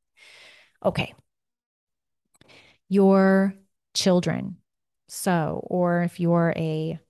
okay 0.85 1.15
your 2.93 3.55
children. 3.95 4.59
So, 5.09 5.63
or 5.65 6.03
if 6.03 6.21
you're 6.21 6.53
a 6.57 7.01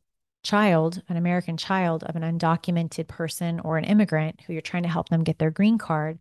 child, 0.44 1.02
an 1.08 1.16
American 1.16 1.56
child 1.56 2.04
of 2.04 2.14
an 2.14 2.22
undocumented 2.22 3.08
person 3.08 3.58
or 3.60 3.78
an 3.78 3.84
immigrant 3.84 4.42
who 4.42 4.52
you're 4.52 4.62
trying 4.62 4.84
to 4.84 4.88
help 4.88 5.08
them 5.08 5.24
get 5.24 5.40
their 5.40 5.50
green 5.50 5.78
card, 5.78 6.20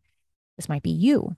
this 0.57 0.67
might 0.67 0.81
be 0.81 0.89
you. 0.89 1.35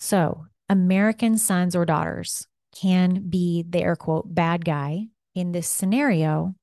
So, 0.00 0.46
American 0.68 1.38
sons 1.38 1.76
or 1.76 1.84
daughters 1.84 2.48
can 2.80 3.28
be 3.28 3.64
the 3.68 3.80
air 3.80 3.96
quote 3.96 4.34
bad 4.34 4.64
guy 4.64 5.06
in 5.34 5.52
this 5.52 5.68
scenario. 5.68 6.54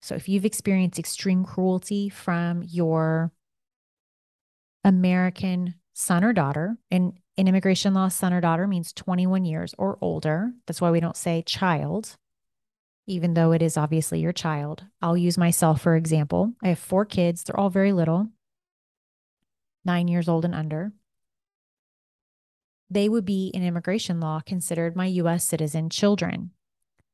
So, 0.00 0.14
if 0.14 0.28
you've 0.28 0.44
experienced 0.44 0.98
extreme 0.98 1.44
cruelty 1.44 2.08
from 2.08 2.62
your 2.64 3.32
American 4.84 5.74
son 5.94 6.22
or 6.22 6.32
daughter, 6.32 6.76
and 6.90 7.18
in 7.36 7.48
immigration 7.48 7.94
law, 7.94 8.08
son 8.08 8.32
or 8.32 8.40
daughter 8.40 8.66
means 8.66 8.92
21 8.92 9.44
years 9.44 9.74
or 9.78 9.98
older. 10.00 10.52
That's 10.66 10.80
why 10.80 10.90
we 10.90 11.00
don't 11.00 11.16
say 11.16 11.42
child, 11.42 12.16
even 13.06 13.34
though 13.34 13.52
it 13.52 13.62
is 13.62 13.76
obviously 13.76 14.20
your 14.20 14.32
child. 14.32 14.84
I'll 15.00 15.16
use 15.16 15.38
myself 15.38 15.80
for 15.80 15.94
example. 15.96 16.52
I 16.62 16.68
have 16.68 16.78
four 16.78 17.04
kids, 17.04 17.44
they're 17.44 17.58
all 17.58 17.70
very 17.70 17.92
little, 17.92 18.28
nine 19.84 20.08
years 20.08 20.28
old 20.28 20.44
and 20.44 20.54
under. 20.54 20.92
They 22.90 23.08
would 23.08 23.24
be 23.24 23.48
in 23.48 23.62
immigration 23.62 24.20
law 24.20 24.40
considered 24.44 24.96
my 24.96 25.06
US 25.06 25.44
citizen 25.44 25.90
children. 25.90 26.50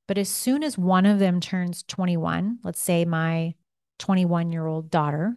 But 0.06 0.18
as 0.18 0.28
soon 0.28 0.62
as 0.62 0.76
one 0.76 1.06
of 1.06 1.18
them 1.18 1.40
turns 1.40 1.82
21, 1.84 2.58
let's 2.62 2.80
say 2.80 3.04
my 3.04 3.54
21 3.98 4.52
year 4.52 4.66
old 4.66 4.90
daughter, 4.90 5.36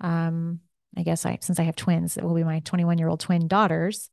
um, 0.00 0.60
I 0.96 1.02
guess 1.02 1.26
I, 1.26 1.38
since 1.40 1.58
I 1.58 1.64
have 1.64 1.76
twins, 1.76 2.16
it 2.16 2.24
will 2.24 2.34
be 2.34 2.44
my 2.44 2.60
21 2.60 2.98
year 2.98 3.08
old 3.08 3.20
twin 3.20 3.46
daughters. 3.46 4.10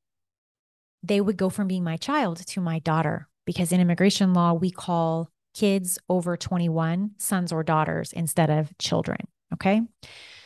They 1.04 1.22
would 1.22 1.38
go 1.38 1.50
from 1.50 1.68
being 1.68 1.84
my 1.84 1.98
child 1.98 2.46
to 2.46 2.62
my 2.62 2.80
daughter 2.80 3.28
because 3.46 3.72
in 3.72 3.82
immigration 3.82 4.34
law, 4.34 4.54
we 4.54 4.72
call 4.72 5.30
kids 5.54 5.98
over 6.08 6.38
21 6.38 7.12
sons 7.18 7.52
or 7.52 7.64
daughters 7.64 8.14
instead 8.14 8.50
of 8.50 8.78
children. 8.78 9.28
Okay. 9.54 9.82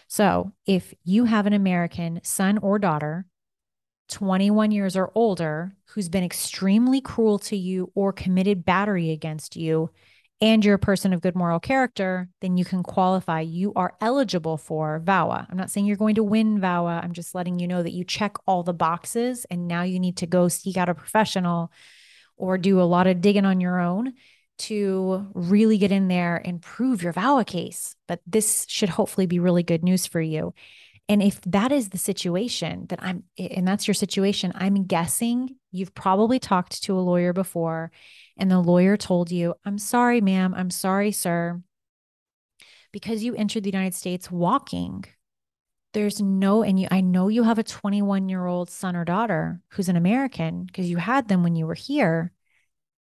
So 0.08 0.52
if 0.66 0.94
you 1.04 1.26
have 1.26 1.46
an 1.46 1.54
American 1.54 2.22
son 2.24 2.58
or 2.60 2.80
daughter, 2.80 3.26
21 4.10 4.72
years 4.72 4.96
or 4.96 5.12
older, 5.16 5.76
who's 5.86 6.10
been 6.10 6.24
extremely 6.24 7.02
cruel 7.02 7.40
to 7.40 7.58
you 7.58 7.92
or 7.96 8.14
committed 8.14 8.66
battery 8.66 9.12
against 9.12 9.56
you, 9.56 9.90
and 10.42 10.66
you're 10.66 10.76
a 10.76 10.80
person 10.80 11.14
of 11.14 11.22
good 11.22 11.36
moral 11.36 11.60
character, 11.60 12.28
then 12.42 12.58
you 12.58 12.66
can 12.66 12.84
qualify. 12.84 13.40
You 13.40 13.72
are 13.76 13.96
eligible 14.02 14.58
for 14.58 15.02
VAWA. 15.04 15.48
I'm 15.50 15.58
not 15.58 15.72
saying 15.72 15.86
you're 15.86 15.96
going 15.96 16.16
to 16.16 16.24
win 16.24 16.60
VAWA. 16.60 17.04
I'm 17.04 17.14
just 17.14 17.34
letting 17.34 17.58
you 17.58 17.68
know 17.68 17.82
that 17.82 17.94
you 17.94 18.04
check 18.04 18.36
all 18.46 18.62
the 18.62 18.74
boxes 18.74 19.46
and 19.50 19.68
now 19.68 19.84
you 19.84 20.00
need 20.00 20.18
to 20.18 20.28
go 20.28 20.48
seek 20.50 20.76
out 20.76 20.90
a 20.90 20.94
professional 20.96 21.72
or 22.36 22.58
do 22.58 22.82
a 22.82 22.84
lot 22.84 23.08
of 23.08 23.22
digging 23.22 23.46
on 23.46 23.62
your 23.62 23.80
own 23.80 24.14
to 24.58 25.28
really 25.34 25.78
get 25.78 25.92
in 25.92 26.08
there 26.08 26.42
and 26.44 26.62
prove 26.62 27.02
your 27.02 27.14
VAWA 27.14 27.46
case. 27.46 27.96
But 28.08 28.22
this 28.28 28.66
should 28.68 28.90
hopefully 28.90 29.28
be 29.28 29.40
really 29.40 29.64
good 29.64 29.84
news 29.84 30.06
for 30.06 30.22
you. 30.22 30.54
And 31.08 31.22
if 31.22 31.40
that 31.42 31.72
is 31.72 31.90
the 31.90 32.00
situation 32.00 32.88
that 32.90 33.00
I'm, 33.02 33.24
and 33.38 33.68
that's 33.68 33.88
your 33.88 33.94
situation, 33.94 34.52
I'm 34.56 34.86
guessing 34.86 35.56
you've 35.72 35.94
probably 35.94 36.40
talked 36.40 36.82
to 36.84 36.98
a 36.98 37.02
lawyer 37.02 37.32
before 37.32 37.92
and 38.38 38.50
the 38.50 38.60
lawyer 38.60 38.98
told 38.98 39.32
you, 39.32 39.54
I'm 39.66 39.78
sorry, 39.78 40.20
ma'am, 40.20 40.56
I'm 40.58 40.72
sorry, 40.72 41.12
sir, 41.12 41.62
because 42.92 43.24
you 43.24 43.36
entered 43.36 43.64
the 43.64 43.70
United 43.70 43.94
States 43.94 44.32
walking. 44.32 45.06
There's 45.94 46.22
no, 46.22 46.64
and 46.64 46.80
you, 46.80 46.88
I 46.90 47.02
know 47.02 47.28
you 47.28 47.44
have 47.44 47.60
a 47.60 47.64
21 47.64 48.28
year 48.28 48.46
old 48.46 48.72
son 48.72 48.96
or 48.96 49.06
daughter 49.06 49.62
who's 49.70 49.90
an 49.90 49.96
American 49.96 50.64
because 50.64 50.90
you 50.90 50.98
had 50.98 51.28
them 51.28 51.44
when 51.44 51.56
you 51.56 51.68
were 51.68 51.76
here, 51.76 52.32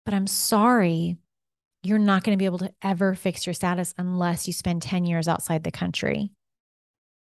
but 0.06 0.16
I'm 0.16 0.28
sorry, 0.28 1.18
you're 1.84 2.00
not 2.00 2.24
going 2.24 2.36
to 2.36 2.42
be 2.42 2.46
able 2.46 2.60
to 2.60 2.74
ever 2.82 3.14
fix 3.14 3.46
your 3.46 3.54
status 3.54 3.94
unless 3.98 4.48
you 4.48 4.54
spend 4.54 4.82
10 4.82 5.06
years 5.06 5.28
outside 5.28 5.64
the 5.64 5.72
country 5.72 6.32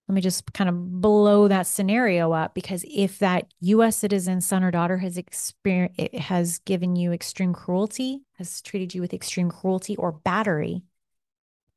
let 0.08 0.14
me 0.14 0.22
just 0.22 0.54
kind 0.54 0.70
of 0.70 1.02
blow 1.02 1.48
that 1.48 1.66
scenario 1.66 2.32
up 2.32 2.54
because 2.54 2.86
if 2.88 3.20
that 3.20 3.48
US 3.62 3.98
citizen 3.98 4.40
son 4.40 4.64
or 4.64 4.70
daughter 4.70 4.98
has 4.98 5.18
experienced 5.18 6.00
it 6.00 6.16
has 6.16 6.60
given 6.60 6.96
you 6.96 7.12
extreme 7.12 7.54
cruelty, 7.54 8.22
has 8.38 8.62
treated 8.62 8.94
you 8.94 9.02
with 9.02 9.14
extreme 9.14 9.50
cruelty 9.50 9.96
or 9.96 10.12
battery, 10.12 10.84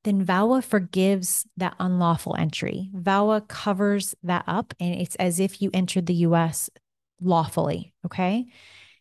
then 0.05 0.25
VAWA 0.25 0.63
forgives 0.63 1.47
that 1.57 1.75
unlawful 1.81 2.37
entry. 2.39 2.91
VAWA 2.95 3.49
covers 3.49 4.15
that 4.23 4.45
up 4.47 4.75
and 4.79 4.95
it's 4.95 5.17
as 5.17 5.41
if 5.41 5.63
you 5.63 5.71
entered 5.73 6.07
the 6.07 6.15
US 6.15 6.69
lawfully. 7.21 7.95
Okay. 8.05 8.47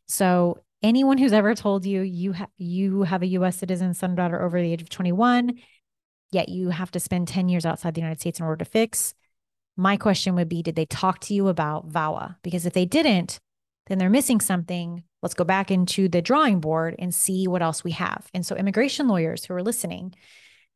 So 0.08 0.62
anyone 0.82 1.18
who's 1.18 1.34
ever 1.34 1.54
told 1.54 1.86
you 1.86 2.02
you 2.02 2.34
ha- 2.34 2.48
you 2.58 3.04
have 3.04 3.24
a 3.24 3.28
US 3.28 3.58
citizen 3.58 3.94
son 3.94 4.12
or 4.12 4.16
daughter 4.16 4.42
over 4.42 4.62
the 4.62 4.72
age 4.72 4.82
of 4.82 4.90
21, 4.90 5.60
yet 6.32 6.50
you 6.50 6.70
have 6.70 6.92
to 6.92 7.00
spend 7.00 7.28
10 7.28 7.50
years 7.50 7.66
outside 7.66 7.94
the 7.94 8.02
United 8.02 8.20
States 8.20 8.40
in 8.40 8.46
order 8.46 8.64
to 8.64 8.70
fix, 8.70 9.14
my 9.76 9.96
question 9.96 10.36
would 10.36 10.50
be 10.50 10.64
did 10.64 10.76
they 10.76 10.86
talk 10.86 11.20
to 11.22 11.34
you 11.34 11.48
about 11.48 11.90
VAWA? 11.90 12.38
Because 12.42 12.66
if 12.66 12.74
they 12.74 12.86
didn't, 12.86 13.40
then 13.88 13.98
they're 13.98 14.10
missing 14.10 14.42
something. 14.42 15.04
Let's 15.22 15.36
go 15.36 15.44
back 15.44 15.72
into 15.72 16.10
the 16.10 16.22
drawing 16.22 16.60
board 16.60 16.96
and 17.00 17.14
see 17.14 17.48
what 17.48 17.62
else 17.62 17.84
we 17.84 17.92
have. 17.92 18.28
And 18.34 18.46
so, 18.46 18.56
immigration 18.56 19.08
lawyers 19.08 19.46
who 19.46 19.54
are 19.54 19.64
listening, 19.64 20.14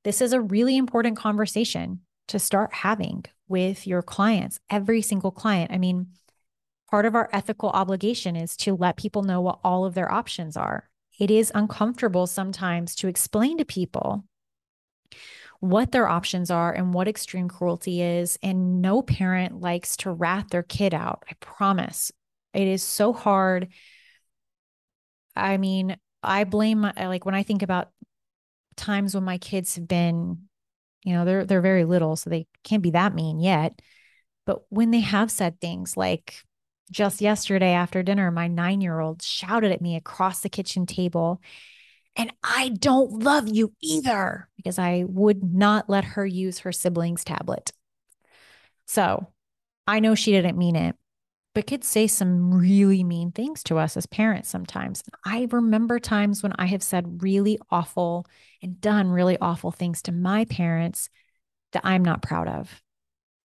this 0.04 0.22
is 0.22 0.34
a 0.34 0.41
really 0.41 0.78
important 0.78 1.18
conversation 1.18 2.02
to 2.28 2.39
start 2.39 2.74
having 2.74 3.26
with 3.47 3.86
your 3.86 4.02
clients, 4.02 4.60
every 4.70 5.02
single 5.02 5.32
client. 5.32 5.72
I 5.72 5.78
mean, 5.78 6.08
part 6.89 7.06
of 7.06 7.16
our 7.16 7.30
ethical 7.34 7.70
obligation 7.70 8.36
is 8.36 8.56
to 8.58 8.76
let 8.76 8.97
people 8.97 9.24
know 9.24 9.41
what 9.41 9.60
all 9.64 9.86
of 9.86 9.93
their 9.93 10.12
options 10.12 10.56
are. 10.56 10.89
It 11.20 11.30
is 11.30 11.52
uncomfortable 11.54 12.26
sometimes 12.28 12.95
to 12.95 13.08
explain 13.08 13.58
to 13.58 13.66
people 13.66 14.24
what 15.62 15.91
their 15.91 16.09
options 16.09 16.51
are 16.51 16.74
and 16.74 16.93
what 16.93 17.07
extreme 17.07 17.47
cruelty 17.47 18.01
is. 18.01 18.38
And 18.43 18.82
no 18.82 19.01
parent 19.01 19.62
likes 19.62 19.95
to 19.97 20.12
rat 20.12 20.49
their 20.49 20.64
kid 20.64 20.93
out. 20.93 21.24
I 21.30 21.34
promise. 21.39 22.12
It 22.53 22.68
is 22.68 22.84
so 22.84 23.14
hard. 23.14 23.70
I 25.36 25.57
mean, 25.57 25.95
I 26.22 26.43
blame 26.43 26.82
like 26.82 27.26
when 27.26 27.36
I 27.36 27.43
think 27.43 27.62
about 27.62 27.89
times 28.76 29.16
when 29.16 29.24
my 29.24 29.38
kids 29.38 29.76
have 29.76 29.88
been, 29.88 30.49
you 31.03 31.14
know, 31.14 31.26
they're 31.26 31.45
they're 31.45 31.62
very 31.62 31.86
little, 31.86 32.16
so 32.16 32.30
they 32.30 32.47
can't 32.64 32.84
be 32.84 32.91
that 32.91 33.16
mean 33.16 33.39
yet. 33.39 33.80
But 34.45 34.64
when 34.70 34.91
they 34.91 34.99
have 34.99 35.32
said 35.32 35.62
things 35.62 35.95
like 35.95 36.43
just 36.91 37.22
yesterday 37.22 37.72
after 37.72 38.03
dinner, 38.03 38.32
my 38.32 38.47
nine 38.47 38.82
year 38.82 38.99
old 38.99 39.22
shouted 39.22 39.72
at 39.72 39.82
me 39.82 39.95
across 39.95 40.41
the 40.41 40.49
kitchen 40.49 40.86
table, 40.86 41.39
and 42.16 42.32
I 42.43 42.70
don't 42.70 43.24
love 43.24 43.47
you 43.47 43.74
either, 43.82 44.49
because 44.57 44.78
I 44.78 45.05
would 45.07 45.43
not 45.43 45.89
let 45.89 46.03
her 46.03 46.26
use 46.26 46.59
her 46.59 46.72
sibling's 46.72 47.24
tablet. 47.24 47.72
So 48.86 49.28
I 49.88 49.99
know 49.99 50.16
she 50.16 50.32
didn't 50.32 50.57
mean 50.57 50.76
it, 50.76 50.95
but 51.55 51.68
kids 51.68 51.88
say 51.88 52.07
some 52.07 52.53
really 52.53 53.03
mean 53.03 53.32
things 53.32 53.64
to 53.64 53.78
us 53.78 53.97
as 53.97 54.05
parents 54.05 54.49
sometimes. 54.49 55.03
I 55.26 55.47
remember 55.51 55.99
times 55.99 56.43
when 56.43 56.53
I 56.57 56.66
have 56.66 56.84
said 56.84 57.24
really 57.24 57.57
awful 57.70 58.26
and 58.62 58.80
done 58.80 59.09
really 59.09 59.38
awful 59.39 59.72
things 59.72 60.01
to 60.03 60.12
my 60.12 60.45
parents 60.45 61.09
that 61.72 61.82
I'm 61.86 62.03
not 62.03 62.22
proud 62.22 62.47
of. 62.47 62.82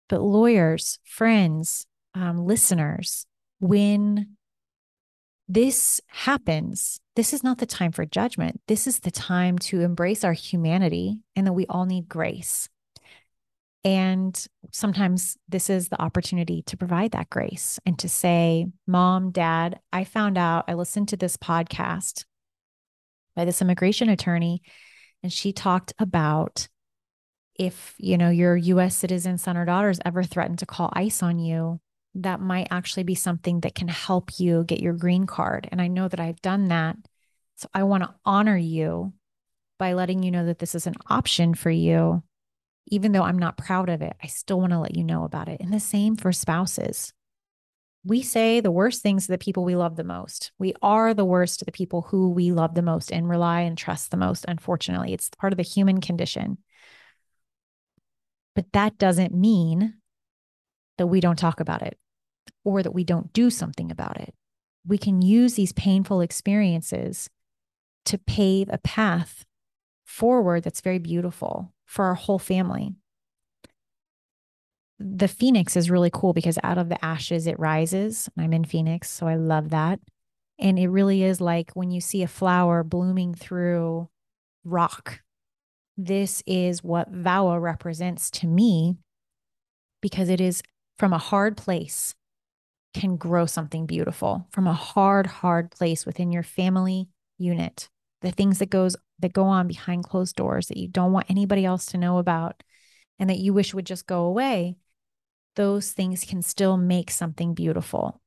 But 0.08 0.20
lawyers, 0.20 0.98
friends, 1.04 1.86
um, 2.14 2.44
listeners, 2.44 3.26
when 3.60 4.36
this 5.48 6.00
happens, 6.08 7.00
this 7.16 7.32
is 7.32 7.44
not 7.44 7.58
the 7.58 7.66
time 7.66 7.92
for 7.92 8.06
judgment. 8.06 8.60
This 8.66 8.86
is 8.86 9.00
the 9.00 9.10
time 9.10 9.58
to 9.60 9.82
embrace 9.82 10.24
our 10.24 10.32
humanity 10.32 11.20
and 11.36 11.46
that 11.46 11.52
we 11.52 11.66
all 11.66 11.84
need 11.84 12.08
grace. 12.08 12.68
And 13.84 14.46
sometimes 14.72 15.36
this 15.46 15.68
is 15.68 15.88
the 15.88 16.00
opportunity 16.00 16.62
to 16.62 16.76
provide 16.76 17.10
that 17.10 17.28
grace 17.28 17.78
and 17.84 17.98
to 17.98 18.08
say, 18.08 18.66
Mom, 18.86 19.30
Dad, 19.30 19.78
I 19.92 20.04
found 20.04 20.38
out, 20.38 20.64
I 20.68 20.74
listened 20.74 21.08
to 21.08 21.18
this 21.18 21.36
podcast 21.36 22.24
by 23.36 23.44
this 23.44 23.60
immigration 23.60 24.08
attorney, 24.08 24.62
and 25.22 25.30
she 25.30 25.52
talked 25.52 25.92
about 25.98 26.68
if, 27.56 27.94
you 27.98 28.16
know, 28.16 28.30
your 28.30 28.56
US 28.56 28.96
citizen 28.96 29.36
son 29.36 29.56
or 29.56 29.64
daughter 29.64 29.88
daughters 29.88 30.00
ever 30.04 30.22
threatened 30.22 30.60
to 30.60 30.66
call 30.66 30.90
ICE 30.94 31.22
on 31.22 31.38
you, 31.38 31.80
that 32.16 32.40
might 32.40 32.68
actually 32.70 33.02
be 33.02 33.14
something 33.14 33.60
that 33.60 33.74
can 33.74 33.88
help 33.88 34.38
you 34.38 34.64
get 34.64 34.80
your 34.80 34.92
green 34.92 35.26
card. 35.26 35.68
And 35.70 35.80
I 35.80 35.88
know 35.88 36.08
that 36.08 36.20
I've 36.20 36.40
done 36.42 36.68
that. 36.68 36.96
So 37.56 37.68
I 37.74 37.82
want 37.82 38.04
to 38.04 38.14
honor 38.24 38.56
you 38.56 39.12
by 39.78 39.94
letting 39.94 40.22
you 40.22 40.30
know 40.30 40.46
that 40.46 40.58
this 40.58 40.74
is 40.74 40.86
an 40.86 40.94
option 41.08 41.54
for 41.54 41.70
you 41.70 42.22
even 42.88 43.12
though 43.12 43.22
I'm 43.22 43.38
not 43.38 43.56
proud 43.56 43.88
of 43.88 44.02
it, 44.02 44.14
I 44.22 44.26
still 44.26 44.60
want 44.60 44.72
to 44.72 44.78
let 44.78 44.96
you 44.96 45.04
know 45.04 45.24
about 45.24 45.48
it. 45.48 45.60
And 45.60 45.72
the 45.72 45.80
same 45.80 46.16
for 46.16 46.32
spouses. 46.32 47.12
We 48.04 48.20
say 48.22 48.60
the 48.60 48.70
worst 48.70 49.02
things 49.02 49.26
to 49.26 49.32
the 49.32 49.38
people 49.38 49.64
we 49.64 49.76
love 49.76 49.96
the 49.96 50.04
most. 50.04 50.52
We 50.58 50.74
are 50.82 51.14
the 51.14 51.24
worst 51.24 51.60
to 51.60 51.64
the 51.64 51.72
people 51.72 52.02
who 52.02 52.30
we 52.30 52.52
love 52.52 52.74
the 52.74 52.82
most 52.82 53.10
and 53.10 53.28
rely 53.28 53.60
and 53.60 53.78
trust 53.78 54.10
the 54.10 54.18
most. 54.18 54.44
Unfortunately, 54.46 55.14
it's 55.14 55.30
part 55.38 55.54
of 55.54 55.56
the 55.56 55.62
human 55.62 56.02
condition. 56.02 56.58
But 58.54 58.70
that 58.72 58.98
doesn't 58.98 59.34
mean 59.34 59.94
that 60.98 61.06
we 61.06 61.20
don't 61.20 61.38
talk 61.38 61.60
about 61.60 61.82
it 61.82 61.98
or 62.64 62.82
that 62.82 62.94
we 62.94 63.04
don't 63.04 63.32
do 63.32 63.50
something 63.50 63.90
about 63.90 64.20
it. 64.20 64.34
We 64.86 64.98
can 64.98 65.22
use 65.22 65.54
these 65.54 65.72
painful 65.72 66.20
experiences 66.20 67.30
to 68.06 68.18
pave 68.18 68.68
a 68.70 68.78
path 68.78 69.44
forward 70.04 70.62
that's 70.62 70.80
very 70.80 70.98
beautiful 70.98 71.72
for 71.86 72.04
our 72.06 72.14
whole 72.14 72.38
family. 72.38 72.94
The 74.98 75.28
Phoenix 75.28 75.76
is 75.76 75.90
really 75.90 76.10
cool 76.12 76.32
because 76.32 76.58
out 76.62 76.78
of 76.78 76.88
the 76.88 77.02
ashes 77.04 77.46
it 77.46 77.58
rises. 77.58 78.28
I'm 78.38 78.52
in 78.52 78.64
Phoenix, 78.64 79.10
so 79.10 79.26
I 79.26 79.34
love 79.34 79.70
that. 79.70 80.00
And 80.58 80.78
it 80.78 80.88
really 80.88 81.22
is 81.22 81.40
like 81.40 81.72
when 81.72 81.90
you 81.90 82.00
see 82.00 82.22
a 82.22 82.28
flower 82.28 82.84
blooming 82.84 83.34
through 83.34 84.08
rock. 84.64 85.20
This 85.96 86.42
is 86.46 86.82
what 86.82 87.12
VAWA 87.12 87.60
represents 87.60 88.30
to 88.32 88.46
me 88.46 88.96
because 90.00 90.28
it 90.28 90.40
is 90.40 90.62
from 90.98 91.12
a 91.12 91.18
hard 91.18 91.56
place 91.56 92.14
can 92.94 93.16
grow 93.16 93.44
something 93.44 93.86
beautiful 93.86 94.46
from 94.50 94.66
a 94.66 94.72
hard 94.72 95.26
hard 95.26 95.70
place 95.70 96.06
within 96.06 96.30
your 96.30 96.42
family 96.42 97.08
unit 97.38 97.88
the 98.22 98.30
things 98.30 98.58
that 98.58 98.70
goes 98.70 98.96
that 99.18 99.32
go 99.32 99.44
on 99.44 99.68
behind 99.68 100.04
closed 100.04 100.36
doors 100.36 100.68
that 100.68 100.76
you 100.76 100.88
don't 100.88 101.12
want 101.12 101.30
anybody 101.30 101.64
else 101.64 101.86
to 101.86 101.98
know 101.98 102.18
about 102.18 102.62
and 103.18 103.30
that 103.30 103.38
you 103.38 103.52
wish 103.52 103.72
would 103.74 103.86
just 103.86 104.06
go 104.06 104.24
away, 104.24 104.76
those 105.56 105.92
things 105.92 106.24
can 106.24 106.42
still 106.42 106.76
make 106.76 107.10
something 107.10 107.54
beautiful. 107.54 108.20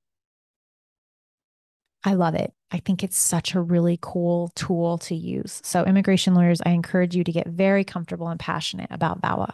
I 2.03 2.13
love 2.13 2.35
it. 2.35 2.53
I 2.71 2.79
think 2.79 3.03
it's 3.03 3.17
such 3.17 3.53
a 3.53 3.61
really 3.61 3.99
cool 4.01 4.49
tool 4.55 4.97
to 4.99 5.15
use. 5.15 5.61
So, 5.63 5.83
immigration 5.83 6.35
lawyers, 6.35 6.61
I 6.65 6.69
encourage 6.71 7.15
you 7.15 7.23
to 7.23 7.31
get 7.31 7.47
very 7.47 7.83
comfortable 7.83 8.27
and 8.27 8.39
passionate 8.39 8.89
about 8.91 9.21
VAWA. 9.21 9.53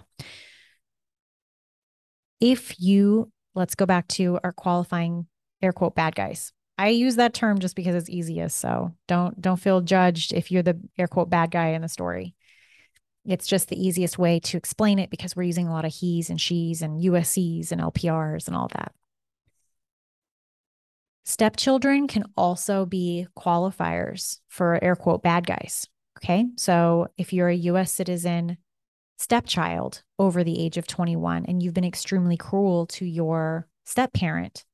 If 2.40 2.80
you, 2.80 3.32
let's 3.56 3.76
go 3.76 3.86
back 3.86 4.08
to 4.10 4.40
our 4.44 4.54
qualifying 4.54 5.28
air 5.62 5.74
quote 5.74 5.96
bad 5.96 6.16
guys. 6.16 6.52
I 6.78 6.90
use 6.90 7.18
that 7.18 7.34
term 7.34 7.60
just 7.60 7.76
because 7.76 7.96
it's 7.96 8.10
easiest. 8.10 8.58
So 8.58 8.94
don't 9.08 9.40
don't 9.40 9.60
feel 9.60 9.82
judged 9.82 10.34
if 10.34 10.52
you're 10.52 10.64
the 10.64 10.80
air 10.98 11.08
quote 11.08 11.30
bad 11.30 11.52
guy 11.52 11.70
in 11.70 11.82
the 11.82 11.88
story. 11.88 12.36
It's 13.26 13.48
just 13.48 13.70
the 13.70 13.82
easiest 13.82 14.18
way 14.18 14.40
to 14.42 14.58
explain 14.58 15.00
it 15.00 15.10
because 15.10 15.36
we're 15.36 15.44
using 15.44 15.68
a 15.68 15.72
lot 15.72 15.86
of 15.86 15.94
he's 15.94 16.30
and 16.30 16.42
she's 16.42 16.82
and 16.82 17.02
USCs 17.02 17.72
and 17.72 17.80
LPRs 17.80 18.48
and 18.48 18.56
all 18.56 18.70
that. 18.74 18.92
Stepchildren 21.26 22.08
can 22.08 22.26
also 22.36 22.86
be 22.86 23.28
qualifiers 23.38 24.40
for 24.50 24.84
air 24.84 24.96
quote 24.96 25.24
bad 25.24 25.48
guys. 25.48 25.88
Okay. 26.20 26.46
So 26.58 27.08
if 27.18 27.32
you're 27.32 27.50
a 27.50 27.56
US 27.56 27.92
citizen 27.92 28.58
stepchild 29.24 30.04
over 30.20 30.44
the 30.44 30.60
age 30.60 30.78
of 30.78 30.86
21 30.86 31.46
and 31.46 31.64
you've 31.64 31.74
been 31.74 31.86
extremely 31.86 32.36
cruel 32.36 32.86
to 32.88 33.06
your 33.06 33.68
step 33.86 34.14
parent, 34.14 34.66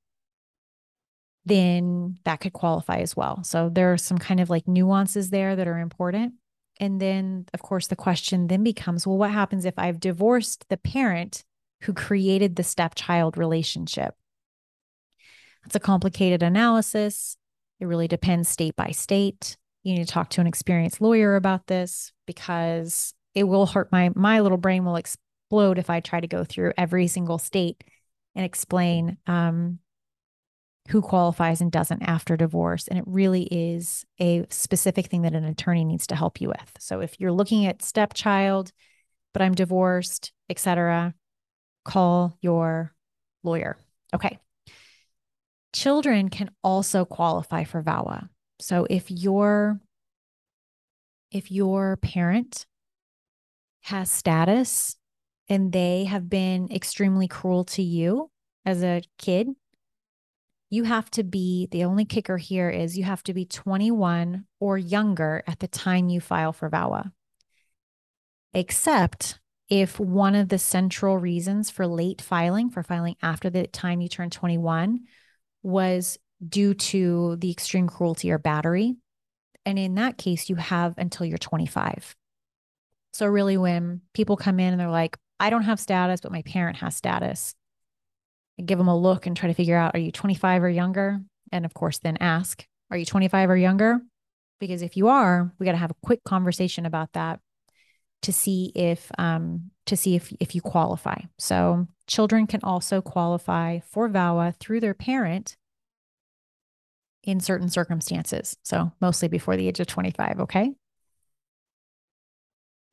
then 1.45 2.17
that 2.25 2.39
could 2.41 2.53
qualify 2.53 2.97
as 2.97 3.15
well. 3.15 3.43
So 3.43 3.69
there 3.69 3.93
are 3.93 3.97
some 3.97 4.17
kind 4.17 4.39
of 4.39 4.49
like 4.49 4.67
nuances 4.67 5.29
there 5.29 5.55
that 5.55 5.67
are 5.67 5.77
important. 5.79 6.33
And 6.79 6.99
then, 6.99 7.45
of 7.53 7.61
course, 7.61 7.87
the 7.87 7.95
question 7.95 8.47
then 8.47 8.63
becomes 8.63 9.05
well, 9.05 9.17
what 9.17 9.31
happens 9.31 9.65
if 9.65 9.77
I've 9.77 9.99
divorced 9.99 10.65
the 10.69 10.77
parent 10.77 11.43
who 11.81 11.93
created 11.93 12.55
the 12.55 12.63
stepchild 12.63 13.37
relationship? 13.37 14.15
It's 15.65 15.75
a 15.75 15.79
complicated 15.79 16.41
analysis. 16.41 17.37
It 17.79 17.85
really 17.85 18.07
depends 18.07 18.49
state 18.49 18.75
by 18.75 18.91
state. 18.91 19.57
You 19.83 19.93
need 19.93 20.07
to 20.07 20.13
talk 20.13 20.29
to 20.31 20.41
an 20.41 20.47
experienced 20.47 21.01
lawyer 21.01 21.35
about 21.35 21.67
this 21.67 22.11
because 22.25 23.13
it 23.35 23.43
will 23.43 23.65
hurt 23.65 23.91
my 23.91 24.11
my 24.15 24.39
little 24.39 24.57
brain 24.57 24.85
will 24.85 24.95
explode 24.95 25.77
if 25.77 25.89
I 25.89 25.99
try 25.99 26.19
to 26.19 26.27
go 26.27 26.43
through 26.43 26.73
every 26.77 27.07
single 27.07 27.37
state 27.37 27.83
and 28.35 28.45
explain 28.45 29.17
um, 29.27 29.79
who 30.89 31.01
qualifies 31.01 31.61
and 31.61 31.71
doesn't 31.71 32.01
after 32.01 32.35
divorce. 32.35 32.87
And 32.87 32.97
it 32.97 33.05
really 33.07 33.43
is 33.43 34.05
a 34.19 34.45
specific 34.49 35.07
thing 35.07 35.21
that 35.21 35.33
an 35.35 35.45
attorney 35.45 35.85
needs 35.85 36.07
to 36.07 36.15
help 36.15 36.41
you 36.41 36.49
with. 36.49 36.71
So 36.79 36.99
if 37.01 37.19
you're 37.19 37.31
looking 37.31 37.65
at 37.65 37.83
stepchild, 37.83 38.71
but 39.33 39.41
I'm 39.41 39.53
divorced, 39.53 40.31
etc., 40.49 41.13
call 41.85 42.37
your 42.41 42.93
lawyer. 43.43 43.77
Okay. 44.13 44.39
Children 45.73 46.29
can 46.29 46.49
also 46.63 47.05
qualify 47.05 47.63
for 47.63 47.81
VAWA. 47.83 48.29
So 48.59 48.87
if 48.89 49.11
your 49.11 49.79
if 51.31 51.51
your 51.51 51.97
parent 51.97 52.65
has 53.81 54.11
status 54.11 54.95
and 55.47 55.71
they 55.71 56.05
have 56.05 56.29
been 56.29 56.71
extremely 56.71 57.27
cruel 57.27 57.63
to 57.65 57.81
you 57.81 58.29
as 58.65 58.83
a 58.83 59.01
kid, 59.17 59.49
you 60.69 60.83
have 60.83 61.09
to 61.11 61.23
be 61.23 61.67
the 61.71 61.83
only 61.83 62.05
kicker 62.05 62.37
here 62.37 62.69
is 62.69 62.97
you 62.97 63.03
have 63.03 63.23
to 63.23 63.33
be 63.33 63.45
21 63.45 64.45
or 64.59 64.77
younger 64.77 65.43
at 65.47 65.59
the 65.59 65.67
time 65.67 66.09
you 66.09 66.21
file 66.21 66.53
for 66.53 66.69
VAWA. 66.69 67.11
Except 68.53 69.39
if 69.69 69.99
one 69.99 70.35
of 70.35 70.49
the 70.49 70.59
central 70.59 71.17
reasons 71.17 71.69
for 71.69 71.87
late 71.87 72.21
filing, 72.21 72.69
for 72.69 72.83
filing 72.83 73.15
after 73.21 73.49
the 73.49 73.67
time 73.67 74.01
you 74.01 74.09
turn 74.09 74.29
21, 74.29 75.01
was 75.63 76.17
due 76.47 76.73
to 76.73 77.35
the 77.37 77.51
extreme 77.51 77.87
cruelty 77.87 78.31
or 78.31 78.37
battery. 78.37 78.95
And 79.65 79.77
in 79.77 79.95
that 79.95 80.17
case, 80.17 80.49
you 80.49 80.55
have 80.55 80.95
until 80.97 81.25
you're 81.25 81.37
25. 81.37 82.15
So, 83.13 83.25
really, 83.25 83.57
when 83.57 84.01
people 84.13 84.37
come 84.37 84.59
in 84.59 84.73
and 84.73 84.79
they're 84.79 84.89
like, 84.89 85.17
I 85.39 85.49
don't 85.49 85.63
have 85.63 85.79
status, 85.79 86.21
but 86.21 86.31
my 86.31 86.41
parent 86.43 86.77
has 86.77 86.95
status, 86.95 87.55
I 88.59 88.63
give 88.63 88.77
them 88.77 88.87
a 88.87 88.97
look 88.97 89.25
and 89.25 89.35
try 89.35 89.47
to 89.47 89.53
figure 89.53 89.77
out, 89.77 89.95
are 89.95 89.99
you 89.99 90.11
25 90.11 90.63
or 90.63 90.69
younger? 90.69 91.21
And 91.51 91.65
of 91.65 91.73
course, 91.73 91.99
then 91.99 92.17
ask, 92.19 92.65
are 92.91 92.97
you 92.97 93.05
25 93.05 93.49
or 93.49 93.57
younger? 93.57 94.01
Because 94.59 94.81
if 94.81 94.97
you 94.97 95.07
are, 95.07 95.53
we 95.57 95.65
got 95.65 95.71
to 95.71 95.77
have 95.77 95.91
a 95.91 95.95
quick 96.03 96.23
conversation 96.23 96.85
about 96.85 97.13
that 97.13 97.39
to 98.23 98.33
see 98.33 98.71
if 98.75 99.09
um, 99.17 99.71
to 99.85 99.95
see 99.95 100.15
if 100.15 100.33
if 100.39 100.55
you 100.55 100.61
qualify. 100.61 101.21
So 101.37 101.87
children 102.07 102.47
can 102.47 102.59
also 102.63 103.01
qualify 103.01 103.79
for 103.79 104.09
VAWA 104.09 104.55
through 104.59 104.81
their 104.81 104.93
parent 104.93 105.55
in 107.23 107.39
certain 107.39 107.69
circumstances. 107.69 108.57
So 108.63 108.91
mostly 108.99 109.27
before 109.27 109.55
the 109.55 109.67
age 109.67 109.79
of 109.79 109.87
25, 109.87 110.41
okay? 110.41 110.73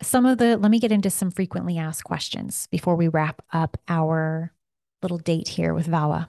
Some 0.02 0.26
of 0.26 0.38
the 0.38 0.56
let 0.56 0.70
me 0.70 0.78
get 0.78 0.92
into 0.92 1.10
some 1.10 1.30
frequently 1.30 1.78
asked 1.78 2.04
questions 2.04 2.66
before 2.70 2.96
we 2.96 3.08
wrap 3.08 3.42
up 3.52 3.78
our 3.88 4.52
little 5.02 5.18
date 5.18 5.48
here 5.48 5.72
with 5.72 5.86
VAWA. 5.86 6.28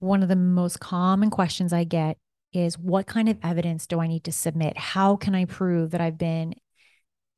One 0.00 0.22
of 0.22 0.28
the 0.28 0.36
most 0.36 0.80
common 0.80 1.30
questions 1.30 1.72
I 1.72 1.84
get 1.84 2.18
is 2.52 2.78
what 2.78 3.06
kind 3.06 3.28
of 3.28 3.38
evidence 3.42 3.86
do 3.86 4.00
I 4.00 4.06
need 4.06 4.24
to 4.24 4.32
submit? 4.32 4.76
How 4.76 5.16
can 5.16 5.34
I 5.34 5.44
prove 5.44 5.92
that 5.92 6.00
I've 6.00 6.18
been 6.18 6.54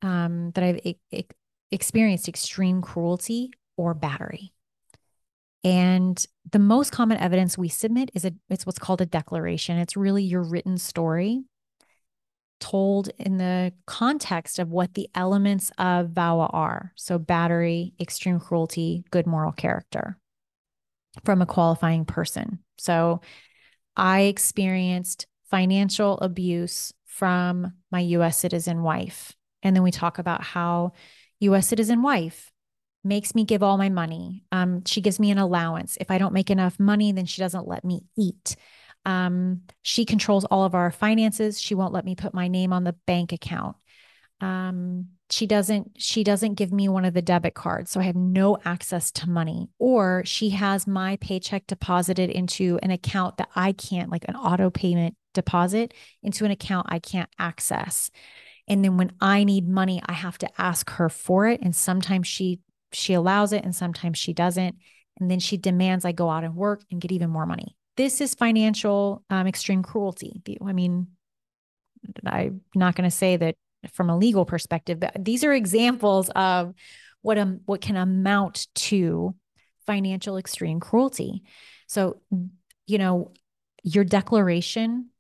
um, 0.03 0.51
that 0.53 0.65
I've 0.65 0.81
e- 0.85 0.99
e- 1.11 1.25
experienced 1.71 2.29
extreme 2.29 2.83
cruelty 2.83 3.51
or 3.77 3.95
battery. 3.95 4.53
And 5.65 6.25
the 6.51 6.59
most 6.59 6.93
common 6.93 7.19
evidence 7.19 7.59
we 7.59 7.69
submit 7.69 8.11
is 8.15 8.25
a 8.25 8.33
it's 8.49 8.65
what's 8.65 8.79
called 8.79 9.01
a 9.01 9.07
declaration. 9.07 9.79
It's 9.79 9.97
really 9.97 10.23
your 10.23 10.43
written 10.43 10.79
story 10.79 11.45
told 12.61 13.11
in 13.19 13.37
the 13.37 13.73
context 13.87 14.59
of 14.59 14.71
what 14.71 14.95
the 14.95 15.09
elements 15.15 15.71
of 15.79 16.09
VAWA 16.09 16.51
are. 16.53 16.93
So 16.97 17.19
battery, 17.19 17.93
extreme 18.01 18.41
cruelty, 18.41 19.05
good 19.11 19.27
moral 19.27 19.53
character 19.53 20.19
from 21.25 21.43
a 21.43 21.47
qualifying 21.47 22.05
person. 22.05 22.61
So 22.79 23.21
I 23.97 24.23
experienced 24.23 25.27
financial 25.51 26.19
abuse 26.19 26.93
from 27.05 27.73
my 27.91 28.01
US 28.01 28.37
citizen 28.37 28.83
wife. 28.83 29.33
And 29.63 29.75
then 29.75 29.83
we 29.83 29.91
talk 29.91 30.19
about 30.19 30.43
how 30.43 30.93
US 31.41 31.67
citizen 31.67 32.03
wife 32.03 32.53
makes 33.05 33.35
me 33.35 33.45
give 33.45 33.63
all 33.63 33.79
my 33.79 33.89
money. 33.89 34.45
Um, 34.53 34.85
she 34.85 35.01
gives 35.01 35.21
me 35.21 35.31
an 35.31 35.39
allowance. 35.39 35.97
If 36.01 36.11
I 36.11 36.19
don't 36.19 36.35
make 36.35 36.51
enough 36.51 36.79
money, 36.79 37.13
then 37.13 37.27
she 37.27 37.41
doesn't 37.41 37.69
let 37.69 37.85
me 37.85 38.03
eat. 38.19 38.57
Um, 39.07 39.63
she 39.83 40.05
controls 40.05 40.45
all 40.45 40.65
of 40.65 40.75
our 40.75 40.91
finances. 40.91 41.61
She 41.61 41.75
won't 41.75 41.95
let 41.95 42.05
me 42.05 42.15
put 42.15 42.35
my 42.35 42.49
name 42.49 42.73
on 42.73 42.85
the 42.85 42.95
bank 43.07 43.33
account. 43.33 43.77
Um, 44.43 45.09
she 45.31 45.47
doesn't 45.47 45.93
she 45.97 46.23
doesn't 46.23 46.55
give 46.55 46.73
me 46.73 46.89
one 46.89 47.05
of 47.05 47.13
the 47.13 47.23
debit 47.23 47.55
cards 47.55 47.91
so 47.91 47.99
i 47.99 48.05
have 48.05 48.15
no 48.15 48.57
access 48.65 49.11
to 49.11 49.29
money 49.29 49.69
or 49.81 50.23
she 50.25 50.51
has 50.51 50.87
my 50.87 51.17
paycheck 51.17 51.67
deposited 51.67 52.31
into 52.31 52.79
an 52.81 52.93
account 52.93 53.37
that 53.39 53.49
i 53.57 53.73
can't 53.73 54.09
like 54.09 54.25
an 54.29 54.37
auto 54.37 54.71
payment 54.71 55.17
deposit 55.35 55.93
into 56.23 56.45
an 56.45 56.53
account 56.53 56.87
i 56.91 57.01
can't 57.01 57.29
access 57.41 58.13
and 58.69 58.85
then 58.85 58.97
when 58.97 59.13
I 59.21 59.45
need 59.45 59.69
money, 59.69 60.03
I 60.05 60.13
have 60.13 60.39
to 60.39 60.61
ask 60.61 60.91
her 60.91 61.09
for 61.09 61.47
it. 61.47 61.61
And 61.63 61.75
sometimes 61.75 62.27
she 62.27 62.61
she 62.93 63.15
allows 63.15 63.53
it 63.53 63.65
and 63.65 63.75
sometimes 63.75 64.19
she 64.19 64.33
doesn't. 64.33 64.77
And 65.19 65.31
then 65.31 65.39
she 65.39 65.57
demands 65.57 66.05
I 66.05 66.13
go 66.13 66.31
out 66.31 66.45
and 66.45 66.55
work 66.55 66.83
and 66.91 67.01
get 67.01 67.13
even 67.13 67.31
more 67.31 67.47
money. 67.47 67.76
This 67.97 68.21
is 68.21 68.35
financial 68.35 69.25
um, 69.31 69.47
extreme 69.47 69.83
cruelty. 69.83 70.43
I 70.65 70.73
mean, 70.73 71.09
I'm 72.25 72.61
not 72.75 72.95
going 72.95 73.09
to 73.09 73.17
say 73.17 73.37
that 73.37 73.57
from 73.93 74.11
a 74.11 74.17
legal 74.17 74.45
perspective, 74.45 75.01
but 75.01 75.13
these 75.19 75.45
are 75.45 75.53
examples 75.53 76.29
of 76.31 76.75
what 77.23 77.39
um 77.39 77.61
what 77.67 77.81
can 77.81 77.97
amount 77.97 78.69
to 78.75 79.35
financial 79.87 80.37
extreme 80.37 80.81
cruelty. 80.81 81.43
So, 81.89 82.21
you 82.87 82.99
know, 82.99 83.33
your 83.83 84.05
declaration 84.05 85.11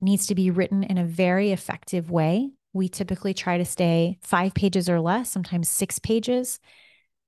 needs 0.00 0.26
to 0.26 0.34
be 0.34 0.50
written 0.50 0.82
in 0.82 0.98
a 0.98 1.04
very 1.04 1.52
effective 1.52 2.10
way 2.10 2.50
we 2.72 2.88
typically 2.88 3.34
try 3.34 3.58
to 3.58 3.64
stay 3.64 4.18
five 4.22 4.54
pages 4.54 4.88
or 4.88 5.00
less, 5.00 5.30
sometimes 5.30 5.68
six 5.68 5.98
pages. 5.98 6.58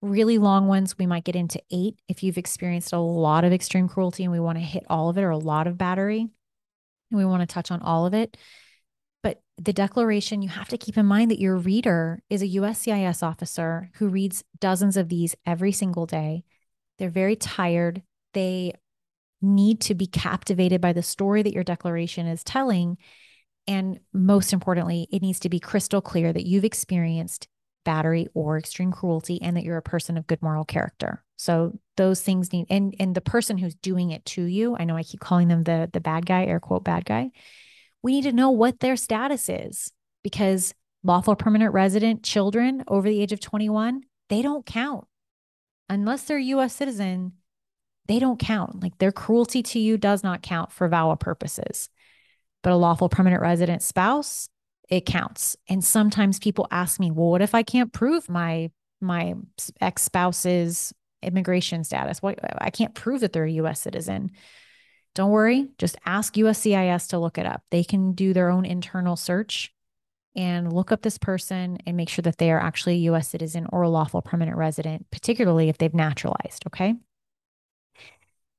Really 0.04 0.36
long 0.36 0.66
ones, 0.66 0.98
we 0.98 1.06
might 1.06 1.24
get 1.24 1.34
into 1.34 1.62
eight 1.72 1.98
if 2.08 2.22
you've 2.22 2.36
experienced 2.36 2.92
a 2.92 2.98
lot 2.98 3.42
of 3.42 3.54
extreme 3.54 3.88
cruelty 3.88 4.22
and 4.22 4.30
we 4.30 4.38
want 4.38 4.58
to 4.58 4.62
hit 4.62 4.84
all 4.90 5.08
of 5.08 5.16
it 5.16 5.22
or 5.22 5.30
a 5.30 5.38
lot 5.38 5.66
of 5.66 5.78
battery 5.78 6.28
and 7.10 7.18
we 7.18 7.24
want 7.24 7.40
to 7.40 7.46
touch 7.46 7.70
on 7.70 7.80
all 7.80 8.04
of 8.04 8.12
it. 8.12 8.36
But 9.22 9.40
the 9.56 9.72
declaration, 9.72 10.42
you 10.42 10.50
have 10.50 10.68
to 10.68 10.76
keep 10.76 10.98
in 10.98 11.06
mind 11.06 11.30
that 11.30 11.40
your 11.40 11.56
reader 11.56 12.22
is 12.28 12.42
a 12.42 12.48
USCIS 12.48 13.22
officer 13.22 13.90
who 13.94 14.08
reads 14.08 14.44
dozens 14.60 14.98
of 14.98 15.08
these 15.08 15.34
every 15.46 15.72
single 15.72 16.04
day. 16.04 16.44
They're 16.98 17.08
very 17.08 17.34
tired. 17.34 18.02
They 18.34 18.74
need 19.40 19.80
to 19.80 19.94
be 19.94 20.06
captivated 20.06 20.82
by 20.82 20.92
the 20.92 21.02
story 21.02 21.42
that 21.42 21.54
your 21.54 21.64
declaration 21.64 22.26
is 22.26 22.44
telling. 22.44 22.98
And 23.66 24.00
most 24.12 24.52
importantly, 24.52 25.08
it 25.10 25.22
needs 25.22 25.40
to 25.40 25.48
be 25.48 25.60
crystal 25.60 26.02
clear 26.02 26.30
that 26.30 26.44
you've 26.44 26.66
experienced 26.66 27.48
battery 27.84 28.28
or 28.34 28.58
extreme 28.58 28.92
cruelty 28.92 29.40
and 29.40 29.56
that 29.56 29.64
you're 29.64 29.76
a 29.76 29.82
person 29.82 30.16
of 30.16 30.26
good 30.26 30.42
moral 30.42 30.64
character. 30.64 31.22
So 31.36 31.78
those 31.96 32.20
things 32.20 32.52
need 32.52 32.66
and 32.70 32.94
and 32.98 33.14
the 33.14 33.20
person 33.20 33.58
who's 33.58 33.74
doing 33.74 34.10
it 34.10 34.24
to 34.26 34.42
you, 34.42 34.76
I 34.78 34.84
know 34.84 34.96
I 34.96 35.02
keep 35.02 35.20
calling 35.20 35.48
them 35.48 35.64
the 35.64 35.88
the 35.92 36.00
bad 36.00 36.26
guy, 36.26 36.44
air 36.44 36.60
quote 36.60 36.84
bad 36.84 37.04
guy. 37.04 37.30
We 38.02 38.12
need 38.12 38.22
to 38.22 38.32
know 38.32 38.50
what 38.50 38.80
their 38.80 38.96
status 38.96 39.48
is 39.48 39.92
because 40.22 40.74
lawful 41.02 41.36
permanent 41.36 41.72
resident 41.72 42.22
children 42.22 42.84
over 42.88 43.08
the 43.08 43.20
age 43.20 43.32
of 43.32 43.40
21, 43.40 44.02
they 44.28 44.42
don't 44.42 44.64
count. 44.64 45.06
Unless 45.88 46.24
they're 46.24 46.38
US 46.38 46.74
citizen, 46.74 47.32
they 48.06 48.18
don't 48.18 48.38
count. 48.38 48.82
Like 48.82 48.98
their 48.98 49.12
cruelty 49.12 49.62
to 49.62 49.78
you 49.78 49.98
does 49.98 50.22
not 50.22 50.42
count 50.42 50.72
for 50.72 50.88
VAWA 50.88 51.18
purposes 51.18 51.88
but 52.64 52.72
a 52.72 52.76
lawful 52.76 53.08
permanent 53.08 53.42
resident 53.42 53.82
spouse, 53.82 54.48
it 54.88 55.06
counts. 55.06 55.56
And 55.68 55.82
sometimes 55.82 56.38
people 56.38 56.68
ask 56.70 57.00
me, 57.00 57.10
well, 57.10 57.30
what 57.30 57.42
if 57.42 57.54
I 57.54 57.62
can't 57.62 57.92
prove 57.92 58.28
my 58.28 58.70
my 59.00 59.34
ex-spouse's 59.80 60.92
immigration 61.22 61.84
status? 61.84 62.22
What 62.22 62.38
I 62.58 62.70
can't 62.70 62.94
prove 62.94 63.20
that 63.20 63.32
they're 63.32 63.44
a 63.44 63.52
US 63.52 63.80
citizen. 63.80 64.32
Don't 65.14 65.30
worry, 65.30 65.68
just 65.78 65.96
ask 66.04 66.34
USCIS 66.34 67.10
to 67.10 67.18
look 67.18 67.38
it 67.38 67.46
up. 67.46 67.62
They 67.70 67.84
can 67.84 68.12
do 68.12 68.32
their 68.32 68.50
own 68.50 68.64
internal 68.64 69.14
search 69.14 69.72
and 70.34 70.72
look 70.72 70.90
up 70.90 71.02
this 71.02 71.18
person 71.18 71.78
and 71.86 71.96
make 71.96 72.08
sure 72.08 72.22
that 72.22 72.38
they 72.38 72.50
are 72.50 72.60
actually 72.60 72.94
a 72.94 73.12
US 73.12 73.28
citizen 73.28 73.66
or 73.72 73.82
a 73.82 73.88
lawful 73.88 74.22
permanent 74.22 74.56
resident, 74.56 75.06
particularly 75.10 75.68
if 75.68 75.78
they've 75.78 75.94
naturalized, 75.94 76.64
okay? 76.66 76.94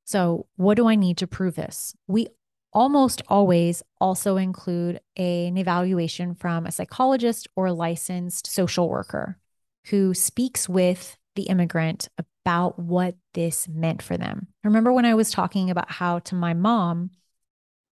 So, 0.06 0.46
what 0.56 0.76
do 0.76 0.88
I 0.88 0.96
need 0.96 1.18
to 1.18 1.28
prove 1.28 1.56
this? 1.56 1.96
We 2.08 2.28
almost 2.76 3.22
always 3.30 3.82
also 4.02 4.36
include 4.36 5.00
a, 5.18 5.48
an 5.48 5.58
evaluation 5.58 6.36
from 6.36 6.66
a 6.66 6.72
psychologist 6.72 7.48
or 7.56 7.72
licensed 7.72 8.46
social 8.46 8.90
worker 8.90 9.40
who 9.88 10.14
speaks 10.14 10.68
with 10.68 11.18
the 11.36 11.44
immigrant 11.44 12.10
about 12.46 12.78
what 12.78 13.16
this 13.34 13.68
meant 13.68 14.02
for 14.02 14.18
them. 14.18 14.48
Remember 14.64 14.92
when 14.92 15.06
I 15.06 15.16
was 15.16 15.32
talking 15.32 15.70
about 15.70 15.90
how 15.90 16.20
to 16.20 16.36
my 16.36 16.54
mom, 16.54 17.12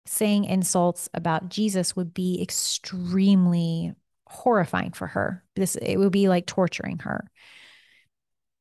saying 0.04 0.44
insults 0.44 1.08
about 1.14 1.48
Jesus 1.48 1.96
would 1.96 2.12
be 2.12 2.40
extremely 2.40 3.94
horrifying 4.28 4.92
for 4.92 5.06
her. 5.06 5.42
This 5.56 5.76
it 5.76 5.96
would 5.96 6.12
be 6.12 6.28
like 6.28 6.46
torturing 6.46 6.98
her. 6.98 7.30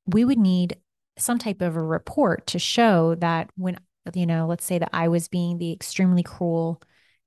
We 0.07 0.23
would 0.23 0.39
need 0.39 0.77
some 1.17 1.39
type 1.39 1.61
of 1.61 1.75
a 1.75 1.81
report 1.81 2.47
to 2.47 2.59
show 2.59 3.15
that 3.15 3.49
when 3.55 3.77
you 4.13 4.25
know, 4.25 4.47
let's 4.47 4.65
say 4.65 4.79
that 4.79 4.89
I 4.93 5.07
was 5.07 5.27
being 5.27 5.57
the 5.57 5.71
extremely 5.71 6.23
cruel 6.23 6.81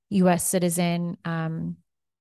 US 0.09 0.43
citizen 0.47 1.17
um, 1.25 1.77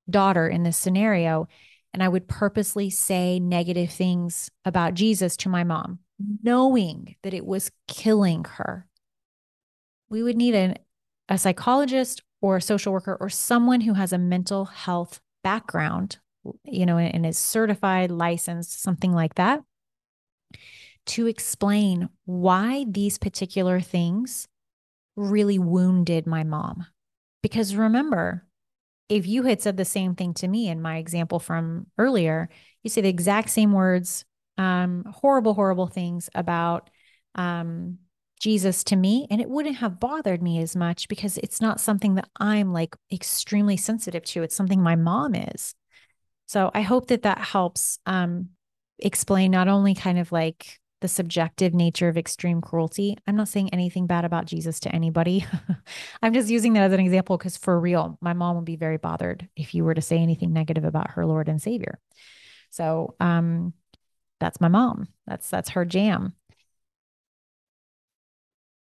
daughter 0.09 0.49
in 0.49 0.63
this 0.63 0.77
scenario, 0.77 1.49
and 1.93 2.03
I 2.03 2.09
would 2.09 2.29
purposely 2.29 2.91
say 2.91 3.39
negative 3.39 3.91
things 3.91 4.51
about 4.65 4.95
Jesus 4.95 5.37
to 5.39 5.49
my 5.49 5.65
mom, 5.65 6.01
knowing 6.43 7.17
that 7.23 7.35
it 7.35 7.47
was 7.47 7.71
killing 7.87 8.45
her. 8.45 8.87
We 10.09 10.23
would 10.23 10.37
need 10.37 10.55
an, 10.55 10.79
a 11.29 11.39
psychologist 11.39 12.23
or 12.41 12.57
a 12.57 12.63
social 12.63 12.93
worker 12.93 13.17
or 13.21 13.29
someone 13.29 13.83
who 13.83 13.95
has 13.95 14.13
a 14.13 14.19
mental 14.19 14.65
health 14.65 15.21
background 15.45 16.19
you 16.65 16.87
know, 16.87 16.99
and 16.99 17.27
is 17.27 17.39
certified, 17.39 18.11
licensed, 18.11 18.81
something 18.81 19.13
like 19.13 19.35
that, 19.35 19.63
to 21.09 21.27
explain 21.27 22.09
why 22.25 22.85
these 22.89 23.19
particular 23.19 23.81
things 23.81 24.49
really 25.17 25.59
wounded 25.59 26.27
my 26.27 26.45
mom. 26.45 26.87
Because 27.43 27.75
remember, 27.75 28.47
if 29.09 29.27
you 29.27 29.45
had 29.45 29.63
said 29.63 29.77
the 29.77 29.85
same 29.85 30.15
thing 30.15 30.35
to 30.35 30.49
me 30.49 30.69
in 30.69 30.83
my 30.83 30.99
example 30.99 31.39
from 31.39 31.87
earlier, 31.97 32.49
you 32.83 32.91
say 32.91 33.01
the 33.01 33.09
exact 33.09 33.51
same 33.51 33.73
words, 33.73 34.25
um, 34.59 35.05
horrible, 35.11 35.55
horrible 35.55 35.87
things 35.87 36.29
about 36.35 36.91
um, 37.35 37.99
Jesus 38.41 38.85
to 38.85 38.97
me, 38.97 39.27
and 39.31 39.41
it 39.41 39.49
wouldn't 39.49 39.77
have 39.77 40.01
bothered 40.01 40.43
me 40.43 40.61
as 40.61 40.77
much 40.77 41.09
because 41.09 41.39
it's 41.39 41.61
not 41.61 41.81
something 41.81 42.17
that 42.17 42.29
I'm 42.39 42.73
like 42.73 42.97
extremely 43.13 43.77
sensitive 43.77 44.25
to. 44.25 44.43
It's 44.43 44.55
something 44.55 44.83
my 44.83 44.97
mom 44.97 45.35
is. 45.35 45.75
So 46.47 46.71
I 46.75 46.83
hope 46.83 47.09
that 47.09 47.23
that 47.23 47.39
helps 47.39 47.99
um, 48.07 48.51
explain 48.99 49.51
not 49.51 49.69
only 49.69 49.95
kind 49.95 50.19
of 50.19 50.33
like 50.33 50.79
the 51.01 51.09
subjective 51.09 51.75
nature 51.75 52.09
of 52.09 52.17
extreme 52.17 52.61
cruelty. 52.61 53.17
I'm 53.27 53.37
not 53.37 53.49
saying 53.49 53.71
anything 53.73 54.07
bad 54.07 54.25
about 54.25 54.47
Jesus 54.47 54.81
to 54.81 54.95
anybody. 54.95 55.47
I'm 56.23 56.35
just 56.35 56.51
using 56.51 56.73
that 56.73 56.83
as 56.83 56.93
an 56.93 57.01
example 57.01 57.39
because 57.39 57.57
for 57.57 57.79
real, 57.79 58.19
my 58.21 58.33
mom 58.33 58.57
would 58.57 58.65
be 58.65 58.77
very 58.77 58.97
bothered 58.97 59.49
if 59.57 59.75
you 59.75 59.85
were 59.85 59.95
to 59.95 60.03
say 60.03 60.19
anything 60.19 60.53
negative 60.53 60.85
about 60.85 61.13
her 61.13 61.25
Lord 61.25 61.49
and 61.49 61.63
Savior. 61.63 62.01
So 62.71 63.15
um, 63.21 63.75
that's 64.41 64.61
my 64.61 64.69
mom. 64.69 65.09
That's 65.27 65.49
that's 65.49 65.71
her 65.71 65.85
jam. 65.85 66.35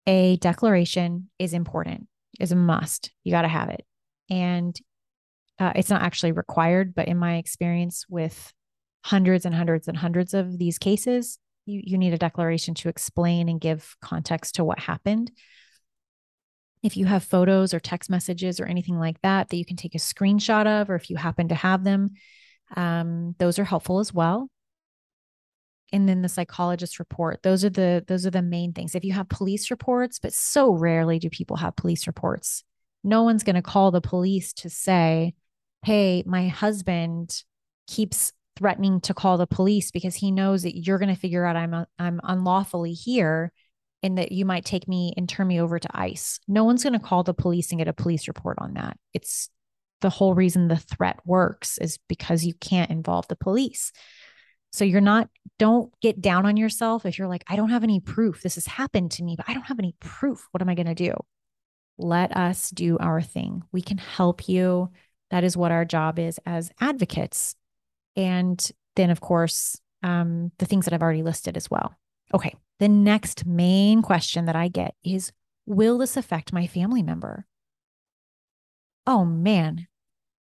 A 0.08 0.38
declaration 0.38 1.30
is 1.38 1.54
important, 1.54 2.08
is 2.40 2.54
a 2.54 2.56
must. 2.56 3.12
You 3.26 3.32
got 3.32 3.42
to 3.42 3.50
have 3.50 3.70
it. 3.70 3.86
And 4.30 4.80
uh, 5.60 5.74
it's 5.76 5.90
not 5.90 6.02
actually 6.02 6.32
required, 6.32 6.96
but 6.96 7.08
in 7.08 7.18
my 7.18 7.38
experience 7.38 8.06
with 8.08 8.54
hundreds 9.04 9.46
and 9.46 9.54
hundreds 9.54 9.88
and 9.88 9.98
hundreds 9.98 10.34
of 10.34 10.58
these 10.58 10.78
cases, 10.78 11.40
you, 11.68 11.82
you 11.84 11.98
need 11.98 12.14
a 12.14 12.18
declaration 12.18 12.74
to 12.76 12.90
explain 12.90 13.50
and 13.50 13.62
give 13.62 13.96
context 14.02 14.56
to 14.56 14.64
what 14.64 14.80
happened. 14.80 15.32
If 16.82 16.96
you 16.96 17.06
have 17.06 17.24
photos 17.24 17.74
or 17.74 17.80
text 17.80 18.10
messages 18.10 18.60
or 18.60 18.66
anything 18.66 18.98
like 18.98 19.22
that 19.22 19.50
that 19.50 19.58
you 19.58 19.66
can 19.66 19.78
take 19.78 19.96
a 19.96 20.00
screenshot 20.00 20.66
of, 20.66 20.90
or 20.90 20.96
if 20.96 21.10
you 21.10 21.18
happen 21.18 21.50
to 21.50 21.56
have 21.56 21.84
them, 21.84 22.12
um, 22.76 23.36
those 23.40 23.60
are 23.60 23.64
helpful 23.64 24.00
as 24.00 24.14
well. 24.14 24.50
And 25.92 26.08
then 26.08 26.22
the 26.22 26.30
psychologist 26.30 27.00
report. 27.00 27.44
Those 27.44 27.64
are 27.64 27.70
the 27.70 28.04
those 28.08 28.26
are 28.26 28.32
the 28.32 28.42
main 28.42 28.74
things. 28.74 28.94
If 28.94 29.06
you 29.06 29.14
have 29.14 29.30
police 29.30 29.72
reports, 29.72 30.20
but 30.20 30.34
so 30.34 30.74
rarely 30.74 31.18
do 31.18 31.30
people 31.30 31.58
have 31.58 31.78
police 31.78 32.08
reports. 32.08 32.64
No 33.04 33.24
one's 33.24 33.44
going 33.44 33.56
to 33.56 33.62
call 33.62 33.92
the 33.92 34.02
police 34.02 34.52
to 34.54 34.70
say, 34.70 35.34
"Hey, 35.84 36.24
my 36.26 36.50
husband 36.50 37.44
keeps 37.88 38.34
threatening 38.58 39.00
to 39.02 39.14
call 39.14 39.38
the 39.38 39.48
police 39.48 39.92
because 39.92 40.16
he 40.16 40.32
knows 40.32 40.64
that 40.64 40.78
you're 40.78 40.98
going 40.98 41.14
to 41.14 41.20
figure 41.20 41.46
out 41.46 41.56
I'm 41.56 41.74
a, 41.74 41.88
I'm 42.00 42.20
unlawfully 42.24 42.94
here 42.94 43.52
and 44.04 44.18
that 44.18 44.32
you 44.32 44.46
might 44.46 44.66
take 44.66 44.88
me 44.88 45.14
and 45.18 45.28
turn 45.28 45.48
me 45.48 45.62
over 45.62 45.80
to 45.80 45.90
ICE. 45.94 46.40
No 46.48 46.64
one's 46.64 46.84
going 46.84 46.94
to 46.94 47.00
call 47.00 47.24
the 47.24 47.34
police 47.34 47.72
and 47.72 47.80
get 47.80 47.88
a 47.88 47.94
police 47.94 48.28
report 48.28 48.58
on 48.60 48.74
that. 48.74 48.98
It's 49.14 49.50
the 50.02 50.10
whole 50.10 50.34
reason 50.34 50.68
the 50.68 50.78
threat 50.78 51.20
works 51.26 51.78
is 51.80 51.98
because 52.08 52.44
you 52.44 52.54
can't 52.54 52.92
involve 52.92 53.28
the 53.28 53.36
police. 53.36 53.92
So 54.72 54.86
you're 54.86 55.02
not 55.02 55.30
don't 55.60 55.92
get 56.02 56.22
down 56.22 56.46
on 56.46 56.58
yourself 56.58 57.06
if 57.06 57.18
you're 57.18 57.28
like 57.28 57.44
I 57.48 57.56
don't 57.56 57.72
have 57.72 57.84
any 57.84 58.00
proof 58.00 58.44
this 58.44 58.56
has 58.56 58.68
happened 58.68 59.10
to 59.12 59.24
me 59.24 59.36
but 59.36 59.50
I 59.50 59.54
don't 59.54 59.66
have 59.66 59.80
any 59.80 59.96
proof. 60.00 60.48
What 60.52 60.62
am 60.62 60.70
I 60.70 60.76
going 60.76 60.88
to 60.88 60.96
do? 60.96 61.14
Let 61.98 62.36
us 62.36 62.70
do 62.70 62.98
our 63.00 63.22
thing. 63.22 63.64
We 63.72 63.82
can 63.82 63.98
help 63.98 64.48
you. 64.48 64.92
That 65.32 65.44
is 65.44 65.58
what 65.58 65.72
our 65.72 65.84
job 65.84 66.20
is 66.20 66.40
as 66.46 66.72
advocates 66.80 67.56
and 68.18 68.72
then, 68.98 69.10
of 69.12 69.22
course, 69.22 69.80
um, 70.04 70.52
the 70.58 70.66
things 70.66 70.86
that 70.86 70.94
I've 70.94 71.02
already 71.04 71.24
listed 71.24 71.56
as 71.56 71.72
well. 71.72 71.96
Okay. 72.34 72.54
The 72.80 72.90
next 72.90 73.46
main 73.46 74.02
question 74.02 74.46
that 74.46 74.56
I 74.56 74.68
get 74.68 74.96
is 75.04 75.32
Will 75.66 75.98
this 75.98 76.16
affect 76.16 76.54
my 76.54 76.66
family 76.66 77.04
member? 77.04 77.46
Oh 79.06 79.26
man, 79.26 79.88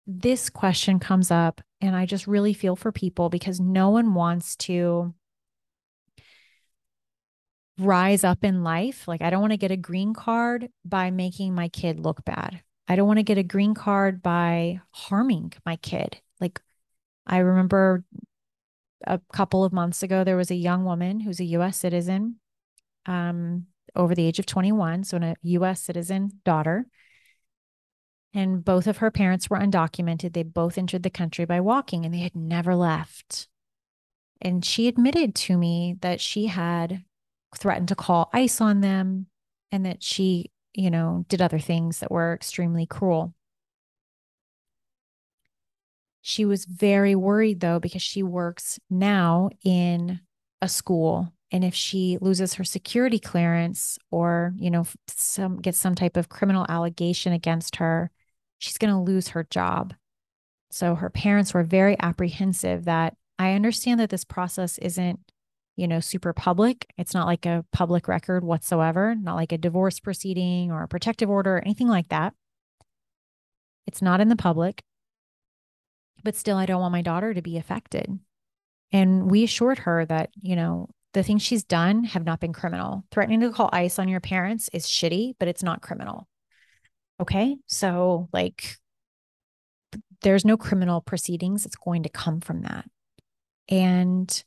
this 0.07 0.49
question 0.49 0.99
comes 0.99 1.29
up, 1.29 1.61
and 1.81 1.95
I 1.95 2.05
just 2.05 2.25
really 2.25 2.53
feel 2.53 2.75
for 2.75 2.91
people 2.91 3.29
because 3.29 3.59
no 3.59 3.89
one 3.89 4.13
wants 4.13 4.55
to 4.57 5.13
rise 7.77 8.23
up 8.23 8.43
in 8.43 8.63
life. 8.63 9.07
Like, 9.07 9.21
I 9.21 9.29
don't 9.29 9.41
want 9.41 9.51
to 9.51 9.57
get 9.57 9.71
a 9.71 9.77
green 9.77 10.13
card 10.13 10.69
by 10.85 11.11
making 11.11 11.53
my 11.53 11.67
kid 11.69 11.99
look 11.99 12.23
bad. 12.25 12.61
I 12.87 12.95
don't 12.95 13.07
want 13.07 13.19
to 13.19 13.23
get 13.23 13.37
a 13.37 13.43
green 13.43 13.73
card 13.73 14.23
by 14.23 14.81
harming 14.91 15.53
my 15.65 15.75
kid. 15.77 16.21
Like, 16.39 16.61
I 17.25 17.37
remember 17.39 18.03
a 19.05 19.19
couple 19.31 19.63
of 19.63 19.73
months 19.73 20.03
ago, 20.03 20.23
there 20.23 20.37
was 20.37 20.51
a 20.51 20.55
young 20.55 20.83
woman 20.83 21.19
who's 21.19 21.39
a 21.39 21.45
US 21.45 21.77
citizen 21.77 22.35
um, 23.05 23.67
over 23.95 24.13
the 24.13 24.25
age 24.25 24.39
of 24.39 24.45
21, 24.45 25.03
so 25.03 25.17
a 25.17 25.35
US 25.41 25.81
citizen 25.81 26.31
daughter. 26.43 26.85
And 28.33 28.63
both 28.63 28.85
of 28.85 28.97
her 28.97 29.09
parents 29.09 29.49
were 29.49 29.57
undocumented. 29.57 30.33
They 30.33 30.43
both 30.43 30.77
entered 30.77 31.03
the 31.03 31.09
country 31.09 31.45
by 31.45 31.61
walking 31.61 32.05
and 32.05 32.13
they 32.13 32.19
had 32.19 32.35
never 32.35 32.75
left. 32.75 33.47
And 34.41 34.63
she 34.63 34.87
admitted 34.87 35.35
to 35.35 35.57
me 35.57 35.97
that 36.01 36.21
she 36.21 36.47
had 36.47 37.03
threatened 37.57 37.87
to 37.87 37.95
call 37.95 38.29
ICE 38.31 38.61
on 38.61 38.81
them 38.81 39.27
and 39.71 39.85
that 39.85 40.03
she, 40.03 40.51
you 40.73 40.91
know, 40.91 41.25
did 41.27 41.41
other 41.41 41.59
things 41.59 41.99
that 41.99 42.11
were 42.11 42.33
extremely 42.33 42.85
cruel. 42.85 43.33
She 46.21 46.45
was 46.45 46.65
very 46.65 47.15
worried 47.15 47.59
though, 47.59 47.79
because 47.79 48.01
she 48.01 48.23
works 48.23 48.79
now 48.89 49.49
in 49.63 50.19
a 50.61 50.67
school. 50.67 51.33
And 51.51 51.63
if 51.63 51.73
she 51.73 52.17
loses 52.21 52.55
her 52.55 52.63
security 52.63 53.17
clearance 53.17 53.97
or, 54.11 54.53
you 54.57 54.69
know, 54.69 54.85
some 55.07 55.59
gets 55.59 55.79
some 55.79 55.95
type 55.95 56.15
of 56.15 56.29
criminal 56.29 56.65
allegation 56.69 57.33
against 57.33 57.77
her, 57.77 58.11
she's 58.59 58.77
going 58.77 58.93
to 58.93 58.99
lose 58.99 59.29
her 59.29 59.47
job. 59.49 59.95
So 60.69 60.93
her 60.93 61.09
parents 61.09 61.53
were 61.53 61.63
very 61.63 61.95
apprehensive 61.99 62.85
that 62.85 63.15
I 63.39 63.53
understand 63.53 63.99
that 63.99 64.11
this 64.11 64.25
process 64.25 64.77
isn't, 64.77 65.19
you 65.75 65.87
know, 65.87 66.01
super 66.01 66.33
public. 66.33 66.85
It's 66.97 67.15
not 67.15 67.25
like 67.25 67.47
a 67.47 67.65
public 67.71 68.07
record 68.07 68.43
whatsoever, 68.43 69.15
not 69.15 69.35
like 69.35 69.51
a 69.51 69.57
divorce 69.57 69.99
proceeding 69.99 70.71
or 70.71 70.83
a 70.83 70.87
protective 70.87 71.29
order 71.29 71.57
or 71.57 71.61
anything 71.61 71.87
like 71.87 72.09
that. 72.09 72.33
It's 73.87 74.01
not 74.01 74.21
in 74.21 74.29
the 74.29 74.35
public 74.35 74.83
but 76.23 76.35
still, 76.35 76.57
I 76.57 76.65
don't 76.65 76.81
want 76.81 76.91
my 76.91 77.01
daughter 77.01 77.33
to 77.33 77.41
be 77.41 77.57
affected. 77.57 78.19
And 78.91 79.29
we 79.29 79.43
assured 79.43 79.79
her 79.79 80.05
that, 80.05 80.29
you 80.41 80.55
know, 80.55 80.89
the 81.13 81.23
things 81.23 81.41
she's 81.41 81.63
done 81.63 82.03
have 82.03 82.25
not 82.25 82.39
been 82.39 82.53
criminal. 82.53 83.03
Threatening 83.11 83.41
to 83.41 83.51
call 83.51 83.69
ICE 83.71 83.97
on 83.99 84.07
your 84.07 84.19
parents 84.19 84.69
is 84.73 84.85
shitty, 84.85 85.33
but 85.39 85.47
it's 85.47 85.63
not 85.63 85.81
criminal. 85.81 86.27
Okay. 87.19 87.57
So, 87.67 88.29
like, 88.31 88.75
there's 90.21 90.45
no 90.45 90.57
criminal 90.57 91.01
proceedings. 91.01 91.65
It's 91.65 91.75
going 91.75 92.03
to 92.03 92.09
come 92.09 92.41
from 92.41 92.61
that. 92.61 92.85
And 93.69 94.43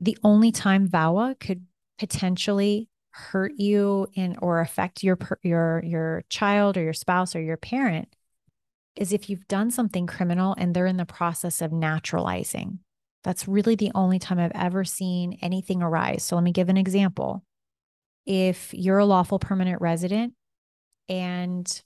the 0.00 0.16
only 0.24 0.52
time 0.52 0.88
VAWA 0.88 1.38
could 1.38 1.66
potentially 1.98 2.88
hurt 3.10 3.52
you 3.56 4.06
in 4.14 4.36
or 4.40 4.60
affect 4.60 5.02
your 5.02 5.18
your 5.42 5.82
your 5.84 6.24
child 6.28 6.76
or 6.76 6.82
your 6.82 6.92
spouse 6.92 7.34
or 7.34 7.40
your 7.40 7.56
parent 7.56 8.08
is 9.00 9.12
if 9.12 9.30
you've 9.30 9.48
done 9.48 9.70
something 9.70 10.06
criminal 10.06 10.54
and 10.58 10.74
they're 10.74 10.86
in 10.86 10.98
the 10.98 11.06
process 11.06 11.62
of 11.62 11.72
naturalizing. 11.72 12.78
That's 13.24 13.48
really 13.48 13.74
the 13.74 13.90
only 13.94 14.18
time 14.18 14.38
I've 14.38 14.52
ever 14.54 14.84
seen 14.84 15.38
anything 15.42 15.82
arise. 15.82 16.22
So 16.22 16.36
let 16.36 16.44
me 16.44 16.52
give 16.52 16.68
an 16.68 16.76
example. 16.76 17.42
If 18.26 18.72
you're 18.74 18.98
a 18.98 19.06
lawful 19.06 19.38
permanent 19.38 19.80
resident 19.80 20.34
and 21.08 21.82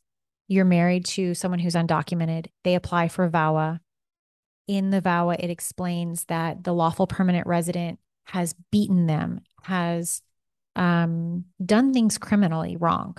you're 0.48 0.64
married 0.64 1.04
to 1.06 1.34
someone 1.34 1.60
who's 1.60 1.74
undocumented, 1.76 2.46
they 2.64 2.74
apply 2.74 3.08
for 3.08 3.30
VAWA. 3.30 3.78
In 4.66 4.90
the 4.90 5.00
VAWA, 5.00 5.36
it 5.38 5.50
explains 5.50 6.24
that 6.24 6.64
the 6.64 6.74
lawful 6.74 7.06
permanent 7.06 7.46
resident 7.46 8.00
has 8.24 8.54
beaten 8.72 9.06
them, 9.06 9.40
has 9.62 10.20
um, 10.74 11.44
done 11.64 11.92
things 11.92 12.18
criminally 12.18 12.76
wrong, 12.76 13.16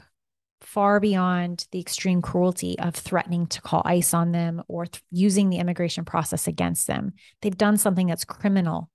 far 0.66 0.99
beyond 0.99 1.68
the 1.72 1.80
extreme 1.80 2.22
cruelty 2.22 2.78
of 2.80 2.95
threatening 2.95 3.45
to 3.47 3.61
call 3.61 3.84
ICE 3.86 4.13
on 4.13 4.32
them 4.32 4.63
or 4.68 4.86
th- 4.86 5.03
using 5.11 5.49
the 5.49 5.57
immigration 5.57 6.03
process 6.03 6.47
against 6.47 6.88
them. 6.88 7.13
They've 7.41 7.57
done 7.57 7.78
something 7.78 8.07
that's 8.07 8.26
criminal. 8.26 8.89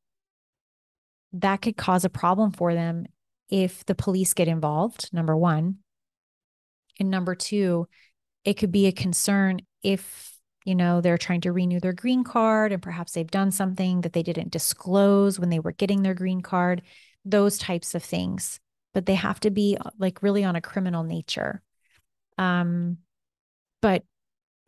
That 1.33 1.62
could 1.62 1.77
cause 1.77 2.05
a 2.05 2.11
problem 2.11 2.51
for 2.51 2.75
them 2.75 3.07
if 3.49 3.87
the 3.87 3.95
police 3.95 4.35
get 4.35 4.49
involved, 4.49 5.11
number 5.12 5.37
one. 5.37 5.77
And 6.99 7.11
number 7.11 7.35
two, 7.35 7.87
it 8.45 8.55
could 8.55 8.73
be 8.73 8.87
a 8.87 8.93
concern 8.93 9.61
if, 9.83 10.37
you 10.64 10.75
know, 10.75 11.01
they're 11.01 11.18
trying 11.18 11.43
to 11.43 11.53
renew 11.53 11.79
their 11.79 11.93
green 11.93 12.25
card 12.25 12.73
and 12.73 12.83
perhaps 12.83 13.12
they've 13.12 13.31
done 13.31 13.53
something 13.53 14.01
that 14.01 14.12
they 14.12 14.23
didn't 14.23 14.51
disclose 14.51 15.39
when 15.39 15.51
they 15.51 15.61
were 15.61 15.73
getting 15.73 16.03
their 16.03 16.14
green 16.14 16.41
card, 16.41 16.83
those 17.25 17.59
types 17.59 17.95
of 17.95 18.03
things 18.03 18.59
but 18.93 19.07
they 19.07 19.14
have 19.14 19.41
to 19.41 19.51
be 19.51 19.76
like 19.99 20.22
really 20.22 20.45
on 20.45 20.57
a 20.57 20.61
criminal 20.61 21.03
nature. 21.05 21.62
Um, 22.38 22.99
but 23.82 24.05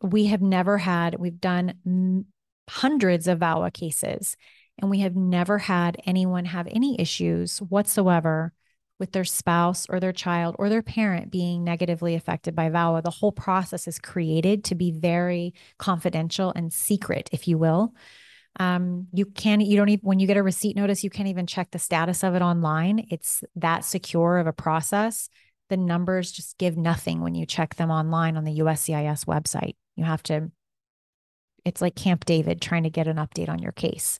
we 0.01 0.27
have 0.27 0.41
never 0.41 0.77
had, 0.77 1.15
we've 1.19 1.39
done 1.39 2.25
hundreds 2.69 3.27
of 3.27 3.39
VAWA 3.39 3.73
cases, 3.73 4.35
and 4.79 4.89
we 4.89 4.99
have 4.99 5.15
never 5.15 5.57
had 5.57 5.97
anyone 6.05 6.45
have 6.45 6.67
any 6.67 6.99
issues 6.99 7.59
whatsoever 7.59 8.53
with 8.99 9.11
their 9.11 9.25
spouse 9.25 9.87
or 9.89 9.99
their 9.99 10.11
child 10.11 10.55
or 10.59 10.69
their 10.69 10.81
parent 10.81 11.31
being 11.31 11.63
negatively 11.63 12.15
affected 12.15 12.55
by 12.55 12.69
VAWA. 12.69 13.03
The 13.03 13.09
whole 13.09 13.31
process 13.31 13.87
is 13.87 13.99
created 13.99 14.63
to 14.65 14.75
be 14.75 14.91
very 14.91 15.53
confidential 15.77 16.53
and 16.55 16.71
secret, 16.71 17.29
if 17.31 17.47
you 17.47 17.57
will. 17.57 17.93
Um, 18.59 19.07
you 19.13 19.25
can't, 19.25 19.63
you 19.63 19.77
don't 19.77 19.89
even, 19.89 20.03
when 20.03 20.19
you 20.19 20.27
get 20.27 20.37
a 20.37 20.43
receipt 20.43 20.75
notice, 20.75 21.03
you 21.03 21.09
can't 21.09 21.29
even 21.29 21.47
check 21.47 21.71
the 21.71 21.79
status 21.79 22.23
of 22.23 22.35
it 22.35 22.41
online. 22.41 23.07
It's 23.09 23.43
that 23.55 23.83
secure 23.83 24.37
of 24.37 24.47
a 24.47 24.53
process. 24.53 25.29
The 25.69 25.77
numbers 25.77 26.31
just 26.31 26.57
give 26.57 26.77
nothing 26.77 27.21
when 27.21 27.35
you 27.35 27.45
check 27.45 27.75
them 27.75 27.89
online 27.89 28.37
on 28.37 28.43
the 28.43 28.59
USCIS 28.59 29.25
website. 29.25 29.75
You 29.95 30.03
have 30.03 30.21
to, 30.23 30.51
it's 31.65 31.81
like 31.81 31.95
Camp 31.95 32.25
David 32.25 32.61
trying 32.61 32.83
to 32.83 32.89
get 32.89 33.07
an 33.07 33.17
update 33.17 33.49
on 33.49 33.59
your 33.59 33.71
case. 33.71 34.19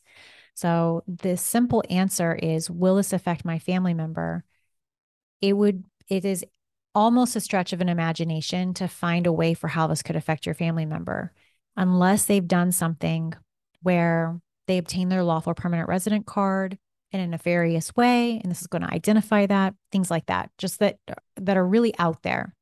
So 0.54 1.02
the 1.06 1.36
simple 1.36 1.82
answer 1.90 2.34
is 2.34 2.70
Will 2.70 2.96
this 2.96 3.12
affect 3.12 3.44
my 3.44 3.58
family 3.58 3.94
member? 3.94 4.44
It 5.40 5.52
would, 5.52 5.84
it 6.08 6.24
is 6.24 6.44
almost 6.94 7.36
a 7.36 7.40
stretch 7.40 7.72
of 7.72 7.80
an 7.80 7.88
imagination 7.88 8.72
to 8.74 8.88
find 8.88 9.26
a 9.26 9.32
way 9.32 9.54
for 9.54 9.68
how 9.68 9.86
this 9.86 10.02
could 10.02 10.16
affect 10.16 10.46
your 10.46 10.54
family 10.54 10.86
member, 10.86 11.32
unless 11.76 12.24
they've 12.24 12.46
done 12.46 12.72
something 12.72 13.34
where 13.84 14.40
they 14.66 14.78
obtain 14.78 15.08
their 15.08 15.22
lawful 15.22 15.54
permanent 15.54 15.88
resident 15.88 16.26
card 16.26 16.78
in 17.12 17.20
a 17.20 17.26
nefarious 17.28 17.94
way 17.94 18.40
and 18.42 18.50
this 18.50 18.60
is 18.60 18.66
going 18.66 18.82
to 18.82 18.92
identify 18.92 19.46
that 19.46 19.74
things 19.92 20.10
like 20.10 20.26
that 20.26 20.50
just 20.58 20.80
that 20.80 20.98
that 21.36 21.56
are 21.56 21.66
really 21.66 21.96
out 21.98 22.22
there. 22.22 22.54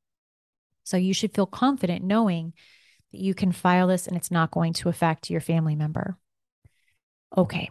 So 0.84 0.98
you 0.98 1.14
should 1.14 1.34
feel 1.34 1.46
confident 1.46 2.04
knowing 2.04 2.52
that 3.12 3.20
you 3.20 3.34
can 3.34 3.52
file 3.52 3.86
this 3.86 4.06
and 4.06 4.16
it's 4.16 4.30
not 4.30 4.50
going 4.50 4.74
to 4.74 4.88
affect 4.90 5.30
your 5.30 5.40
family 5.40 5.74
member. 5.74 6.18
Okay. 7.36 7.70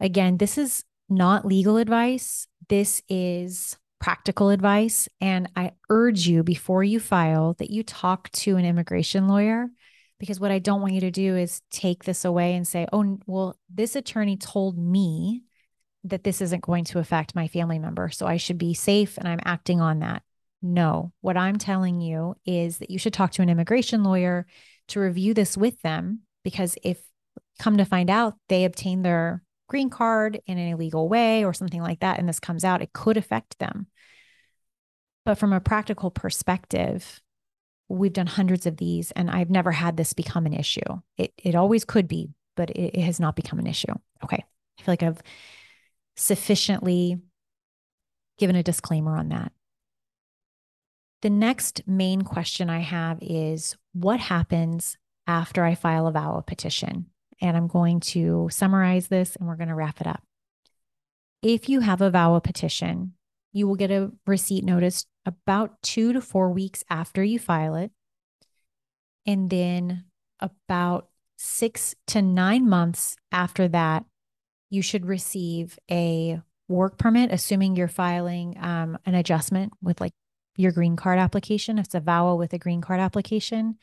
Again 0.00 0.38
this 0.38 0.58
is 0.58 0.82
not 1.08 1.46
legal 1.46 1.76
advice. 1.76 2.48
This 2.68 3.02
is 3.08 3.76
practical 4.00 4.48
advice. 4.48 5.08
And 5.20 5.48
i 5.54 5.72
urge 5.88 6.26
you 6.26 6.42
before 6.42 6.82
you 6.82 6.98
file 6.98 7.54
that 7.58 7.70
you 7.70 7.84
talk 7.84 8.28
to 8.32 8.56
an 8.56 8.64
immigration 8.64 9.28
lawyer 9.28 9.68
because 10.18 10.40
what 10.40 10.50
I 10.50 10.58
don't 10.58 10.80
want 10.80 10.94
you 10.94 11.00
to 11.00 11.10
do 11.10 11.36
is 11.36 11.60
take 11.70 12.04
this 12.04 12.24
away 12.24 12.54
and 12.54 12.66
say, 12.66 12.86
oh, 12.92 13.18
well, 13.26 13.56
this 13.68 13.96
attorney 13.96 14.36
told 14.36 14.78
me 14.78 15.42
that 16.04 16.24
this 16.24 16.40
isn't 16.40 16.62
going 16.62 16.84
to 16.84 16.98
affect 16.98 17.34
my 17.34 17.48
family 17.48 17.78
member. 17.78 18.10
So 18.10 18.26
I 18.26 18.36
should 18.36 18.58
be 18.58 18.74
safe 18.74 19.18
and 19.18 19.26
I'm 19.26 19.40
acting 19.44 19.80
on 19.80 20.00
that. 20.00 20.22
No, 20.62 21.12
what 21.20 21.36
I'm 21.36 21.58
telling 21.58 22.00
you 22.00 22.36
is 22.46 22.78
that 22.78 22.90
you 22.90 22.98
should 22.98 23.12
talk 23.12 23.32
to 23.32 23.42
an 23.42 23.50
immigration 23.50 24.02
lawyer 24.02 24.46
to 24.88 25.00
review 25.00 25.34
this 25.34 25.56
with 25.56 25.80
them 25.82 26.20
because 26.42 26.76
if 26.82 26.98
come 27.58 27.76
to 27.76 27.84
find 27.84 28.10
out 28.10 28.34
they 28.48 28.64
obtained 28.64 29.04
their 29.04 29.42
green 29.68 29.90
card 29.90 30.40
in 30.46 30.58
an 30.58 30.68
illegal 30.68 31.08
way 31.08 31.44
or 31.44 31.52
something 31.52 31.82
like 31.82 32.00
that 32.00 32.18
and 32.18 32.28
this 32.28 32.40
comes 32.40 32.64
out, 32.64 32.82
it 32.82 32.92
could 32.92 33.16
affect 33.16 33.58
them. 33.58 33.86
But 35.24 35.38
from 35.38 35.52
a 35.52 35.60
practical 35.60 36.10
perspective, 36.10 37.20
we've 37.94 38.12
done 38.12 38.26
hundreds 38.26 38.66
of 38.66 38.76
these 38.76 39.10
and 39.12 39.30
I've 39.30 39.50
never 39.50 39.72
had 39.72 39.96
this 39.96 40.12
become 40.12 40.46
an 40.46 40.54
issue. 40.54 40.80
It 41.16 41.32
it 41.38 41.54
always 41.54 41.84
could 41.84 42.08
be, 42.08 42.34
but 42.56 42.70
it, 42.70 42.98
it 42.98 43.02
has 43.02 43.20
not 43.20 43.36
become 43.36 43.58
an 43.58 43.66
issue. 43.66 43.92
Okay. 44.22 44.44
I 44.78 44.82
feel 44.82 44.92
like 44.92 45.02
I've 45.02 45.22
sufficiently 46.16 47.18
given 48.38 48.56
a 48.56 48.62
disclaimer 48.62 49.16
on 49.16 49.28
that. 49.28 49.52
The 51.22 51.30
next 51.30 51.82
main 51.86 52.22
question 52.22 52.68
I 52.68 52.80
have 52.80 53.18
is 53.22 53.76
what 53.92 54.20
happens 54.20 54.98
after 55.26 55.64
I 55.64 55.74
file 55.74 56.06
a 56.06 56.12
VAWA 56.12 56.46
petition? 56.46 57.06
And 57.40 57.56
I'm 57.56 57.66
going 57.66 58.00
to 58.00 58.48
summarize 58.50 59.08
this 59.08 59.36
and 59.36 59.48
we're 59.48 59.56
going 59.56 59.68
to 59.68 59.74
wrap 59.74 60.00
it 60.00 60.06
up. 60.06 60.22
If 61.42 61.68
you 61.68 61.80
have 61.80 62.00
a 62.00 62.10
VAWA 62.10 62.42
petition, 62.42 63.14
you 63.52 63.66
will 63.66 63.76
get 63.76 63.90
a 63.90 64.12
receipt 64.26 64.64
notice 64.64 65.06
about 65.26 65.80
two 65.82 66.12
to 66.12 66.20
four 66.20 66.50
weeks 66.50 66.84
after 66.90 67.22
you 67.22 67.38
file 67.38 67.76
it. 67.76 67.90
And 69.26 69.48
then 69.48 70.04
about 70.40 71.08
six 71.36 71.94
to 72.08 72.22
nine 72.22 72.68
months 72.68 73.16
after 73.32 73.68
that, 73.68 74.04
you 74.70 74.82
should 74.82 75.06
receive 75.06 75.78
a 75.90 76.40
work 76.68 76.98
permit, 76.98 77.32
assuming 77.32 77.76
you're 77.76 77.88
filing 77.88 78.56
um, 78.58 78.98
an 79.06 79.14
adjustment 79.14 79.72
with 79.82 80.00
like 80.00 80.12
your 80.56 80.72
green 80.72 80.96
card 80.96 81.18
application. 81.18 81.78
If 81.78 81.86
it's 81.86 81.94
a 81.94 82.00
VAWA 82.00 82.36
with 82.38 82.52
a 82.52 82.58
green 82.58 82.80
card 82.80 83.00
application, 83.00 83.76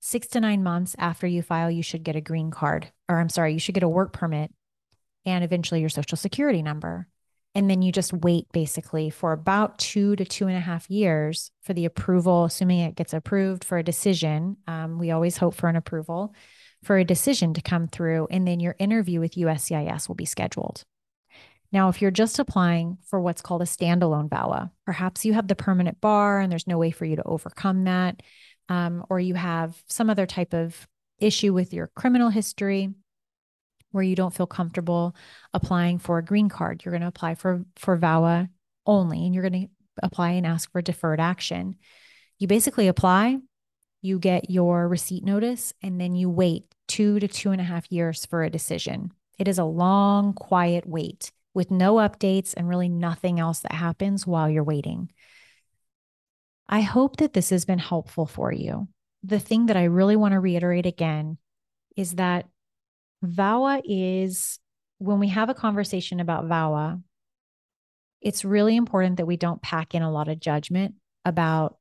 six 0.00 0.26
to 0.28 0.40
nine 0.40 0.62
months 0.62 0.96
after 0.98 1.26
you 1.26 1.42
file, 1.42 1.70
you 1.70 1.82
should 1.82 2.02
get 2.02 2.16
a 2.16 2.20
green 2.20 2.50
card, 2.50 2.90
or 3.08 3.20
I'm 3.20 3.28
sorry, 3.28 3.52
you 3.52 3.58
should 3.58 3.74
get 3.74 3.82
a 3.82 3.88
work 3.88 4.12
permit 4.12 4.52
and 5.24 5.44
eventually 5.44 5.80
your 5.80 5.88
social 5.88 6.16
security 6.16 6.62
number. 6.62 7.06
And 7.54 7.68
then 7.68 7.82
you 7.82 7.90
just 7.90 8.12
wait 8.12 8.46
basically 8.52 9.10
for 9.10 9.32
about 9.32 9.78
two 9.78 10.14
to 10.16 10.24
two 10.24 10.46
and 10.46 10.56
a 10.56 10.60
half 10.60 10.88
years 10.88 11.50
for 11.62 11.74
the 11.74 11.84
approval, 11.84 12.44
assuming 12.44 12.80
it 12.80 12.94
gets 12.94 13.12
approved 13.12 13.64
for 13.64 13.76
a 13.78 13.82
decision. 13.82 14.56
Um, 14.68 14.98
we 14.98 15.10
always 15.10 15.36
hope 15.36 15.54
for 15.54 15.68
an 15.68 15.76
approval 15.76 16.34
for 16.84 16.96
a 16.96 17.04
decision 17.04 17.52
to 17.54 17.62
come 17.62 17.88
through. 17.88 18.28
And 18.30 18.46
then 18.46 18.60
your 18.60 18.76
interview 18.78 19.20
with 19.20 19.34
USCIS 19.34 20.08
will 20.08 20.14
be 20.14 20.24
scheduled. 20.24 20.84
Now, 21.72 21.88
if 21.88 22.02
you're 22.02 22.10
just 22.10 22.38
applying 22.38 22.98
for 23.06 23.20
what's 23.20 23.42
called 23.42 23.62
a 23.62 23.66
standalone 23.66 24.28
VAWA, 24.28 24.70
perhaps 24.86 25.24
you 25.24 25.34
have 25.34 25.46
the 25.46 25.54
permanent 25.54 26.00
bar 26.00 26.40
and 26.40 26.50
there's 26.50 26.66
no 26.66 26.78
way 26.78 26.90
for 26.90 27.04
you 27.04 27.16
to 27.16 27.22
overcome 27.24 27.84
that, 27.84 28.22
um, 28.68 29.04
or 29.08 29.20
you 29.20 29.34
have 29.34 29.80
some 29.86 30.10
other 30.10 30.26
type 30.26 30.52
of 30.52 30.88
issue 31.18 31.52
with 31.52 31.72
your 31.72 31.90
criminal 31.94 32.30
history 32.30 32.90
where 33.92 34.04
you 34.04 34.16
don't 34.16 34.34
feel 34.34 34.46
comfortable 34.46 35.14
applying 35.52 35.98
for 35.98 36.18
a 36.18 36.24
green 36.24 36.48
card. 36.48 36.84
You're 36.84 36.92
going 36.92 37.02
to 37.02 37.08
apply 37.08 37.34
for 37.34 37.64
for 37.76 37.96
VAWA 37.96 38.48
only, 38.86 39.24
and 39.24 39.34
you're 39.34 39.48
going 39.48 39.64
to 39.64 39.68
apply 40.02 40.30
and 40.30 40.46
ask 40.46 40.70
for 40.70 40.82
deferred 40.82 41.20
action. 41.20 41.76
You 42.38 42.46
basically 42.46 42.88
apply, 42.88 43.38
you 44.02 44.18
get 44.18 44.50
your 44.50 44.88
receipt 44.88 45.24
notice, 45.24 45.74
and 45.82 46.00
then 46.00 46.14
you 46.14 46.30
wait 46.30 46.64
two 46.88 47.20
to 47.20 47.28
two 47.28 47.50
and 47.50 47.60
a 47.60 47.64
half 47.64 47.90
years 47.92 48.24
for 48.26 48.42
a 48.42 48.50
decision. 48.50 49.12
It 49.38 49.48
is 49.48 49.58
a 49.58 49.64
long, 49.64 50.32
quiet 50.32 50.86
wait 50.86 51.32
with 51.54 51.70
no 51.70 51.96
updates 51.96 52.54
and 52.56 52.68
really 52.68 52.88
nothing 52.88 53.40
else 53.40 53.60
that 53.60 53.72
happens 53.72 54.26
while 54.26 54.48
you're 54.48 54.64
waiting. 54.64 55.10
I 56.68 56.80
hope 56.82 57.16
that 57.16 57.32
this 57.32 57.50
has 57.50 57.64
been 57.64 57.78
helpful 57.78 58.26
for 58.26 58.52
you. 58.52 58.88
The 59.22 59.40
thing 59.40 59.66
that 59.66 59.76
I 59.76 59.84
really 59.84 60.16
want 60.16 60.32
to 60.32 60.40
reiterate 60.40 60.86
again 60.86 61.38
is 61.96 62.12
that 62.12 62.46
VAWA 63.24 63.82
is 63.84 64.58
when 64.98 65.18
we 65.18 65.28
have 65.28 65.48
a 65.48 65.54
conversation 65.54 66.20
about 66.20 66.46
VAWA, 66.46 67.02
it's 68.20 68.44
really 68.44 68.76
important 68.76 69.16
that 69.16 69.26
we 69.26 69.36
don't 69.36 69.62
pack 69.62 69.94
in 69.94 70.02
a 70.02 70.10
lot 70.10 70.28
of 70.28 70.40
judgment 70.40 70.94
about. 71.24 71.76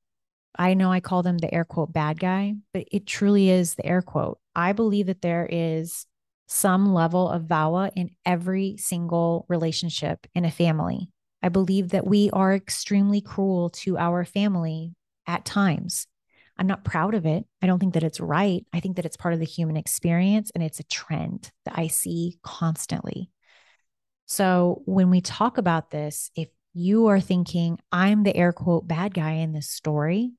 I 0.58 0.74
know 0.74 0.92
I 0.92 1.00
call 1.00 1.22
them 1.22 1.38
the 1.38 1.54
air 1.54 1.64
quote 1.64 1.94
bad 1.94 2.20
guy, 2.20 2.56
but 2.74 2.86
it 2.92 3.06
truly 3.06 3.50
is 3.50 3.76
the 3.76 3.86
air 3.86 4.02
quote. 4.02 4.40
I 4.56 4.74
believe 4.74 5.06
that 5.06 5.22
there 5.22 5.48
is 5.50 6.06
some 6.48 6.94
level 6.94 7.30
of 7.30 7.44
VAWA 7.44 7.92
in 7.96 8.10
every 8.26 8.76
single 8.78 9.46
relationship 9.48 10.26
in 10.34 10.46
a 10.46 10.52
family. 10.52 11.12
I 11.44 11.50
believe 11.50 11.90
that 11.90 12.08
we 12.08 12.30
are 12.32 12.54
extremely 12.54 13.22
cruel 13.22 13.70
to 13.70 13.98
our 13.98 14.26
family 14.26 14.96
at 15.28 15.46
times. 15.46 16.08
I'm 16.60 16.68
not 16.68 16.84
proud 16.84 17.16
of 17.16 17.26
it. 17.26 17.46
I 17.62 17.68
don't 17.68 17.80
think 17.80 17.94
that 17.94 18.04
it's 18.04 18.20
right. 18.20 18.66
I 18.74 18.82
think 18.82 18.98
that 18.98 19.06
it's 19.06 19.16
part 19.16 19.34
of 19.34 19.40
the 19.40 19.46
human 19.46 19.78
experience 19.78 20.52
and 20.54 20.62
it's 20.62 20.82
a 20.82 20.84
trend 20.84 21.50
that 21.64 21.76
I 21.78 21.88
see 21.88 22.38
constantly. 22.44 23.32
So 24.26 24.82
when 24.86 25.10
we 25.10 25.22
talk 25.22 25.58
about 25.58 25.90
this, 25.90 26.30
if 26.36 26.50
you 26.74 27.08
are 27.08 27.22
thinking, 27.22 27.80
I'm 27.94 28.24
the 28.24 28.36
air 28.36 28.52
quote 28.52 28.88
bad 28.88 29.14
guy 29.14 29.36
in 29.36 29.54
this 29.54 29.70
story, 29.70 30.34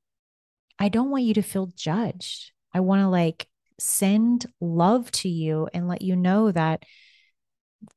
I 0.79 0.91
don't 0.91 1.11
want 1.11 1.25
you 1.25 1.35
to 1.35 1.43
feel 1.43 1.73
judged. 1.75 2.53
I 2.75 2.81
want 2.81 3.01
to 3.01 3.09
like 3.09 3.47
send 3.79 4.45
love 4.61 5.11
to 5.11 5.29
you 5.29 5.69
and 5.73 5.89
let 5.89 6.03
you 6.03 6.17
know 6.17 6.53
that 6.53 6.85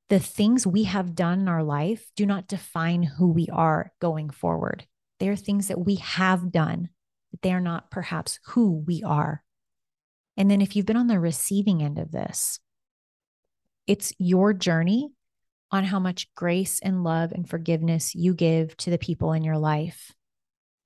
the 0.08 0.20
things 0.20 0.66
we 0.66 0.86
have 0.86 1.14
done 1.14 1.42
in 1.42 1.48
our 1.50 1.64
life 1.64 2.10
do 2.16 2.26
not 2.26 2.48
define 2.48 3.04
who 3.04 3.28
we 3.28 3.50
are 3.52 3.92
going 4.00 4.30
forward. 4.30 4.88
They 5.20 5.28
are 5.28 5.36
things 5.36 5.68
that 5.68 5.86
we 5.86 5.96
have 5.96 6.52
done 6.52 6.90
they're 7.42 7.60
not 7.60 7.92
perhaps 7.92 8.40
who 8.48 8.84
we 8.86 9.04
are. 9.04 9.44
And 10.38 10.50
then 10.50 10.62
if 10.62 10.76
you've 10.76 10.86
been 10.86 10.98
on 10.98 11.08
the 11.08 11.20
receiving 11.20 11.82
end 11.82 12.00
of 12.00 12.12
this, 12.12 12.60
it's 13.88 14.14
your 14.18 14.54
journey 14.54 15.10
on 15.72 15.84
how 15.84 16.00
much 16.00 16.34
grace 16.36 16.80
and 16.82 17.04
love 17.04 17.32
and 17.32 17.50
forgiveness 17.50 18.14
you 18.16 18.34
give 18.34 18.78
to 18.78 18.90
the 18.90 18.98
people 18.98 19.34
in 19.34 19.44
your 19.44 19.58
life. 19.58 20.12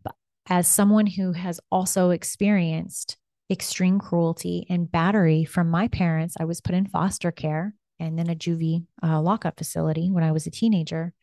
But 0.03 0.15
as 0.47 0.67
someone 0.67 1.07
who 1.07 1.33
has 1.33 1.59
also 1.71 2.11
experienced 2.11 3.17
extreme 3.49 3.99
cruelty 3.99 4.65
and 4.69 4.91
battery 4.91 5.45
from 5.45 5.69
my 5.69 5.87
parents, 5.87 6.35
I 6.39 6.45
was 6.45 6.61
put 6.61 6.75
in 6.75 6.85
foster 6.85 7.31
care 7.31 7.73
and 7.99 8.17
then 8.17 8.29
a 8.29 8.35
juvie 8.35 8.85
uh, 9.03 9.21
lockup 9.21 9.57
facility 9.57 10.09
when 10.09 10.23
I 10.23 10.31
was 10.31 10.47
a 10.47 10.51
teenager. 10.51 11.13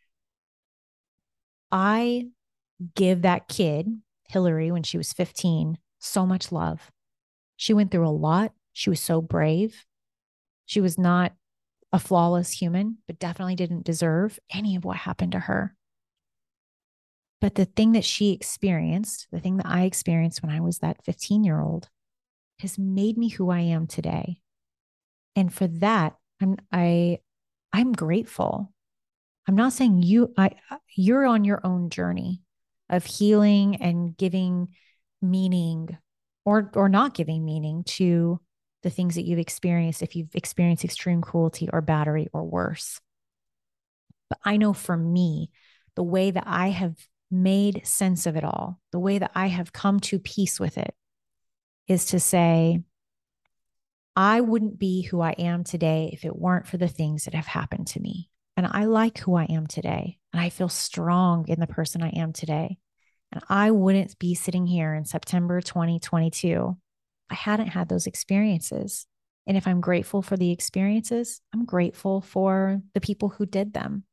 I 1.71 2.27
give 2.95 3.23
that 3.23 3.49
kid 3.49 3.89
Hillary 4.29 4.71
when 4.71 4.83
she 4.83 4.97
was 4.97 5.13
15 5.13 5.79
so 5.99 6.27
much 6.27 6.53
love. 6.53 6.91
She 7.57 7.73
went 7.73 7.91
through 7.91 8.07
a 8.07 8.11
lot. 8.11 8.53
She 8.73 8.91
was 8.91 9.01
so 9.01 9.21
brave. 9.23 9.85
She 10.67 10.81
was 10.81 10.99
not 10.99 11.33
a 11.93 11.99
flawless 11.99 12.51
human, 12.51 12.99
but 13.07 13.19
definitely 13.19 13.55
didn't 13.55 13.85
deserve 13.85 14.39
any 14.53 14.77
of 14.77 14.85
what 14.85 14.97
happened 14.97 15.33
to 15.33 15.39
her. 15.41 15.77
But 17.41 17.55
the 17.55 17.67
thing 17.67 17.93
that 17.93 18.05
she 18.05 18.33
experienced, 18.33 19.29
the 19.31 19.41
thing 19.41 19.59
that 19.59 19.67
I 19.67 19.83
experienced 19.83 20.43
when 20.43 20.51
I 20.51 20.61
was 20.61 20.79
that 20.79 21.05
15 21.05 21.45
year 21.45 21.61
old, 21.61 21.89
has 22.61 22.79
made 22.79 23.19
me 23.19 23.29
who 23.29 23.51
I 23.51 23.61
am 23.61 23.87
today. 23.87 24.41
And 25.37 25.53
for 25.53 25.67
that, 25.67 26.17
I'm 26.41 26.57
I 26.73 27.19
I'm 27.73 27.93
grateful. 27.93 28.73
I'm 29.47 29.57
not 29.57 29.73
saying 29.73 30.03
you 30.03 30.33
I 30.37 30.53
you're 30.97 31.27
on 31.27 31.45
your 31.45 31.61
own 31.65 31.91
journey 31.91 32.44
of 32.89 33.05
healing 33.05 33.77
and 33.77 34.17
giving 34.17 34.69
meaning 35.23 35.97
or 36.45 36.71
or 36.75 36.89
not 36.89 37.15
giving 37.15 37.45
meaning 37.45 37.85
to 37.85 38.41
the 38.83 38.91
things 38.91 39.15
that 39.15 39.25
you've 39.25 39.39
experienced 39.39 40.03
if 40.03 40.15
you've 40.15 40.35
experienced 40.35 40.85
extreme 40.85 41.23
cruelty 41.23 41.69
or 41.73 41.81
battery 41.81 42.29
or 42.33 42.45
worse. 42.45 43.01
But 44.29 44.39
I 44.45 44.59
know 44.59 44.73
for 44.73 44.97
me, 44.97 45.51
the 45.97 46.03
way 46.03 46.31
that 46.31 46.45
I 46.47 46.69
have 46.69 46.95
made 47.31 47.87
sense 47.87 48.27
of 48.27 48.37
it 48.37 48.45
all, 48.45 48.81
the 48.93 48.99
way 48.99 49.19
that 49.19 49.31
I 49.35 49.47
have 49.47 49.73
come 49.73 50.01
to 50.01 50.19
peace 50.19 50.61
with 50.61 50.77
it 50.77 50.95
is 51.89 52.07
to 52.07 52.21
say, 52.21 52.83
I 54.17 54.41
wouldn't 54.41 54.79
be 54.79 55.03
who 55.03 55.21
I 55.21 55.33
am 55.33 55.65
today 55.65 56.11
if 56.13 56.25
it 56.25 56.37
weren't 56.37 56.67
for 56.67 56.77
the 56.77 56.89
things 56.89 57.25
that 57.25 57.35
have 57.35 57.47
happened 57.47 57.89
to 57.89 58.01
me. 58.01 58.31
And 58.57 58.67
I 58.67 58.85
like 58.85 59.19
who 59.19 59.35
I 59.35 59.45
am 59.45 59.67
today. 59.67 60.19
And 60.33 60.41
I 60.41 60.51
feel 60.51 60.69
strong 60.69 61.49
in 61.49 61.61
the 61.61 61.67
person 61.67 62.03
I 62.03 62.11
am 62.11 62.33
today. 62.33 62.79
And 63.33 63.43
I 63.49 63.71
wouldn't 63.71 64.19
be 64.19 64.35
sitting 64.35 64.67
here 64.67 64.95
in 64.95 65.05
September 65.05 65.61
2022 65.61 66.77
I 67.31 67.35
hadn't 67.35 67.69
had 67.69 67.89
those 67.89 68.07
experiences. 68.07 69.07
And 69.47 69.57
if 69.57 69.67
I'm 69.67 69.81
grateful 69.81 70.23
for 70.23 70.37
the 70.37 70.51
experiences, 70.51 71.41
I'm 71.53 71.65
grateful 71.65 72.21
for 72.21 72.81
the 72.95 73.01
people 73.01 73.29
who 73.29 73.47
did 73.47 73.73
them. 73.73 74.05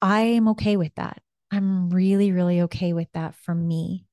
I 0.00 0.20
am 0.20 0.48
okay 0.48 0.76
with 0.76 0.94
that. 0.96 1.20
I'm 1.50 1.90
really, 1.90 2.32
really 2.32 2.62
okay 2.62 2.92
with 2.92 3.08
that 3.12 3.34
for 3.34 3.54
me. 3.54 4.06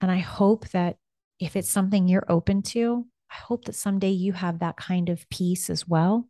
And 0.00 0.10
I 0.10 0.18
hope 0.18 0.68
that 0.70 0.96
if 1.40 1.56
it's 1.56 1.70
something 1.70 2.08
you're 2.08 2.30
open 2.30 2.62
to, 2.62 3.06
I 3.30 3.34
hope 3.34 3.64
that 3.64 3.74
someday 3.74 4.10
you 4.10 4.32
have 4.32 4.58
that 4.58 4.76
kind 4.76 5.08
of 5.08 5.28
peace 5.28 5.70
as 5.70 5.88
well. 5.88 6.28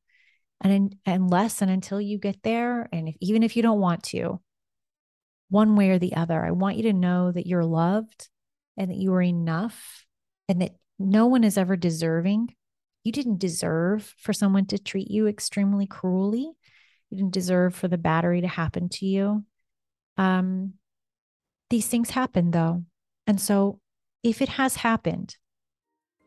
And 0.63 0.97
unless 1.05 1.61
and 1.61 1.71
until 1.71 2.01
you 2.01 2.19
get 2.19 2.43
there, 2.43 2.89
and 2.93 3.09
if, 3.09 3.17
even 3.21 3.43
if 3.43 3.57
you 3.57 3.63
don't 3.63 3.81
want 3.81 4.03
to, 4.05 4.41
one 5.51 5.77
way 5.77 5.91
or 5.91 5.99
the 5.99 6.17
other, 6.17 6.45
I 6.45 6.53
want 6.53 6.77
you 6.77 6.85
to 6.85 6.93
know 6.93 7.31
that 7.31 7.47
you're 7.47 7.65
loved 7.65 8.29
and 8.77 8.91
that 8.91 8.97
you 8.97 9.13
are 9.13 9.23
enough 9.23 10.05
and 10.49 10.61
that 10.63 10.73
no 10.99 11.27
one 11.27 11.45
is 11.45 11.59
ever 11.59 11.77
deserving. 11.77 12.55
You 13.05 13.13
didn't 13.13 13.39
deserve 13.39 14.15
for 14.19 14.33
someone 14.33 14.67
to 14.67 14.79
treat 14.79 15.11
you 15.11 15.27
extremely 15.27 15.87
cruelly. 15.87 16.51
You 17.11 17.19
didn't 17.19 17.35
deserve 17.35 17.75
for 17.75 17.89
the 17.89 17.99
battery 17.99 18.41
to 18.41 18.49
happen 18.49 18.89
to 18.91 19.07
you. 19.07 19.45
Um, 20.17 20.75
these 21.71 21.87
things 21.89 22.11
happen 22.11 22.51
though. 22.51 22.85
And 23.27 23.41
so 23.41 23.81
if 24.23 24.41
it 24.41 24.49
has 24.51 24.77
happened, 24.77 25.37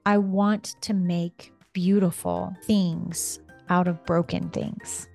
I 0.06 0.20
want 0.20 0.76
to 0.82 0.94
make 0.94 1.52
beautiful 1.74 2.56
things 2.64 3.40
out 3.70 3.88
of 3.88 4.04
broken 4.06 4.50
things. 4.50 5.08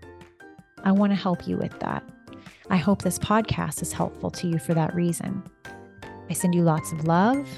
I 0.84 0.92
want 0.92 1.12
to 1.12 1.16
help 1.16 1.46
you 1.46 1.56
with 1.56 1.78
that. 1.80 2.02
I 2.70 2.76
hope 2.76 3.02
this 3.02 3.18
podcast 3.18 3.82
is 3.82 3.92
helpful 3.92 4.30
to 4.30 4.48
you 4.48 4.58
for 4.58 4.74
that 4.74 4.94
reason. 4.94 5.42
I 6.28 6.32
send 6.32 6.54
you 6.54 6.62
lots 6.62 6.92
of 6.92 7.06
love. 7.06 7.48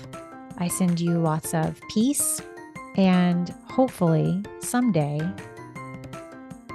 I 0.59 0.69
send 0.69 1.01
you 1.01 1.19
lots 1.19 1.55
of 1.55 1.81
peace. 1.93 2.41
And 2.97 3.51
hopefully, 3.69 4.43
someday, 4.61 5.21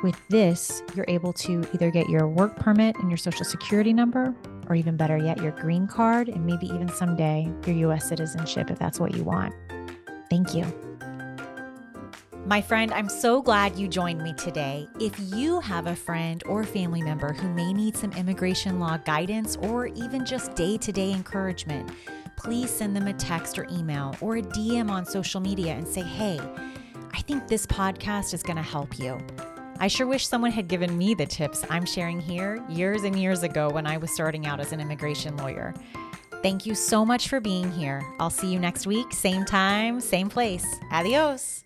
with 0.04 0.16
this, 0.30 0.82
you're 0.96 1.06
able 1.08 1.34
to 1.34 1.66
either 1.74 1.92
get 1.92 2.10
your 2.10 2.28
work 2.28 2.56
permit 2.56 2.96
and 2.98 3.10
your 3.10 3.18
social 3.18 3.46
security 3.46 3.94
number, 3.94 4.34
or 4.70 4.76
even 4.76 4.96
better 4.96 5.18
yet, 5.18 5.42
your 5.42 5.52
green 5.52 5.88
card, 5.88 6.30
and 6.30 6.46
maybe 6.46 6.68
even 6.68 6.90
someday 6.90 7.52
your 7.66 7.92
US 7.92 8.08
citizenship 8.08 8.70
if 8.70 8.80
that's 8.80 9.00
what 9.00 9.16
you 9.16 9.24
want. 9.24 9.54
Thank 10.30 10.54
you. 10.54 10.89
My 12.46 12.62
friend, 12.62 12.92
I'm 12.94 13.10
so 13.10 13.42
glad 13.42 13.76
you 13.76 13.88
joined 13.88 14.24
me 14.24 14.34
today. 14.34 14.88
If 15.00 15.14
you 15.34 15.60
have 15.60 15.88
a 15.88 15.96
friend 15.96 16.42
or 16.48 16.64
family 16.64 17.02
member 17.02 17.34
who 17.34 17.50
may 17.50 17.74
need 17.74 17.96
some 17.96 18.12
immigration 18.14 18.80
law 18.80 18.98
guidance 18.98 19.56
or 19.58 19.88
even 19.88 20.26
just 20.26 20.56
day 20.56 20.78
to 20.78 20.92
day 20.92 21.12
encouragement, 21.12 21.92
please 22.38 22.72
send 22.72 22.96
them 22.96 23.08
a 23.08 23.14
text 23.14 23.60
or 23.60 23.68
email 23.70 24.16
or 24.22 24.38
a 24.38 24.42
DM 24.42 24.90
on 24.90 25.06
social 25.06 25.42
media 25.42 25.74
and 25.74 25.88
say, 25.88 26.02
hey, 26.02 26.40
I 27.14 27.22
think 27.22 27.48
this 27.48 27.68
podcast 27.68 28.34
is 28.34 28.42
going 28.42 28.58
to 28.58 28.64
help 28.64 28.98
you. 28.98 29.20
I 29.80 29.88
sure 29.88 30.08
wish 30.08 30.28
someone 30.28 30.52
had 30.52 30.68
given 30.68 30.98
me 30.98 31.14
the 31.14 31.26
tips 31.26 31.66
I'm 31.70 31.86
sharing 31.86 32.20
here 32.20 32.64
years 32.70 33.04
and 33.04 33.20
years 33.20 33.44
ago 33.44 33.70
when 33.70 33.86
I 33.86 33.98
was 33.98 34.12
starting 34.12 34.48
out 34.48 34.60
as 34.60 34.72
an 34.72 34.80
immigration 34.80 35.38
lawyer. 35.38 35.74
Thank 36.42 36.66
you 36.66 36.74
so 36.74 37.06
much 37.06 37.28
for 37.28 37.42
being 37.42 37.70
here. 37.70 38.02
I'll 38.20 38.30
see 38.30 38.52
you 38.52 38.60
next 38.60 38.88
week, 38.88 39.14
same 39.14 39.46
time, 39.46 40.00
same 40.00 40.30
place. 40.30 40.66
Adios. 40.92 41.66